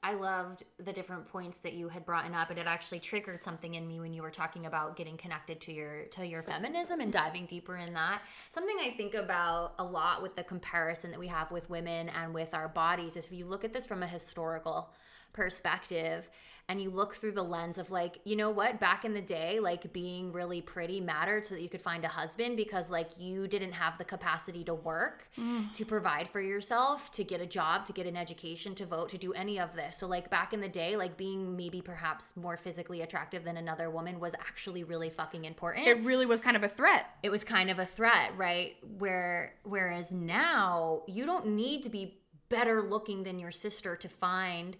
I 0.00 0.14
loved 0.14 0.62
the 0.78 0.92
different 0.92 1.26
points 1.26 1.58
that 1.58 1.72
you 1.72 1.88
had 1.88 2.06
brought 2.06 2.32
up, 2.32 2.50
and 2.50 2.58
it 2.58 2.66
actually 2.66 3.00
triggered 3.00 3.42
something 3.42 3.74
in 3.74 3.86
me 3.86 3.98
when 3.98 4.12
you 4.12 4.22
were 4.22 4.30
talking 4.30 4.66
about 4.66 4.96
getting 4.96 5.16
connected 5.16 5.60
to 5.62 5.72
your 5.72 6.04
to 6.12 6.24
your 6.24 6.42
feminism 6.42 7.00
and 7.00 7.12
diving 7.12 7.46
deeper 7.46 7.76
in 7.76 7.92
that. 7.94 8.22
Something 8.50 8.76
I 8.80 8.92
think 8.96 9.14
about 9.14 9.74
a 9.78 9.84
lot 9.84 10.22
with 10.22 10.36
the 10.36 10.44
comparison 10.44 11.10
that 11.10 11.18
we 11.18 11.26
have 11.26 11.50
with 11.50 11.68
women 11.68 12.10
and 12.10 12.32
with 12.32 12.54
our 12.54 12.68
bodies 12.68 13.16
is 13.16 13.26
if 13.26 13.32
you 13.32 13.44
look 13.44 13.64
at 13.64 13.72
this 13.72 13.86
from 13.86 14.04
a 14.04 14.06
historical 14.06 14.90
perspective, 15.32 16.28
and 16.68 16.82
you 16.82 16.90
look 16.90 17.14
through 17.14 17.32
the 17.32 17.42
lens 17.42 17.78
of 17.78 17.90
like, 17.90 18.18
you 18.24 18.36
know 18.36 18.50
what, 18.50 18.78
back 18.78 19.06
in 19.06 19.14
the 19.14 19.22
day, 19.22 19.58
like 19.58 19.90
being 19.92 20.30
really 20.32 20.60
pretty 20.60 21.00
mattered 21.00 21.46
so 21.46 21.54
that 21.54 21.62
you 21.62 21.68
could 21.68 21.80
find 21.80 22.04
a 22.04 22.08
husband 22.08 22.58
because 22.58 22.90
like 22.90 23.08
you 23.18 23.48
didn't 23.48 23.72
have 23.72 23.96
the 23.96 24.04
capacity 24.04 24.62
to 24.64 24.74
work, 24.74 25.28
mm. 25.38 25.72
to 25.72 25.84
provide 25.86 26.28
for 26.28 26.42
yourself, 26.42 27.10
to 27.12 27.24
get 27.24 27.40
a 27.40 27.46
job, 27.46 27.86
to 27.86 27.94
get 27.94 28.06
an 28.06 28.16
education, 28.16 28.74
to 28.74 28.84
vote, 28.84 29.08
to 29.08 29.16
do 29.16 29.32
any 29.32 29.58
of 29.58 29.74
this. 29.74 29.96
So 29.96 30.06
like 30.06 30.28
back 30.30 30.52
in 30.52 30.60
the 30.60 30.68
day, 30.68 30.94
like 30.94 31.16
being 31.16 31.56
maybe 31.56 31.80
perhaps 31.80 32.36
more 32.36 32.58
physically 32.58 33.00
attractive 33.00 33.44
than 33.44 33.56
another 33.56 33.88
woman 33.88 34.20
was 34.20 34.34
actually 34.34 34.84
really 34.84 35.08
fucking 35.08 35.46
important. 35.46 35.86
It 35.86 36.04
really 36.04 36.26
was 36.26 36.38
kind 36.38 36.56
of 36.56 36.64
a 36.64 36.68
threat. 36.68 37.06
It 37.22 37.30
was 37.30 37.44
kind 37.44 37.70
of 37.70 37.78
a 37.78 37.86
threat, 37.86 38.36
right? 38.36 38.76
Where 38.98 39.54
whereas 39.62 40.12
now 40.12 41.02
you 41.06 41.24
don't 41.24 41.46
need 41.46 41.82
to 41.84 41.88
be 41.88 42.20
better 42.50 42.82
looking 42.82 43.22
than 43.22 43.38
your 43.38 43.50
sister 43.50 43.96
to 43.96 44.08
find 44.08 44.76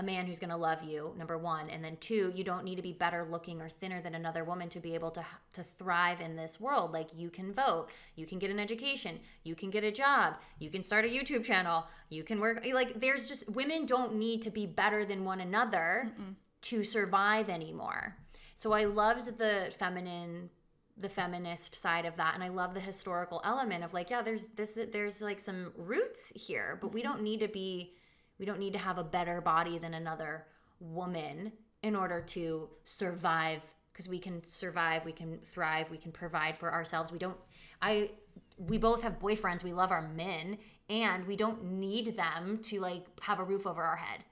a 0.00 0.02
man 0.02 0.26
who's 0.26 0.38
going 0.38 0.50
to 0.50 0.56
love 0.56 0.82
you 0.82 1.14
number 1.16 1.36
one 1.36 1.68
and 1.70 1.84
then 1.84 1.96
two 2.00 2.32
you 2.34 2.42
don't 2.42 2.64
need 2.64 2.76
to 2.76 2.82
be 2.82 2.92
better 2.92 3.26
looking 3.30 3.60
or 3.60 3.68
thinner 3.68 4.00
than 4.00 4.14
another 4.14 4.44
woman 4.44 4.68
to 4.68 4.80
be 4.80 4.94
able 4.94 5.10
to 5.10 5.24
to 5.52 5.62
thrive 5.62 6.20
in 6.20 6.34
this 6.34 6.58
world. 6.58 6.92
Like 6.92 7.08
you 7.14 7.30
can 7.30 7.52
vote 7.52 7.88
you 8.16 8.26
can 8.26 8.38
get 8.38 8.50
an 8.50 8.58
education 8.58 9.20
you 9.44 9.54
can 9.54 9.70
get 9.70 9.84
a 9.84 9.92
job 9.92 10.34
you 10.58 10.70
can 10.70 10.82
start 10.82 11.04
a 11.04 11.08
youtube 11.08 11.44
channel 11.44 11.86
you 12.08 12.24
can 12.24 12.40
work 12.40 12.66
like 12.72 12.98
there's 13.00 13.28
just 13.28 13.48
women 13.50 13.86
don't 13.86 14.14
need 14.14 14.42
to 14.42 14.50
be 14.50 14.66
better 14.66 15.04
than 15.04 15.24
one 15.24 15.40
another 15.40 16.10
Mm-mm. 16.18 16.34
to 16.62 16.82
survive 16.82 17.48
anymore. 17.48 18.16
So 18.58 18.72
i 18.72 18.84
loved 18.84 19.38
the 19.38 19.72
feminine 19.78 20.50
the 20.96 21.08
feminist 21.08 21.80
side 21.80 22.04
of 22.04 22.16
that 22.16 22.34
and 22.34 22.44
i 22.44 22.48
love 22.48 22.74
the 22.74 22.80
historical 22.80 23.40
element 23.44 23.82
of 23.84 23.94
like 23.94 24.10
yeah 24.10 24.22
there's 24.22 24.44
this 24.56 24.70
there's 24.92 25.20
like 25.22 25.40
some 25.40 25.72
roots 25.76 26.32
here 26.34 26.78
but 26.80 26.92
we 26.92 27.00
mm-hmm. 27.00 27.12
don't 27.12 27.22
need 27.22 27.40
to 27.40 27.48
be 27.48 27.94
we 28.40 28.46
don't 28.46 28.58
need 28.58 28.72
to 28.72 28.78
have 28.78 28.96
a 28.96 29.04
better 29.04 29.42
body 29.42 29.78
than 29.78 29.92
another 29.92 30.46
woman 30.80 31.52
in 31.82 31.94
order 31.94 32.22
to 32.22 32.68
survive 32.84 33.60
because 33.92 34.08
we 34.08 34.18
can 34.18 34.42
survive, 34.42 35.04
we 35.04 35.12
can 35.12 35.38
thrive, 35.44 35.90
we 35.90 35.98
can 35.98 36.10
provide 36.10 36.56
for 36.56 36.72
ourselves. 36.72 37.12
We 37.12 37.18
don't 37.18 37.36
I 37.82 38.10
we 38.56 38.78
both 38.78 39.02
have 39.02 39.20
boyfriends, 39.20 39.62
we 39.62 39.74
love 39.74 39.92
our 39.92 40.08
men 40.08 40.56
and 40.88 41.26
we 41.26 41.36
don't 41.36 41.62
need 41.64 42.16
them 42.16 42.58
to 42.64 42.80
like 42.80 43.04
have 43.20 43.38
a 43.38 43.44
roof 43.44 43.66
over 43.66 43.82
our 43.82 43.96
head. 43.96 44.24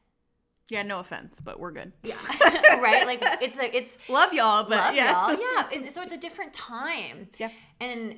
Yeah, 0.71 0.83
no 0.83 1.01
offense, 1.01 1.41
but 1.41 1.61
we're 1.61 1.73
good. 1.73 1.93
Yeah, 2.03 2.17
right. 2.81 3.07
Like 3.07 3.23
it's 3.43 3.59
a 3.59 3.77
it's 3.77 3.99
love 4.09 4.33
y'all, 4.33 4.65
but 4.65 4.79
love 4.79 4.95
yeah, 4.95 5.29
y'all. 5.29 5.39
yeah. 5.55 5.69
And 5.73 5.93
so 5.93 6.01
it's 6.01 6.13
a 6.13 6.19
different 6.19 6.55
time. 6.55 7.29
Yeah, 7.39 7.51
and 7.79 8.17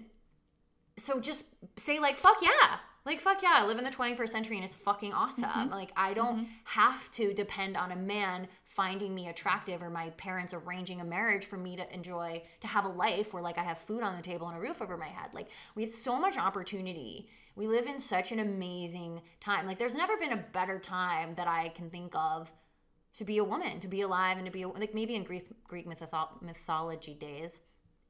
so 0.97 1.19
just 1.19 1.45
say 1.77 1.99
like 1.99 2.17
fuck 2.17 2.37
yeah, 2.43 2.79
like 3.07 3.21
fuck 3.21 3.43
yeah, 3.43 3.55
I 3.57 3.67
live 3.67 3.79
in 3.79 3.85
the 3.85 3.91
21st 3.91 4.29
century 4.29 4.57
and 4.57 4.65
it's 4.65 4.75
fucking 4.75 5.13
awesome. 5.13 5.45
Mm-hmm. 5.45 5.71
Like 5.71 5.93
I 5.97 6.13
don't 6.13 6.39
mm-hmm. 6.39 6.53
have 6.65 7.11
to 7.13 7.33
depend 7.33 7.77
on 7.77 7.93
a 7.93 7.97
man 7.97 8.49
finding 8.65 9.15
me 9.15 9.29
attractive 9.29 9.83
or 9.83 9.91
my 9.91 10.11
parents 10.11 10.55
arranging 10.55 11.01
a 11.01 11.05
marriage 11.05 11.45
for 11.45 11.57
me 11.57 11.77
to 11.77 11.95
enjoy 11.95 12.43
to 12.61 12.67
have 12.67 12.85
a 12.85 12.89
life 12.89 13.33
where 13.33 13.43
like 13.43 13.59
I 13.59 13.63
have 13.63 13.79
food 13.79 14.03
on 14.03 14.17
the 14.17 14.23
table 14.23 14.49
and 14.49 14.57
a 14.57 14.61
roof 14.61 14.81
over 14.81 14.97
my 14.97 15.09
head. 15.09 15.31
Like 15.33 15.49
we 15.75 15.85
have 15.85 15.95
so 15.95 16.19
much 16.19 16.37
opportunity. 16.37 17.29
We 17.57 17.67
live 17.67 17.87
in 17.87 18.01
such 18.01 18.33
an 18.33 18.39
amazing 18.39 19.23
time. 19.41 19.67
Like 19.67 19.79
there's 19.79 19.95
never 19.95 20.17
been 20.17 20.33
a 20.33 20.45
better 20.53 20.79
time 20.79 21.35
that 21.37 21.49
I 21.49 21.71
can 21.71 21.91
think 21.91 22.13
of 22.15 22.51
to 23.15 23.25
be 23.25 23.39
a 23.39 23.45
woman, 23.45 23.81
to 23.81 23.89
be 23.89 24.03
alive 24.03 24.37
and 24.37 24.47
to 24.47 24.53
be 24.53 24.63
a, 24.63 24.69
like 24.69 24.95
maybe 24.95 25.17
in 25.17 25.25
Greek 25.25 25.49
Greek 25.67 25.89
mytho- 25.89 26.41
mythology 26.41 27.15
days 27.15 27.61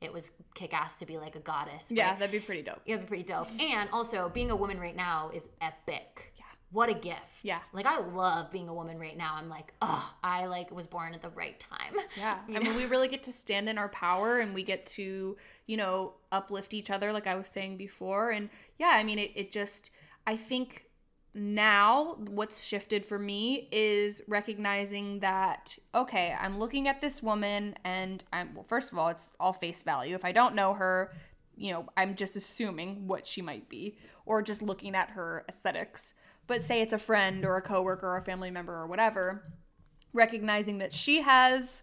it 0.00 0.12
was 0.12 0.30
kick 0.54 0.72
ass 0.72 0.98
to 0.98 1.06
be 1.06 1.18
like 1.18 1.36
a 1.36 1.40
goddess. 1.40 1.84
Right? 1.90 1.98
Yeah, 1.98 2.14
that'd 2.14 2.30
be 2.30 2.40
pretty 2.40 2.62
dope. 2.62 2.80
It'd 2.86 3.02
be 3.02 3.06
pretty 3.06 3.22
dope. 3.24 3.48
And 3.60 3.88
also, 3.92 4.30
being 4.32 4.50
a 4.50 4.56
woman 4.56 4.78
right 4.80 4.96
now 4.96 5.30
is 5.34 5.42
epic. 5.60 6.32
Yeah. 6.36 6.44
What 6.72 6.88
a 6.88 6.94
gift. 6.94 7.20
Yeah. 7.42 7.58
Like 7.72 7.86
I 7.86 8.00
love 8.00 8.50
being 8.50 8.68
a 8.68 8.74
woman 8.74 8.98
right 8.98 9.16
now. 9.16 9.34
I'm 9.36 9.48
like, 9.48 9.72
oh, 9.82 10.14
I 10.22 10.46
like 10.46 10.70
was 10.70 10.86
born 10.86 11.14
at 11.14 11.22
the 11.22 11.30
right 11.30 11.58
time. 11.60 11.94
Yeah. 12.16 12.38
You 12.48 12.56
I 12.56 12.58
know? 12.60 12.70
mean, 12.70 12.76
we 12.76 12.86
really 12.86 13.08
get 13.08 13.22
to 13.24 13.32
stand 13.32 13.68
in 13.68 13.76
our 13.76 13.88
power 13.88 14.38
and 14.38 14.54
we 14.54 14.62
get 14.62 14.86
to, 14.86 15.36
you 15.66 15.76
know, 15.76 16.14
uplift 16.32 16.72
each 16.72 16.90
other, 16.90 17.12
like 17.12 17.26
I 17.26 17.34
was 17.34 17.48
saying 17.48 17.76
before. 17.76 18.30
And 18.30 18.48
yeah, 18.78 18.92
I 18.94 19.02
mean, 19.02 19.18
it, 19.18 19.32
it 19.34 19.52
just, 19.52 19.90
I 20.26 20.36
think 20.36 20.84
now 21.32 22.16
what's 22.28 22.64
shifted 22.64 23.04
for 23.04 23.18
me 23.18 23.68
is 23.70 24.20
recognizing 24.26 25.20
that 25.20 25.76
okay 25.94 26.34
i'm 26.40 26.58
looking 26.58 26.88
at 26.88 27.00
this 27.00 27.22
woman 27.22 27.74
and 27.84 28.24
i'm 28.32 28.52
well 28.54 28.64
first 28.64 28.90
of 28.90 28.98
all 28.98 29.08
it's 29.08 29.28
all 29.38 29.52
face 29.52 29.82
value. 29.82 30.14
If 30.14 30.24
i 30.24 30.32
don't 30.32 30.54
know 30.54 30.74
her 30.74 31.12
you 31.56 31.72
know 31.72 31.86
i'm 31.96 32.16
just 32.16 32.34
assuming 32.34 33.06
what 33.06 33.26
she 33.26 33.42
might 33.42 33.68
be 33.68 33.96
or 34.26 34.42
just 34.42 34.62
looking 34.62 34.94
at 34.94 35.10
her 35.10 35.44
aesthetics. 35.48 36.14
But 36.46 36.62
say 36.62 36.82
it's 36.82 36.92
a 36.92 36.98
friend 36.98 37.44
or 37.44 37.56
a 37.56 37.62
coworker 37.62 38.06
or 38.08 38.16
a 38.16 38.22
family 38.22 38.50
member 38.50 38.74
or 38.74 38.86
whatever 38.86 39.44
recognizing 40.12 40.78
that 40.78 40.92
she 40.92 41.20
has 41.20 41.82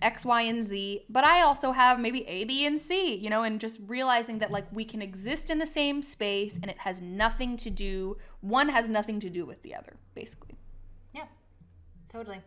X, 0.00 0.24
Y, 0.24 0.42
and 0.42 0.64
Z, 0.64 1.04
but 1.08 1.24
I 1.24 1.42
also 1.42 1.72
have 1.72 2.00
maybe 2.00 2.26
A, 2.26 2.44
B, 2.44 2.66
and 2.66 2.78
C, 2.78 3.14
you 3.14 3.30
know, 3.30 3.42
and 3.42 3.60
just 3.60 3.78
realizing 3.86 4.38
that 4.40 4.50
like 4.50 4.66
we 4.72 4.84
can 4.84 5.00
exist 5.00 5.50
in 5.50 5.58
the 5.58 5.66
same 5.66 6.02
space 6.02 6.58
and 6.60 6.70
it 6.70 6.78
has 6.78 7.00
nothing 7.00 7.56
to 7.58 7.70
do, 7.70 8.16
one 8.40 8.68
has 8.68 8.88
nothing 8.88 9.20
to 9.20 9.30
do 9.30 9.46
with 9.46 9.62
the 9.62 9.74
other, 9.74 9.96
basically. 10.14 10.56
Yeah, 11.12 11.26
totally. 12.10 12.40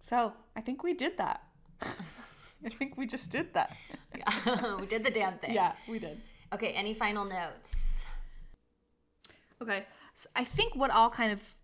So 0.00 0.32
I 0.54 0.60
think 0.60 0.82
we 0.82 0.94
did 0.94 1.16
that. 1.18 1.42
I 1.82 2.68
think 2.68 2.96
we 2.96 3.06
just 3.06 3.30
did 3.30 3.54
that. 3.54 3.76
yeah, 4.16 4.76
we 4.80 4.86
did 4.86 5.04
the 5.04 5.10
damn 5.10 5.38
thing. 5.38 5.54
Yeah, 5.54 5.72
we 5.88 5.98
did. 5.98 6.20
Okay, 6.52 6.68
any 6.68 6.94
final 6.94 7.24
notes? 7.24 8.04
Okay. 9.62 9.84
So 10.14 10.28
I 10.34 10.44
think 10.44 10.74
what 10.74 10.90
I'll 10.90 11.10
kind 11.10 11.32
of 11.32 11.56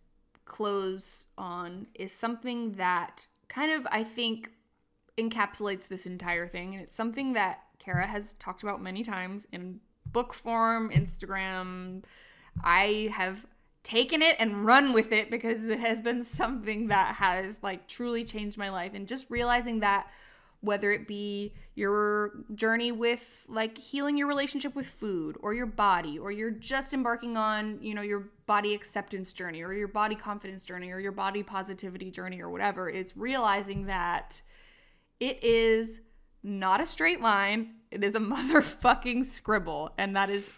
close 0.44 1.26
on 1.36 1.86
is 1.94 2.12
something 2.12 2.72
that 2.72 3.26
kind 3.54 3.72
of, 3.72 3.86
I 3.90 4.02
think, 4.02 4.50
encapsulates 5.16 5.86
this 5.86 6.06
entire 6.06 6.48
thing. 6.48 6.74
And 6.74 6.82
it's 6.82 6.94
something 6.94 7.34
that 7.34 7.60
Kara 7.78 8.06
has 8.06 8.32
talked 8.34 8.62
about 8.62 8.82
many 8.82 9.04
times 9.04 9.46
in 9.52 9.80
book 10.06 10.34
form, 10.34 10.90
Instagram. 10.90 12.02
I 12.62 13.10
have 13.14 13.46
taken 13.82 14.22
it 14.22 14.36
and 14.38 14.64
run 14.64 14.92
with 14.92 15.12
it 15.12 15.30
because 15.30 15.68
it 15.68 15.78
has 15.78 16.00
been 16.00 16.24
something 16.24 16.88
that 16.88 17.14
has 17.16 17.62
like 17.62 17.86
truly 17.86 18.24
changed 18.24 18.58
my 18.58 18.70
life. 18.70 18.92
And 18.94 19.06
just 19.06 19.26
realizing 19.28 19.80
that 19.80 20.08
whether 20.64 20.90
it 20.90 21.06
be 21.06 21.54
your 21.74 22.32
journey 22.54 22.92
with 22.92 23.44
like 23.48 23.76
healing 23.76 24.16
your 24.16 24.26
relationship 24.26 24.74
with 24.74 24.86
food 24.86 25.36
or 25.40 25.54
your 25.54 25.66
body 25.66 26.18
or 26.18 26.30
you're 26.32 26.50
just 26.50 26.92
embarking 26.92 27.36
on 27.36 27.78
you 27.82 27.94
know 27.94 28.02
your 28.02 28.28
body 28.46 28.74
acceptance 28.74 29.32
journey 29.32 29.62
or 29.62 29.72
your 29.72 29.88
body 29.88 30.14
confidence 30.14 30.64
journey 30.64 30.90
or 30.90 30.98
your 31.00 31.12
body 31.12 31.42
positivity 31.42 32.10
journey 32.10 32.40
or 32.40 32.48
whatever 32.48 32.88
it's 32.88 33.16
realizing 33.16 33.86
that 33.86 34.40
it 35.20 35.42
is 35.42 36.00
not 36.44 36.80
a 36.80 36.86
straight 36.86 37.20
line. 37.20 37.76
It 37.90 38.04
is 38.04 38.14
a 38.14 38.20
motherfucking 38.20 39.24
scribble. 39.24 39.92
And 39.98 40.14
that 40.14 40.30
is 40.30 40.52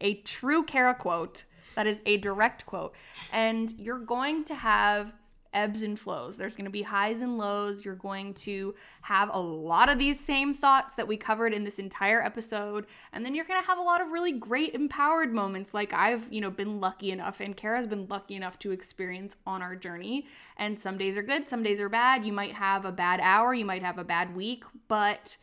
a 0.00 0.14
true 0.22 0.62
Kara 0.62 0.94
quote. 0.94 1.44
That 1.74 1.86
is 1.86 2.02
a 2.04 2.18
direct 2.18 2.66
quote. 2.66 2.94
And 3.32 3.72
you're 3.78 3.98
going 3.98 4.44
to 4.44 4.54
have 4.54 5.12
ebbs 5.52 5.82
and 5.82 5.98
flows. 5.98 6.36
There's 6.36 6.56
going 6.56 6.66
to 6.66 6.70
be 6.70 6.82
highs 6.82 7.20
and 7.20 7.38
lows. 7.38 7.84
You're 7.84 7.94
going 7.94 8.34
to 8.34 8.74
have 9.02 9.30
a 9.32 9.40
lot 9.40 9.88
of 9.88 9.98
these 9.98 10.18
same 10.18 10.54
thoughts 10.54 10.94
that 10.94 11.08
we 11.08 11.16
covered 11.16 11.52
in 11.52 11.64
this 11.64 11.78
entire 11.78 12.22
episode. 12.22 12.86
And 13.12 13.24
then 13.24 13.34
you're 13.34 13.44
going 13.44 13.60
to 13.60 13.66
have 13.66 13.78
a 13.78 13.82
lot 13.82 14.00
of 14.00 14.08
really 14.08 14.32
great 14.32 14.74
empowered 14.74 15.32
moments 15.32 15.74
like 15.74 15.92
I've, 15.92 16.32
you 16.32 16.40
know, 16.40 16.50
been 16.50 16.80
lucky 16.80 17.10
enough 17.10 17.40
and 17.40 17.56
Kara's 17.56 17.86
been 17.86 18.06
lucky 18.08 18.36
enough 18.36 18.58
to 18.60 18.70
experience 18.70 19.36
on 19.46 19.62
our 19.62 19.76
journey. 19.76 20.26
And 20.56 20.78
some 20.78 20.98
days 20.98 21.16
are 21.16 21.22
good, 21.22 21.48
some 21.48 21.62
days 21.62 21.80
are 21.80 21.88
bad. 21.88 22.24
You 22.24 22.32
might 22.32 22.52
have 22.52 22.84
a 22.84 22.92
bad 22.92 23.20
hour, 23.20 23.54
you 23.54 23.64
might 23.64 23.82
have 23.82 23.98
a 23.98 24.04
bad 24.04 24.34
week, 24.34 24.64
but 24.88 25.36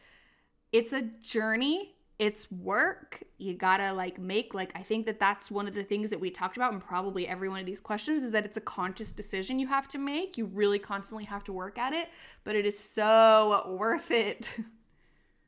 it's 0.72 0.94
a 0.94 1.02
journey 1.02 1.96
it's 2.20 2.52
work. 2.52 3.22
You 3.38 3.54
gotta 3.54 3.94
like 3.94 4.20
make 4.20 4.54
like 4.56 4.72
i 4.76 4.82
think 4.82 5.06
that 5.06 5.20
that's 5.20 5.52
one 5.52 5.68
of 5.68 5.76
the 5.76 5.84
things 5.84 6.10
that 6.10 6.20
we 6.20 6.32
talked 6.32 6.58
about 6.58 6.74
in 6.74 6.82
probably 6.82 7.28
every 7.28 7.50
one 7.50 7.60
of 7.60 7.66
these 7.66 7.80
questions 7.80 8.24
is 8.24 8.32
that 8.32 8.46
it's 8.46 8.58
a 8.58 8.62
conscious 8.62 9.12
decision 9.12 9.60
you 9.60 9.68
have 9.68 9.88
to 9.90 9.98
make. 9.98 10.38
You 10.38 10.46
really 10.46 10.80
constantly 10.80 11.26
have 11.26 11.44
to 11.46 11.54
work 11.54 11.78
at 11.78 11.94
it 11.94 12.10
but 12.44 12.56
it 12.56 12.66
is 12.66 12.78
so 12.78 13.76
worth 13.78 14.12
it. 14.12 14.52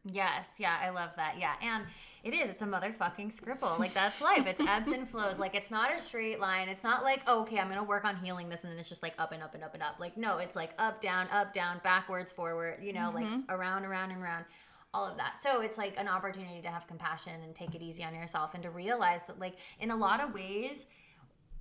Yes. 0.05 0.51
Yeah 0.57 0.77
i 0.81 0.89
love 0.89 1.09
that. 1.17 1.35
Yeah 1.37 1.55
and 1.61 1.83
it 2.23 2.33
is 2.33 2.49
it's 2.49 2.61
a 2.61 2.65
motherfucking 2.65 3.33
scribble. 3.33 3.75
Like 3.77 3.93
that's 3.93 4.21
life. 4.21 4.47
It's 4.47 4.61
ebbs 4.61 4.87
and 4.87 5.07
flows. 5.07 5.37
Like 5.37 5.55
it's 5.55 5.69
not 5.69 5.93
a 5.93 6.01
straight 6.01 6.39
line. 6.39 6.69
It's 6.69 6.83
not 6.83 7.03
like 7.03 7.21
oh, 7.27 7.41
okay 7.41 7.59
i'm 7.59 7.67
gonna 7.67 7.83
work 7.83 8.05
on 8.05 8.15
healing 8.15 8.47
this 8.47 8.61
and 8.63 8.71
then 8.71 8.79
it's 8.79 8.89
just 8.89 9.03
like 9.03 9.13
up 9.19 9.33
and 9.33 9.43
up 9.43 9.55
and 9.55 9.63
up 9.63 9.73
and 9.73 9.83
up. 9.83 9.95
Like 9.99 10.15
no 10.17 10.37
it's 10.37 10.55
like 10.55 10.71
up 10.79 11.01
down 11.01 11.27
up 11.31 11.53
down 11.53 11.81
backwards 11.83 12.31
forward 12.31 12.79
you 12.81 12.93
know 12.93 13.11
mm-hmm. 13.13 13.41
like 13.41 13.41
around 13.49 13.83
around 13.83 14.11
and 14.11 14.23
around 14.23 14.45
all 14.93 15.05
of 15.05 15.17
that. 15.17 15.35
So 15.43 15.61
it's 15.61 15.77
like 15.77 15.95
an 15.97 16.07
opportunity 16.07 16.61
to 16.61 16.69
have 16.69 16.87
compassion 16.87 17.33
and 17.43 17.55
take 17.55 17.75
it 17.75 17.81
easy 17.81 18.03
on 18.03 18.15
yourself 18.15 18.53
and 18.53 18.63
to 18.63 18.69
realize 18.69 19.21
that, 19.27 19.39
like, 19.39 19.55
in 19.79 19.91
a 19.91 19.95
lot 19.95 20.21
of 20.21 20.33
ways, 20.33 20.87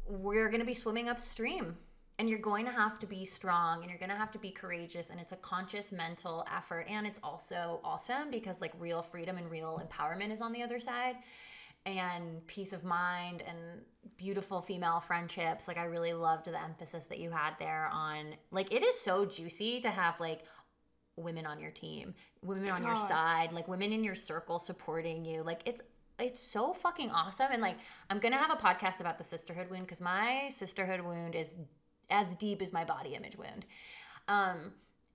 we're 0.06 0.48
going 0.48 0.60
to 0.60 0.66
be 0.66 0.74
swimming 0.74 1.08
upstream 1.08 1.76
and 2.18 2.28
you're 2.28 2.38
going 2.38 2.64
to 2.64 2.72
have 2.72 2.98
to 2.98 3.06
be 3.06 3.24
strong 3.24 3.82
and 3.82 3.90
you're 3.90 3.98
going 3.98 4.10
to 4.10 4.16
have 4.16 4.32
to 4.32 4.38
be 4.38 4.50
courageous 4.50 5.10
and 5.10 5.20
it's 5.20 5.32
a 5.32 5.36
conscious 5.36 5.92
mental 5.92 6.44
effort 6.54 6.86
and 6.88 7.06
it's 7.06 7.20
also 7.22 7.80
awesome 7.84 8.30
because 8.30 8.60
like 8.60 8.72
real 8.78 9.02
freedom 9.02 9.36
and 9.38 9.50
real 9.50 9.80
empowerment 9.86 10.32
is 10.32 10.40
on 10.40 10.52
the 10.52 10.62
other 10.62 10.80
side 10.80 11.16
and 11.86 12.44
peace 12.46 12.72
of 12.72 12.84
mind 12.84 13.42
and 13.46 13.58
beautiful 14.16 14.60
female 14.60 15.00
friendships 15.06 15.68
like 15.68 15.78
i 15.78 15.84
really 15.84 16.12
loved 16.12 16.46
the 16.46 16.62
emphasis 16.62 17.04
that 17.04 17.18
you 17.18 17.30
had 17.30 17.52
there 17.60 17.88
on 17.92 18.34
like 18.50 18.72
it 18.72 18.82
is 18.82 19.00
so 19.00 19.24
juicy 19.24 19.80
to 19.80 19.90
have 19.90 20.18
like 20.18 20.42
women 21.18 21.46
on 21.46 21.60
your 21.60 21.70
team, 21.70 22.14
women 22.42 22.66
God. 22.66 22.80
on 22.80 22.86
your 22.86 22.96
side, 22.96 23.52
like 23.52 23.68
women 23.68 23.92
in 23.92 24.04
your 24.04 24.14
circle 24.14 24.58
supporting 24.58 25.24
you. 25.24 25.42
Like 25.42 25.62
it's 25.66 25.80
it's 26.18 26.40
so 26.40 26.74
fucking 26.74 27.10
awesome. 27.10 27.48
And 27.50 27.62
like 27.62 27.76
I'm 28.10 28.18
gonna 28.18 28.36
have 28.36 28.50
a 28.50 28.56
podcast 28.56 29.00
about 29.00 29.18
the 29.18 29.24
sisterhood 29.24 29.70
wound 29.70 29.86
because 29.86 30.00
my 30.00 30.50
sisterhood 30.54 31.00
wound 31.00 31.34
is 31.34 31.54
as 32.10 32.34
deep 32.36 32.62
as 32.62 32.72
my 32.72 32.84
body 32.84 33.14
image 33.14 33.36
wound. 33.36 33.66
Um, 34.28 34.72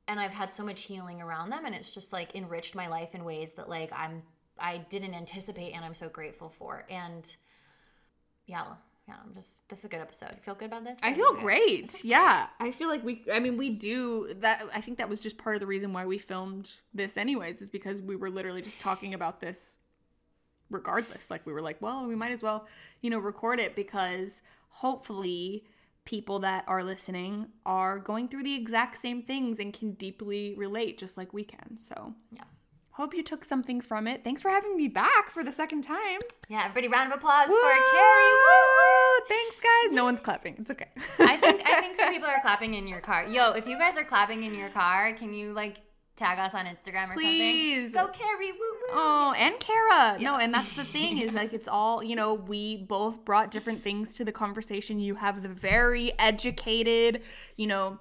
and 0.08 0.20
I've 0.20 0.34
had 0.34 0.51
so 0.51 0.64
much 0.64 0.82
healing 0.82 1.22
around 1.22 1.49
them, 1.49 1.66
and 1.66 1.74
it's 1.74 1.93
just 1.93 2.12
like 2.12 2.36
enriched 2.36 2.76
my 2.76 2.88
life 2.88 3.16
in 3.16 3.24
ways 3.24 3.54
that 3.54 3.70
like 3.70 3.91
I'm 3.93 4.24
I 4.60 4.80
didn't 4.89 5.14
anticipate, 5.14 5.74
and 5.74 5.84
I'm 5.84 5.93
so 5.93 6.10
grateful 6.10 6.49
for. 6.49 6.86
And 6.89 7.34
yeah, 8.45 8.66
yeah, 9.08 9.16
I'm 9.24 9.34
just 9.36 9.68
this 9.68 9.80
is 9.80 9.86
a 9.86 9.89
good 9.89 9.99
episode. 9.99 10.30
You 10.32 10.41
feel 10.41 10.56
good 10.56 10.68
about 10.68 10.86
this? 10.86 10.97
I 11.04 11.14
feel 11.14 11.34
great. 11.36 12.04
Yeah. 12.06 12.47
I 12.60 12.72
feel 12.72 12.88
like 12.88 13.04
we 13.04 13.24
I 13.32 13.39
mean 13.39 13.58
we 13.58 13.70
do 13.70 14.34
that 14.39 14.64
I 14.74 14.82
think 14.82 14.97
that 14.99 15.10
was 15.10 15.20
just 15.20 15.38
part 15.38 15.56
of 15.56 15.60
the 15.60 15.68
reason 15.68 15.91
why 15.91 16.06
we 16.06 16.18
filmed 16.18 16.72
this 16.93 17.18
anyways 17.18 17.62
is 17.62 17.70
because 17.70 18.01
we 18.01 18.16
were 18.16 18.30
literally 18.30 18.62
just 18.62 18.80
talking 18.80 19.14
about 19.14 19.41
this 19.41 19.78
regardless. 20.70 21.30
Like 21.30 21.45
we 21.45 21.54
were 21.54 21.62
like, 21.62 21.82
well, 21.82 22.06
we 22.06 22.16
might 22.16 22.32
as 22.32 22.41
well, 22.41 22.68
you 23.01 23.10
know, 23.10 23.20
record 23.20 23.60
it 23.60 23.76
because 23.76 24.41
hopefully 24.70 25.66
people 26.06 26.39
that 26.39 26.66
are 26.68 26.84
listening 26.84 27.47
are 27.66 27.99
going 27.99 28.28
through 28.28 28.43
the 28.43 28.56
exact 28.56 28.97
same 28.97 29.22
things 29.22 29.60
and 29.60 29.74
can 29.74 29.91
deeply 29.93 30.54
relate 30.56 30.97
just 30.97 31.18
like 31.18 31.34
we 31.34 31.43
can. 31.43 31.78
So, 31.78 32.14
yeah. 32.32 32.43
Hope 32.94 33.16
you 33.16 33.24
took 33.24 33.44
something 33.44 33.82
from 33.82 34.08
it. 34.08 34.24
Thanks 34.24 34.39
for 34.39 34.50
having 34.50 34.78
me 34.78 34.88
back 34.88 35.32
for 35.32 35.44
the 35.44 35.52
second 35.52 35.82
time. 35.82 36.20
Yeah, 36.48 36.66
everybody, 36.66 36.88
round 36.88 37.12
of 37.12 37.18
applause 37.18 37.50
Woo! 37.50 37.56
for 37.56 37.72
Carrie. 37.91 38.34
Woo! 38.34 39.26
Thanks, 39.28 39.60
guys. 39.60 39.91
No 39.91 40.04
one's 40.04 40.22
clapping. 40.22 40.58
It's 40.60 40.70
okay. 40.70 40.89
I 41.20 41.38
think 41.38 41.64
I 41.66 41.80
think 41.82 41.96
some 41.98 42.10
people 42.14 42.30
are 42.30 42.39
clapping 42.41 42.76
in 42.76 42.88
your 42.88 43.00
car. 43.00 43.26
Yo, 43.26 43.54
if 43.54 43.66
you 43.66 43.80
guys 43.80 43.98
are 43.98 44.04
clapping 44.04 44.44
in 44.44 44.54
your 44.54 44.70
car, 44.70 45.14
can 45.14 45.34
you 45.34 45.54
like 45.54 45.78
tag 46.18 46.38
us 46.38 46.54
on 46.54 46.68
Instagram 46.68 47.10
or 47.10 47.14
Please. 47.16 47.94
something? 47.94 48.14
Go 48.14 48.26
Carrie. 48.26 48.52
Woo 48.52 48.60
woo. 48.60 48.94
Oh, 48.94 49.34
and 49.38 49.60
Kara. 49.60 50.20
Yeah. 50.20 50.30
No, 50.30 50.38
and 50.38 50.54
that's 50.54 50.76
the 50.76 50.86
thing 50.86 51.18
is 51.18 51.34
like 51.34 51.52
it's 51.52 51.68
all 51.68 52.04
you 52.04 52.16
know. 52.16 52.36
We 52.36 52.78
both 52.84 53.26
brought 53.26 53.50
different 53.50 53.84
things 53.84 54.14
to 54.18 54.24
the 54.24 54.32
conversation. 54.32 55.00
You 55.00 55.16
have 55.16 55.41
the 55.41 55.50
very 55.50 56.12
educated, 56.20 57.24
you 57.58 57.66
know 57.66 57.98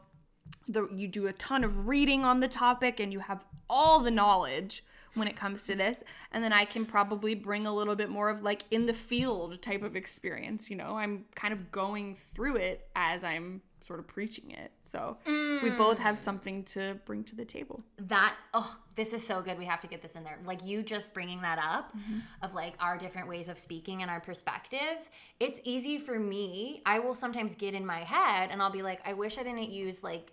the 0.72 0.88
you 0.92 1.08
do 1.08 1.26
a 1.26 1.32
ton 1.34 1.64
of 1.64 1.86
reading 1.86 2.24
on 2.24 2.40
the 2.40 2.48
topic 2.48 3.00
and 3.00 3.12
you 3.12 3.20
have 3.20 3.44
all 3.68 4.00
the 4.00 4.10
knowledge 4.10 4.84
when 5.14 5.28
it 5.28 5.36
comes 5.36 5.64
to 5.64 5.74
this. 5.74 6.02
And 6.32 6.42
then 6.42 6.52
i 6.52 6.64
can 6.64 6.86
probably 6.86 7.34
bring 7.34 7.66
a 7.66 7.74
little 7.74 7.96
bit 7.96 8.08
more 8.08 8.30
of 8.30 8.42
like 8.42 8.64
in 8.70 8.86
the 8.86 8.94
field 8.94 9.60
type 9.62 9.82
of 9.82 9.96
experience 9.96 10.70
you 10.70 10.76
know? 10.76 10.96
I'm 10.96 11.26
kind 11.34 11.52
of 11.52 11.70
going 11.70 12.16
through 12.34 12.56
it 12.56 12.88
as 12.96 13.24
i'm 13.24 13.62
sort 13.82 13.98
of 13.98 14.06
preaching 14.06 14.52
it. 14.52 14.72
So 14.80 15.16
mm. 15.26 15.62
we 15.62 15.70
both 15.70 15.98
have 15.98 16.18
something 16.18 16.62
to 16.64 16.98
bring 17.04 17.24
to 17.24 17.36
the 17.36 17.44
table. 17.44 17.82
That 17.98 18.34
oh 18.54 18.78
this 18.94 19.12
is 19.12 19.26
so 19.26 19.40
good. 19.40 19.58
We 19.58 19.64
have 19.64 19.80
to 19.80 19.86
get 19.86 20.02
this 20.02 20.12
in 20.12 20.22
there. 20.22 20.38
Like 20.46 20.64
you 20.64 20.82
just 20.82 21.14
bringing 21.14 21.40
that 21.42 21.58
up 21.58 21.96
mm-hmm. 21.96 22.18
of 22.42 22.54
like 22.54 22.74
our 22.78 22.96
different 22.96 23.28
ways 23.28 23.48
of 23.48 23.58
speaking 23.58 24.02
and 24.02 24.10
our 24.10 24.20
perspectives 24.20 25.10
it's 25.40 25.60
easy 25.64 25.98
for 25.98 26.18
me. 26.18 26.82
I 26.86 26.98
will 26.98 27.14
sometimes 27.14 27.56
get 27.56 27.74
in 27.74 27.84
my 27.84 28.00
head 28.00 28.50
and 28.50 28.62
i'll 28.62 28.70
be 28.70 28.82
like 28.82 29.00
i 29.04 29.12
wish 29.12 29.38
i 29.38 29.42
didn't 29.42 29.70
use 29.70 30.02
like 30.02 30.32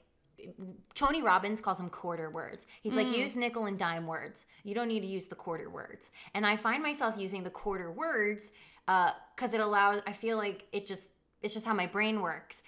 Tony 0.93 1.21
Robbins 1.21 1.61
calls 1.61 1.77
them 1.77 1.89
quarter 1.89 2.29
words. 2.29 2.67
He's 2.81 2.93
mm. 2.93 3.03
like, 3.03 3.15
use 3.15 3.35
nickel 3.35 3.65
and 3.65 3.77
dime 3.77 4.07
words. 4.07 4.45
You 4.63 4.75
don't 4.75 4.87
need 4.87 5.01
to 5.01 5.07
use 5.07 5.25
the 5.25 5.35
quarter 5.35 5.69
words. 5.69 6.11
And 6.33 6.45
I 6.45 6.55
find 6.55 6.83
myself 6.83 7.15
using 7.17 7.43
the 7.43 7.49
quarter 7.49 7.91
words 7.91 8.51
because 8.85 9.53
uh, 9.53 9.55
it 9.55 9.59
allows, 9.59 10.01
I 10.07 10.13
feel 10.13 10.37
like 10.37 10.65
it 10.71 10.85
just, 10.85 11.03
it's 11.41 11.53
just 11.53 11.65
how 11.65 11.73
my 11.73 11.85
brain 11.85 12.21
works. 12.21 12.63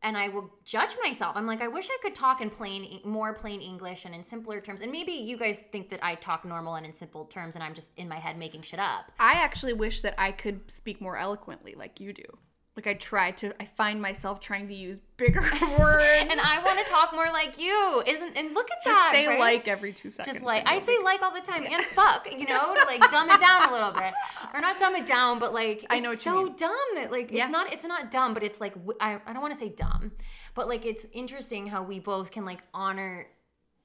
And 0.00 0.16
I 0.16 0.28
will 0.28 0.48
judge 0.64 0.96
myself. 1.02 1.36
I'm 1.36 1.46
like, 1.46 1.60
I 1.60 1.66
wish 1.66 1.88
I 1.90 1.98
could 2.00 2.14
talk 2.14 2.40
in 2.40 2.50
plain, 2.50 3.00
more 3.04 3.34
plain 3.34 3.60
English 3.60 4.04
and 4.04 4.14
in 4.14 4.22
simpler 4.22 4.60
terms. 4.60 4.80
And 4.80 4.92
maybe 4.92 5.10
you 5.10 5.36
guys 5.36 5.64
think 5.72 5.90
that 5.90 5.98
I 6.04 6.14
talk 6.14 6.44
normal 6.44 6.76
and 6.76 6.86
in 6.86 6.92
simple 6.92 7.24
terms, 7.24 7.56
and 7.56 7.64
I'm 7.64 7.74
just 7.74 7.90
in 7.96 8.08
my 8.08 8.14
head 8.14 8.38
making 8.38 8.62
shit 8.62 8.78
up. 8.78 9.10
I 9.18 9.32
actually 9.32 9.72
wish 9.72 10.00
that 10.02 10.14
I 10.16 10.30
could 10.30 10.70
speak 10.70 11.00
more 11.00 11.16
eloquently 11.16 11.74
like 11.76 11.98
you 11.98 12.12
do. 12.12 12.38
Like 12.78 12.86
I 12.86 12.94
try 12.94 13.32
to, 13.32 13.60
I 13.60 13.64
find 13.64 14.00
myself 14.00 14.38
trying 14.38 14.68
to 14.68 14.74
use 14.74 15.00
bigger 15.16 15.40
words, 15.80 16.28
and 16.30 16.38
I 16.38 16.62
want 16.64 16.78
to 16.78 16.84
talk 16.84 17.12
more 17.12 17.26
like 17.32 17.58
you. 17.58 18.04
Isn't 18.06 18.36
and 18.36 18.54
look 18.54 18.70
at 18.70 18.84
Just 18.84 18.94
that. 18.94 19.10
Just 19.12 19.24
say 19.24 19.26
right? 19.26 19.40
like 19.40 19.66
every 19.66 19.92
two 19.92 20.10
seconds. 20.10 20.36
Just 20.36 20.46
like 20.46 20.64
I 20.64 20.78
say 20.78 20.96
like 21.02 21.20
all 21.20 21.34
the 21.34 21.40
time, 21.40 21.66
and 21.68 21.82
fuck, 21.82 22.32
you 22.32 22.46
know, 22.46 22.76
to 22.76 22.84
like 22.84 23.00
dumb 23.10 23.30
it 23.30 23.40
down 23.40 23.68
a 23.68 23.72
little 23.72 23.90
bit, 23.90 24.14
or 24.54 24.60
not 24.60 24.78
dumb 24.78 24.94
it 24.94 25.06
down, 25.06 25.40
but 25.40 25.52
like 25.52 25.86
I 25.90 25.98
know 25.98 26.12
it's 26.12 26.22
so 26.22 26.50
dumb 26.50 26.78
that 26.94 27.10
like 27.10 27.32
yeah. 27.32 27.46
it's 27.46 27.50
not 27.50 27.72
it's 27.72 27.84
not 27.84 28.12
dumb, 28.12 28.32
but 28.32 28.44
it's 28.44 28.60
like 28.60 28.74
I 29.00 29.18
I 29.26 29.32
don't 29.32 29.42
want 29.42 29.54
to 29.54 29.58
say 29.58 29.70
dumb, 29.70 30.12
but 30.54 30.68
like 30.68 30.86
it's 30.86 31.04
interesting 31.12 31.66
how 31.66 31.82
we 31.82 31.98
both 31.98 32.30
can 32.30 32.44
like 32.44 32.62
honor 32.72 33.26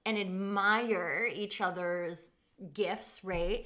and 0.05 0.19
admire 0.19 1.27
each 1.33 1.61
other's 1.61 2.29
gifts, 2.73 3.23
right? 3.23 3.65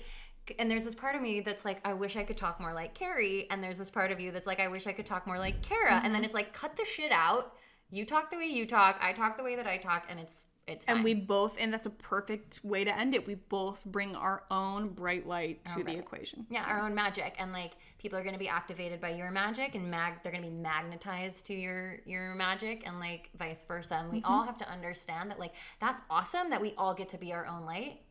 And 0.59 0.69
there's 0.69 0.83
this 0.83 0.95
part 0.95 1.15
of 1.15 1.21
me 1.21 1.39
that's 1.41 1.65
like, 1.65 1.79
I 1.85 1.93
wish 1.93 2.15
I 2.15 2.23
could 2.23 2.37
talk 2.37 2.59
more 2.59 2.73
like 2.73 2.93
Carrie. 2.93 3.47
And 3.49 3.63
there's 3.63 3.77
this 3.77 3.89
part 3.89 4.11
of 4.11 4.19
you 4.19 4.31
that's 4.31 4.47
like, 4.47 4.59
I 4.59 4.67
wish 4.67 4.87
I 4.87 4.93
could 4.93 5.05
talk 5.05 5.27
more 5.27 5.39
like 5.39 5.61
Kara. 5.61 5.91
Mm-hmm. 5.91 6.05
And 6.05 6.13
then 6.13 6.21
mm-hmm. 6.21 6.25
it's 6.25 6.33
like, 6.33 6.53
cut 6.53 6.75
the 6.75 6.85
shit 6.85 7.11
out. 7.11 7.53
You 7.89 8.05
talk 8.05 8.31
the 8.31 8.37
way 8.37 8.45
you 8.45 8.65
talk. 8.65 8.99
I 9.01 9.13
talk 9.13 9.37
the 9.37 9.43
way 9.43 9.55
that 9.55 9.67
I 9.67 9.77
talk. 9.77 10.05
And 10.09 10.19
it's 10.19 10.45
it's 10.67 10.83
fine. 10.85 10.97
And 10.97 11.03
we 11.03 11.13
both, 11.13 11.55
and 11.59 11.73
that's 11.73 11.85
a 11.85 11.91
perfect 11.91 12.59
way 12.61 12.83
to 12.83 12.95
end 12.95 13.15
it. 13.15 13.25
We 13.25 13.35
both 13.35 13.85
bring 13.85 14.15
our 14.17 14.43
own 14.51 14.89
bright 14.89 15.25
light 15.25 15.63
to 15.63 15.75
the 15.75 15.83
bright 15.83 15.95
light. 15.95 16.03
equation. 16.03 16.45
yeah, 16.49 16.65
our 16.65 16.81
own 16.81 16.93
magic, 16.93 17.35
and 17.39 17.53
like 17.53 17.71
people 17.99 18.19
are 18.19 18.23
gonna 18.23 18.37
be 18.37 18.49
activated 18.49 18.99
by 18.99 19.11
your 19.11 19.31
magic, 19.31 19.75
and 19.75 19.89
mag 19.89 20.15
they're 20.23 20.31
gonna 20.31 20.45
be 20.45 20.53
magnetized 20.53 21.47
to 21.47 21.53
your 21.53 21.99
your 22.05 22.35
magic, 22.35 22.83
and 22.85 22.99
like 22.99 23.29
vice 23.39 23.63
versa. 23.65 23.95
And 23.95 24.11
we 24.11 24.21
all 24.25 24.43
have 24.43 24.57
to 24.57 24.69
understand 24.69 25.31
that 25.31 25.39
like 25.39 25.53
that's 25.79 26.01
awesome 26.09 26.49
that 26.49 26.61
we 26.61 26.73
all 26.77 26.93
get 26.93 27.07
to 27.09 27.17
be 27.17 27.31
our 27.31 27.45
own 27.45 27.65
light 27.65 28.01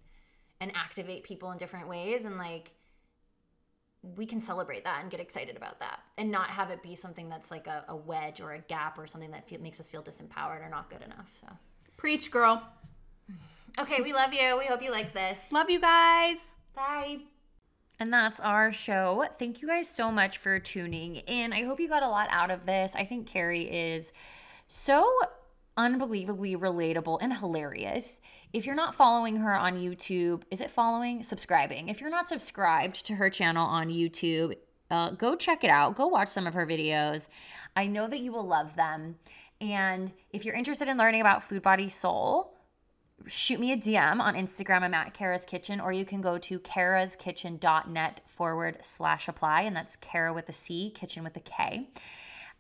and 0.60 0.72
activate 0.74 1.22
people 1.24 1.50
in 1.52 1.58
different 1.58 1.88
ways, 1.88 2.24
and 2.24 2.36
like 2.38 2.72
we 4.16 4.26
can 4.26 4.40
celebrate 4.40 4.84
that 4.84 5.02
and 5.02 5.10
get 5.10 5.20
excited 5.20 5.56
about 5.56 5.80
that 5.80 6.00
and 6.16 6.30
not 6.30 6.48
have 6.48 6.70
it 6.70 6.82
be 6.82 6.94
something 6.94 7.28
that's 7.28 7.50
like 7.50 7.66
a, 7.66 7.84
a 7.88 7.96
wedge 7.96 8.40
or 8.40 8.52
a 8.52 8.58
gap 8.60 8.98
or 8.98 9.06
something 9.06 9.32
that 9.32 9.48
feel, 9.48 9.60
makes 9.60 9.80
us 9.80 9.90
feel 9.90 10.02
disempowered 10.02 10.64
or 10.64 10.68
not 10.70 10.88
good 10.90 11.02
enough 11.02 11.26
so 11.40 11.48
Preach, 11.96 12.30
girl. 12.30 12.62
okay 13.80 14.00
we 14.02 14.12
love 14.12 14.32
you 14.32 14.56
we 14.58 14.66
hope 14.66 14.80
you 14.82 14.92
liked 14.92 15.12
this 15.14 15.38
Love 15.50 15.70
you 15.70 15.80
guys. 15.80 16.54
Bye. 16.74 17.18
And 17.98 18.12
that's 18.12 18.38
our 18.40 18.72
show. 18.72 19.24
Thank 19.38 19.62
you 19.62 19.68
guys 19.68 19.88
so 19.88 20.12
much 20.12 20.36
for 20.36 20.58
tuning 20.58 21.16
in. 21.16 21.54
I 21.54 21.64
hope 21.64 21.80
you 21.80 21.88
got 21.88 22.02
a 22.02 22.08
lot 22.08 22.28
out 22.30 22.50
of 22.50 22.66
this. 22.66 22.92
I 22.94 23.06
think 23.06 23.26
Carrie 23.26 23.64
is 23.64 24.12
so 24.66 25.10
unbelievably 25.78 26.56
relatable 26.56 27.18
and 27.22 27.34
hilarious. 27.34 28.20
If 28.52 28.64
you're 28.64 28.74
not 28.74 28.94
following 28.94 29.36
her 29.36 29.54
on 29.54 29.76
YouTube, 29.76 30.42
is 30.50 30.60
it 30.60 30.70
following? 30.70 31.22
Subscribing. 31.22 31.88
If 31.88 32.00
you're 32.00 32.10
not 32.10 32.28
subscribed 32.28 33.04
to 33.06 33.14
her 33.14 33.28
channel 33.28 33.66
on 33.66 33.88
YouTube, 33.88 34.56
uh, 34.90 35.10
go 35.10 35.34
check 35.34 35.64
it 35.64 35.70
out. 35.70 35.96
Go 35.96 36.06
watch 36.06 36.28
some 36.28 36.46
of 36.46 36.54
her 36.54 36.66
videos. 36.66 37.26
I 37.74 37.86
know 37.86 38.08
that 38.08 38.20
you 38.20 38.32
will 38.32 38.46
love 38.46 38.74
them. 38.76 39.16
And 39.60 40.12
if 40.30 40.44
you're 40.44 40.54
interested 40.54 40.88
in 40.88 40.96
learning 40.96 41.20
about 41.20 41.42
Food 41.42 41.62
Body 41.62 41.88
Soul, 41.88 42.54
shoot 43.26 43.58
me 43.58 43.72
a 43.72 43.76
DM 43.76 44.20
on 44.20 44.34
Instagram. 44.34 44.82
I'm 44.82 44.94
at 44.94 45.14
Cara's 45.14 45.44
Kitchen, 45.44 45.80
or 45.80 45.92
you 45.92 46.04
can 46.04 46.20
go 46.20 46.38
to 46.38 46.60
caraskitchen.net 46.60 48.20
forward 48.26 48.78
slash 48.82 49.28
apply. 49.28 49.62
And 49.62 49.74
that's 49.74 49.96
Cara 49.96 50.32
with 50.32 50.48
a 50.48 50.52
C, 50.52 50.92
kitchen 50.94 51.24
with 51.24 51.36
a 51.36 51.40
K. 51.40 51.88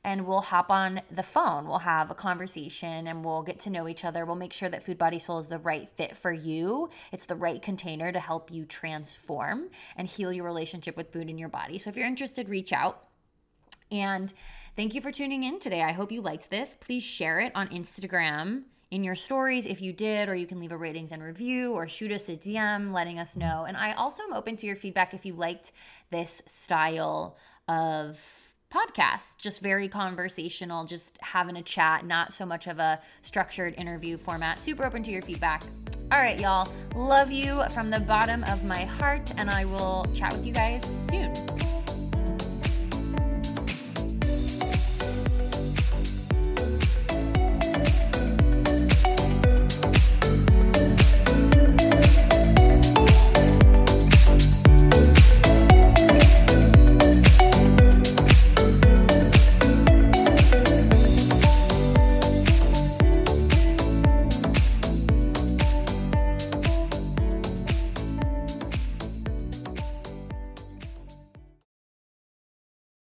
And 0.06 0.24
we'll 0.24 0.40
hop 0.40 0.70
on 0.70 1.02
the 1.10 1.24
phone. 1.24 1.66
We'll 1.66 1.80
have 1.80 2.12
a 2.12 2.14
conversation 2.14 3.08
and 3.08 3.24
we'll 3.24 3.42
get 3.42 3.58
to 3.60 3.70
know 3.70 3.88
each 3.88 4.04
other. 4.04 4.24
We'll 4.24 4.36
make 4.36 4.52
sure 4.52 4.68
that 4.68 4.84
Food 4.84 4.98
Body 4.98 5.18
Soul 5.18 5.40
is 5.40 5.48
the 5.48 5.58
right 5.58 5.90
fit 5.90 6.16
for 6.16 6.32
you. 6.32 6.90
It's 7.10 7.26
the 7.26 7.34
right 7.34 7.60
container 7.60 8.12
to 8.12 8.20
help 8.20 8.52
you 8.52 8.66
transform 8.66 9.68
and 9.96 10.06
heal 10.06 10.32
your 10.32 10.44
relationship 10.44 10.96
with 10.96 11.12
food 11.12 11.28
in 11.28 11.38
your 11.38 11.48
body. 11.48 11.80
So 11.80 11.90
if 11.90 11.96
you're 11.96 12.06
interested, 12.06 12.48
reach 12.48 12.72
out. 12.72 13.08
And 13.90 14.32
thank 14.76 14.94
you 14.94 15.00
for 15.00 15.10
tuning 15.10 15.42
in 15.42 15.58
today. 15.58 15.82
I 15.82 15.90
hope 15.90 16.12
you 16.12 16.20
liked 16.22 16.50
this. 16.50 16.76
Please 16.78 17.02
share 17.02 17.40
it 17.40 17.50
on 17.56 17.66
Instagram 17.70 18.62
in 18.92 19.02
your 19.02 19.16
stories 19.16 19.66
if 19.66 19.82
you 19.82 19.92
did, 19.92 20.28
or 20.28 20.36
you 20.36 20.46
can 20.46 20.60
leave 20.60 20.70
a 20.70 20.76
ratings 20.76 21.10
and 21.10 21.20
review 21.20 21.72
or 21.72 21.88
shoot 21.88 22.12
us 22.12 22.28
a 22.28 22.36
DM 22.36 22.92
letting 22.92 23.18
us 23.18 23.34
know. 23.34 23.64
And 23.66 23.76
I 23.76 23.92
also 23.94 24.22
am 24.22 24.32
open 24.32 24.56
to 24.58 24.66
your 24.66 24.76
feedback 24.76 25.14
if 25.14 25.26
you 25.26 25.34
liked 25.34 25.72
this 26.10 26.42
style 26.46 27.36
of 27.66 28.20
podcast, 28.72 29.38
just 29.38 29.60
very 29.60 29.88
conversational, 29.88 30.84
just 30.84 31.18
having 31.20 31.56
a 31.56 31.62
chat, 31.62 32.04
not 32.04 32.32
so 32.32 32.46
much 32.46 32.66
of 32.66 32.78
a 32.78 33.00
structured 33.22 33.74
interview 33.78 34.16
format. 34.16 34.58
Super 34.58 34.84
open 34.84 35.02
to 35.02 35.10
your 35.10 35.22
feedback. 35.22 35.62
All 36.12 36.20
right, 36.20 36.38
y'all. 36.38 36.70
Love 36.94 37.30
you 37.30 37.62
from 37.70 37.90
the 37.90 38.00
bottom 38.00 38.44
of 38.44 38.64
my 38.64 38.84
heart, 38.84 39.32
and 39.38 39.50
I 39.50 39.64
will 39.64 40.06
chat 40.14 40.32
with 40.32 40.46
you 40.46 40.52
guys 40.52 40.82
soon. 41.10 41.75